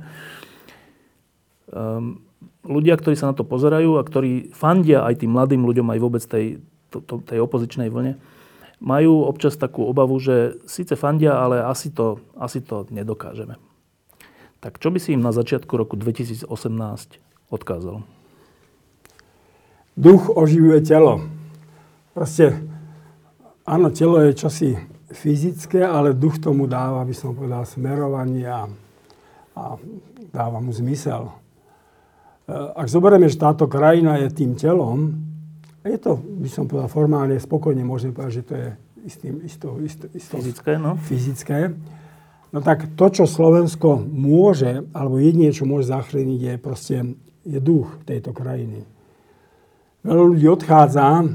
Um, 1.73 2.23
ľudia, 2.63 2.95
ktorí 2.95 3.19
sa 3.19 3.33
na 3.33 3.35
to 3.37 3.43
pozerajú 3.43 3.99
a 3.99 4.07
ktorí 4.07 4.55
fandia 4.55 5.03
aj 5.03 5.25
tým 5.25 5.35
mladým 5.35 5.67
ľuďom, 5.67 5.89
aj 5.91 6.01
vôbec 6.01 6.23
tej, 6.23 6.61
to, 6.95 7.01
to, 7.01 7.19
tej 7.25 7.43
opozičnej 7.43 7.91
vlne, 7.91 8.23
majú 8.79 9.27
občas 9.27 9.59
takú 9.59 9.83
obavu, 9.83 10.15
že 10.23 10.61
síce 10.71 10.95
fandia, 10.95 11.35
ale 11.41 11.65
asi 11.65 11.91
to, 11.91 12.23
asi 12.39 12.63
to 12.63 12.87
nedokážeme. 12.95 13.59
Tak 14.63 14.79
čo 14.79 14.95
by 14.95 14.99
si 15.03 15.19
im 15.19 15.23
na 15.27 15.35
začiatku 15.35 15.75
roku 15.75 15.99
2018 15.99 16.47
odkázal? 17.51 18.18
Duch 19.99 20.31
oživuje 20.31 20.79
telo. 20.87 21.27
Proste 22.15 22.69
Áno, 23.69 23.93
telo 23.93 24.17
je 24.25 24.33
čosi 24.33 24.73
fyzické, 25.13 25.85
ale 25.85 26.17
duch 26.17 26.41
tomu 26.41 26.65
dáva, 26.65 27.05
by 27.05 27.13
som 27.13 27.37
povedal, 27.37 27.69
smerovanie 27.69 28.49
a, 28.49 28.65
a 29.53 29.77
dáva 30.33 30.57
mu 30.65 30.73
zmysel. 30.73 31.29
E, 31.29 31.33
ak 32.49 32.89
zoberieme, 32.89 33.29
že 33.29 33.37
táto 33.37 33.69
krajina 33.69 34.17
je 34.25 34.33
tým 34.33 34.57
telom, 34.57 35.21
je 35.85 36.01
to, 36.01 36.17
by 36.17 36.49
som 36.49 36.65
povedal, 36.65 36.89
formálne, 36.89 37.37
spokojne 37.37 37.85
môžeme 37.85 38.17
povedať, 38.17 38.41
že 38.41 38.45
to 38.49 38.55
je 38.57 38.69
istým, 39.05 39.35
isto, 39.45 39.69
isto, 39.85 40.09
isto, 40.17 40.41
fyzické, 40.41 40.81
no? 40.81 40.97
fyzické. 40.97 41.77
No 42.49 42.65
tak 42.65 42.97
to, 42.97 43.07
čo 43.13 43.29
Slovensko 43.29 44.01
môže, 44.01 44.81
alebo 44.97 45.21
jedine, 45.21 45.53
čo 45.53 45.69
môže 45.69 45.93
zachrániť, 45.93 46.41
je 46.41 46.55
proste 46.57 46.97
je 47.45 47.59
duch 47.61 48.01
tejto 48.09 48.33
krajiny. 48.33 48.89
Veľa 50.03 50.25
ľudí 50.31 50.47
odchádza, 50.47 51.27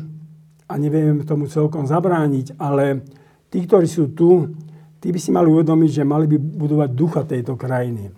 a 0.73 0.73
nevieme 0.79 1.21
tomu 1.27 1.45
celkom 1.45 1.85
zabrániť, 1.85 2.57
ale 2.57 3.05
tí, 3.53 3.61
ktorí 3.61 3.85
sú 3.85 4.09
tu, 4.15 4.57
tí 4.97 5.13
by 5.13 5.19
si 5.21 5.29
mali 5.29 5.51
uvedomiť, 5.53 6.01
že 6.01 6.03
mali 6.07 6.25
by 6.25 6.37
budovať 6.39 6.89
ducha 6.97 7.21
tejto 7.27 7.53
krajiny. 7.53 8.09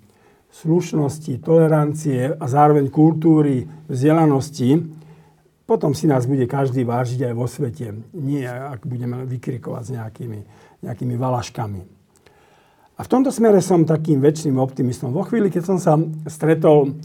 Slušnosti, 0.55 1.43
tolerancie 1.43 2.31
a 2.31 2.45
zároveň 2.47 2.87
kultúry, 2.87 3.67
vzdelanosti. 3.91 4.87
Potom 5.67 5.91
si 5.91 6.07
nás 6.07 6.23
bude 6.29 6.47
každý 6.47 6.87
vážiť 6.87 7.27
aj 7.27 7.33
vo 7.35 7.43
svete. 7.49 7.91
Nie, 8.15 8.47
ak 8.47 8.87
budeme 8.87 9.27
vykrikovať 9.27 9.83
s 9.83 9.91
nejakými, 9.91 10.39
nejakými 10.85 11.15
valaškami. 11.19 11.81
A 12.95 13.03
v 13.03 13.11
tomto 13.11 13.35
smere 13.35 13.59
som 13.59 13.83
takým 13.83 14.23
väčšným 14.23 14.55
optimistom. 14.55 15.11
Vo 15.11 15.27
chvíli, 15.27 15.51
keď 15.51 15.63
som 15.67 15.75
sa 15.75 15.99
stretol 16.31 16.95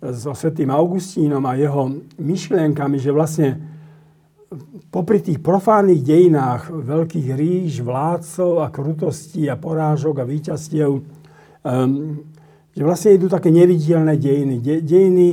so 0.00 0.36
svetým 0.36 0.68
Augustínom 0.68 1.40
a 1.48 1.56
jeho 1.56 1.88
myšlienkami, 2.20 3.00
že 3.00 3.10
vlastne 3.14 3.48
popri 4.92 5.24
tých 5.24 5.42
profánnych 5.42 6.04
dejinách 6.04 6.70
veľkých 6.70 7.28
ríš, 7.34 7.82
vládcov 7.82 8.62
a 8.62 8.70
krutostí 8.70 9.48
a 9.50 9.58
porážok 9.58 10.22
a 10.22 10.28
víťazstiev, 10.28 10.90
um, 10.92 11.02
že 12.76 12.82
vlastne 12.84 13.16
idú 13.16 13.26
také 13.26 13.48
neviditeľné 13.48 14.14
dejiny. 14.20 14.56
De, 14.60 14.74
dejiny 14.84 15.28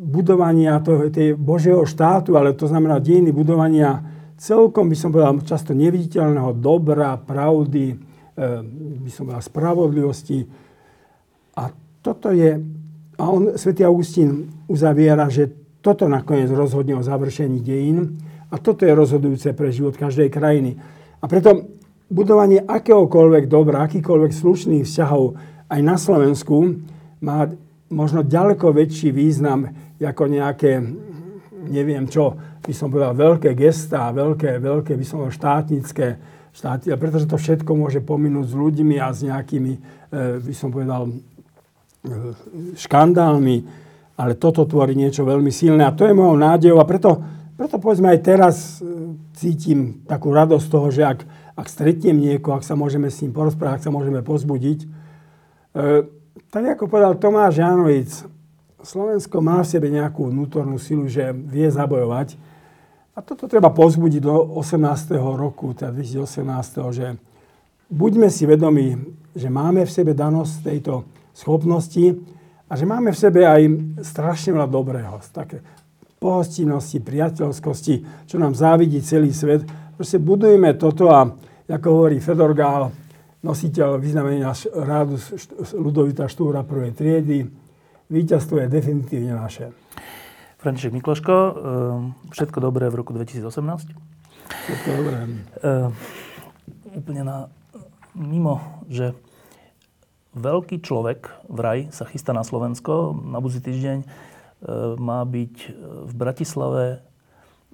budovania 0.00 0.80
toho, 0.80 1.12
tej 1.12 1.36
Božieho 1.36 1.84
štátu, 1.84 2.40
ale 2.40 2.56
to 2.56 2.64
znamená 2.64 2.96
dejiny 2.96 3.36
budovania 3.36 4.00
celkom, 4.40 4.88
by 4.88 4.96
som 4.96 5.12
povedal, 5.12 5.36
často 5.44 5.76
neviditeľného 5.76 6.56
dobra, 6.56 7.20
pravdy, 7.20 7.92
e, 7.92 7.96
by 9.04 9.10
som 9.12 9.28
povedal, 9.28 9.44
spravodlivosti. 9.44 10.48
A 11.60 11.68
toto 12.00 12.32
je, 12.32 12.56
a 13.20 13.28
on, 13.28 13.42
svätý 13.60 13.84
Augustín 13.84 14.48
uzaviera, 14.64 15.28
že 15.28 15.52
toto 15.84 16.08
nakoniec 16.08 16.48
rozhodne 16.48 16.96
o 16.96 17.04
završení 17.04 17.60
dejín 17.60 18.16
a 18.48 18.56
toto 18.56 18.88
je 18.88 18.96
rozhodujúce 18.96 19.52
pre 19.52 19.68
život 19.68 19.92
každej 20.00 20.32
krajiny. 20.32 20.80
A 21.20 21.28
preto 21.28 21.68
budovanie 22.08 22.64
akéhokoľvek 22.64 23.44
dobra, 23.44 23.84
akýkoľvek 23.84 24.32
slušných 24.32 24.84
vzťahov 24.88 25.36
aj 25.68 25.80
na 25.84 25.96
Slovensku 26.00 26.80
má 27.20 27.44
možno 27.92 28.24
ďaleko 28.24 28.72
väčší 28.72 29.12
význam 29.12 29.68
ako 30.00 30.24
nejaké, 30.24 30.80
neviem 31.68 32.08
čo, 32.08 32.40
by 32.64 32.72
som 32.72 32.88
povedal, 32.88 33.12
veľké 33.12 33.52
gestá, 33.52 34.08
veľké, 34.16 34.56
veľké, 34.56 34.96
by 34.96 35.04
som 35.04 35.20
povedal, 35.20 35.36
štátnické, 35.36 36.06
štáty, 36.56 36.88
pretože 36.96 37.28
to 37.28 37.36
všetko 37.36 37.70
môže 37.76 38.00
pominúť 38.00 38.46
s 38.48 38.54
ľuďmi 38.56 38.96
a 38.96 39.12
s 39.12 39.22
nejakými, 39.22 39.72
e, 39.76 39.80
by 40.40 40.54
som 40.54 40.72
povedal, 40.72 41.10
škandálmi, 42.76 43.56
ale 44.16 44.32
toto 44.36 44.64
tvorí 44.64 44.96
niečo 44.96 45.24
veľmi 45.24 45.52
silné 45.52 45.84
a 45.84 45.96
to 45.96 46.08
je 46.08 46.16
mojou 46.16 46.36
nádejou 46.36 46.78
a 46.80 46.88
preto, 46.88 47.20
preto 47.56 47.76
povedzme 47.76 48.08
aj 48.08 48.20
teraz 48.24 48.56
e, 48.80 49.16
cítim 49.36 50.04
takú 50.08 50.32
radosť 50.32 50.66
toho, 50.68 50.88
že 50.88 51.04
ak, 51.04 51.20
ak 51.56 51.66
stretnem 51.68 52.16
niekoho, 52.16 52.56
ak 52.56 52.64
sa 52.64 52.76
môžeme 52.76 53.12
s 53.12 53.20
ním 53.20 53.36
porozprávať, 53.36 53.80
ak 53.80 53.84
sa 53.88 53.92
môžeme 53.92 54.24
pozbudiť, 54.24 54.78
e, 54.84 54.88
tak 56.48 56.64
ako 56.76 56.88
povedal 56.88 57.20
Tomáš 57.20 57.60
Janovic, 57.60 58.10
Slovensko 58.80 59.44
má 59.44 59.60
v 59.60 59.70
sebe 59.76 59.92
nejakú 59.92 60.32
vnútornú 60.32 60.80
silu, 60.80 61.04
že 61.04 61.36
vie 61.36 61.68
zabojovať. 61.68 62.40
A 63.12 63.20
toto 63.20 63.44
treba 63.44 63.68
pozbudiť 63.68 64.24
do 64.24 64.56
18. 64.56 65.20
roku, 65.36 65.76
teda 65.76 65.92
2018. 65.92 66.96
že 66.96 67.06
buďme 67.92 68.32
si 68.32 68.48
vedomi, 68.48 68.96
že 69.36 69.52
máme 69.52 69.84
v 69.84 69.92
sebe 69.92 70.16
danosť 70.16 70.54
tejto 70.64 71.04
schopnosti 71.32 72.18
a 72.70 72.72
že 72.78 72.84
máme 72.86 73.10
v 73.10 73.18
sebe 73.18 73.42
aj 73.46 73.62
strašne 74.04 74.54
veľa 74.54 74.68
dobrého. 74.70 75.18
Také 75.34 75.64
pohostinnosti, 76.20 77.00
priateľskosti, 77.00 78.28
čo 78.28 78.36
nám 78.36 78.52
závidí 78.52 79.00
celý 79.00 79.32
svet. 79.32 79.64
Proste 79.96 80.20
budujeme 80.20 80.76
toto 80.76 81.08
a, 81.08 81.24
ako 81.66 81.86
hovorí 81.88 82.20
Fedor 82.20 82.52
Gál, 82.52 82.92
nositeľ 83.40 83.96
vyznamenia 83.96 84.52
rádu 84.84 85.16
Ludovita 85.80 86.28
Štúra 86.28 86.60
prvej 86.60 86.92
triedy, 86.92 87.48
víťazstvo 88.12 88.60
je 88.60 88.68
definitívne 88.68 89.32
naše. 89.32 89.72
František 90.60 90.92
Mikloško, 90.92 91.32
eh, 91.32 91.52
všetko 92.36 92.58
dobré 92.60 92.92
v 92.92 93.00
roku 93.00 93.16
2018. 93.16 93.88
Všetko 94.50 94.88
dobré. 94.98 95.18
Uh, 95.62 95.94
úplne 96.98 97.22
na, 97.22 97.36
mimo, 98.18 98.82
že 98.90 99.14
veľký 100.36 100.82
človek 100.82 101.30
vraj 101.50 101.90
sa 101.90 102.06
chystá 102.06 102.30
na 102.30 102.46
Slovensko 102.46 103.14
na 103.14 103.38
budúci 103.42 103.62
týždeň. 103.64 103.98
Uh, 104.02 104.94
má 105.00 105.24
byť 105.24 105.54
v 106.06 106.12
Bratislave 106.14 106.84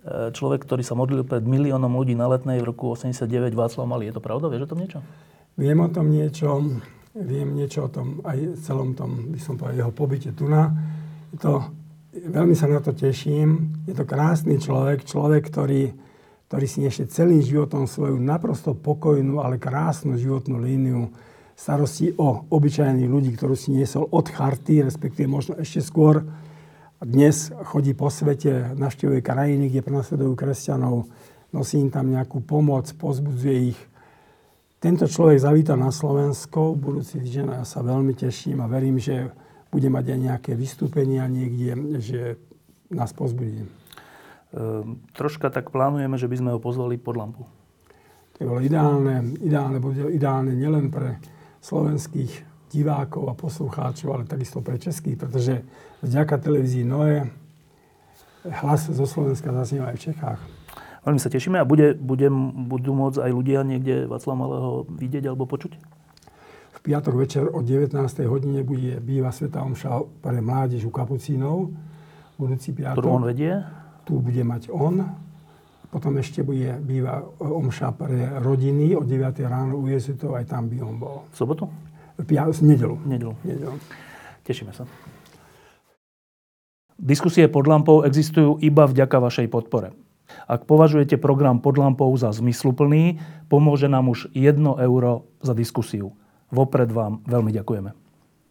človek, 0.07 0.63
ktorý 0.63 0.87
sa 0.87 0.95
modlil 0.95 1.27
pred 1.27 1.43
miliónom 1.43 1.91
ľudí 1.91 2.15
na 2.15 2.31
letnej 2.31 2.63
v 2.63 2.71
roku 2.71 2.95
89 2.95 3.27
Václav 3.59 3.91
Malý. 3.91 4.07
Je 4.07 4.15
to 4.15 4.23
pravda? 4.23 4.47
Vieš 4.47 4.63
o 4.63 4.71
tom 4.71 4.79
niečo? 4.79 4.99
Viem 5.59 5.83
o 5.83 5.91
tom 5.91 6.07
niečo 6.07 6.63
viem 7.17 7.57
niečo 7.57 7.89
o 7.89 7.91
tom, 7.93 8.21
aj 8.29 8.61
celom 8.61 8.93
tom, 8.93 9.33
by 9.33 9.41
som 9.41 9.57
povedal, 9.57 9.89
jeho 9.89 9.93
pobyte 9.95 10.31
tu 10.37 10.45
na. 10.45 10.69
Je 11.33 11.41
to, 11.41 11.65
veľmi 12.13 12.53
sa 12.53 12.69
na 12.69 12.85
to 12.85 12.93
teším. 12.93 13.81
Je 13.89 13.97
to 13.97 14.05
krásny 14.05 14.61
človek, 14.61 15.09
človek, 15.09 15.49
ktorý, 15.49 15.97
ktorý 16.53 16.67
si 16.69 16.85
ešte 16.85 17.09
celým 17.09 17.41
životom 17.41 17.89
svoju 17.89 18.21
naprosto 18.21 18.77
pokojnú, 18.77 19.41
ale 19.41 19.57
krásnu 19.57 20.21
životnú 20.21 20.61
líniu 20.61 21.09
starosti 21.57 22.13
o 22.21 22.45
obyčajných 22.53 23.09
ľudí, 23.09 23.33
ktorú 23.33 23.57
si 23.57 23.73
niesol 23.73 24.05
od 24.13 24.29
charty, 24.29 24.85
respektíve 24.85 25.25
možno 25.25 25.57
ešte 25.57 25.81
skôr. 25.81 26.21
Dnes 27.01 27.49
chodí 27.73 27.97
po 27.97 28.13
svete, 28.13 28.77
navštevuje 28.77 29.25
krajiny, 29.25 29.73
kde 29.73 29.81
prenasledujú 29.81 30.37
kresťanov, 30.37 31.09
nosí 31.57 31.81
im 31.81 31.89
tam 31.89 32.13
nejakú 32.13 32.45
pomoc, 32.45 32.93
pozbudzuje 33.01 33.73
ich, 33.73 33.81
tento 34.77 35.09
človek 35.09 35.41
zavíta 35.41 35.73
na 35.73 35.89
Slovensko, 35.89 36.77
budúci 36.77 37.17
týždeň 37.19 37.65
ja 37.65 37.65
sa 37.65 37.81
veľmi 37.81 38.13
teším 38.13 38.61
a 38.61 38.69
verím, 38.69 39.01
že 39.01 39.33
bude 39.73 39.89
mať 39.89 40.05
aj 40.13 40.19
nejaké 40.21 40.53
vystúpenia 40.53 41.25
niekde, 41.27 41.99
že 41.99 42.21
nás 42.93 43.11
pozbudí. 43.17 43.65
E, 43.65 43.69
troška 45.17 45.49
tak 45.49 45.73
plánujeme, 45.73 46.21
že 46.21 46.29
by 46.29 46.37
sme 46.37 46.51
ho 46.53 46.61
pozvali 46.61 47.01
pod 47.01 47.17
lampu. 47.17 47.43
To 48.37 48.39
je 48.39 48.47
bolo 48.47 48.61
ideálne, 48.61 49.41
ideálne, 49.41 49.81
bude 49.81 50.13
ideálne 50.13 50.53
nielen 50.53 50.93
pre 50.93 51.17
slovenských 51.67 52.47
divákov 52.71 53.27
a 53.27 53.35
poslucháčov, 53.35 54.09
ale 54.15 54.23
takisto 54.31 54.63
pre 54.63 54.79
českých, 54.79 55.19
pretože 55.19 55.67
vďaka 56.07 56.39
televízii 56.39 56.87
Noé 56.87 57.27
hlas 58.47 58.87
zo 58.87 59.07
Slovenska 59.07 59.51
zaznieva 59.51 59.91
aj 59.91 59.97
v 59.99 60.05
Čechách. 60.11 60.41
Veľmi 61.03 61.23
sa 61.23 61.31
tešíme 61.31 61.59
a 61.59 61.67
bude, 61.67 61.95
bude, 61.95 62.27
budú 62.67 62.91
môcť 62.95 63.23
aj 63.23 63.31
ľudia 63.31 63.63
niekde 63.63 64.11
Václava 64.11 64.39
Malého 64.43 64.71
vidieť 64.91 65.31
alebo 65.31 65.47
počuť? 65.47 65.79
V 66.75 66.79
piatok 66.83 67.15
večer 67.19 67.47
o 67.51 67.63
19. 67.63 67.95
hodine 68.27 68.63
bude 68.67 68.99
býva 69.03 69.31
Sveta 69.31 69.63
Omša 69.63 70.23
pre 70.23 70.39
mládež 70.39 70.87
u 70.87 70.91
Kapucínov. 70.91 71.75
Budúci 72.39 72.75
piatok. 72.75 72.99
Ktorú 72.99 73.23
on 73.23 73.27
vedie? 73.27 73.63
Tu 74.07 74.19
bude 74.19 74.43
mať 74.43 74.71
on. 74.71 75.26
Potom 75.97 76.13
ešte 76.21 76.45
bude 76.45 76.77
býva 76.85 77.25
Omša 77.41 77.97
pre 77.97 78.37
rodiny 78.45 78.93
o 78.93 79.01
9. 79.01 79.41
ráno 79.49 79.81
u 79.81 79.89
Jezutov, 79.89 80.37
aj 80.37 80.45
tam 80.45 80.69
by 80.69 80.77
on 80.85 81.01
bol. 81.01 81.25
V 81.33 81.37
sobotu? 81.41 81.73
V 82.21 82.25
pia- 82.29 82.45
nedelu. 82.45 83.01
Nedelu. 83.09 83.33
Nedelu. 83.41 83.81
Tešíme 84.45 84.77
sa. 84.77 84.85
Diskusie 87.01 87.49
pod 87.49 87.65
lampou 87.65 88.05
existujú 88.05 88.61
iba 88.61 88.85
vďaka 88.85 89.17
vašej 89.25 89.49
podpore. 89.49 89.97
Ak 90.45 90.69
považujete 90.69 91.17
program 91.17 91.65
pod 91.65 91.81
lampou 91.81 92.13
za 92.13 92.29
zmysluplný, 92.29 93.17
pomôže 93.49 93.89
nám 93.89 94.13
už 94.13 94.29
1 94.37 94.61
euro 94.77 95.25
za 95.41 95.57
diskusiu. 95.57 96.13
Vopred 96.53 96.93
vám 96.93 97.25
veľmi 97.25 97.57
ďakujeme. 97.57 98.06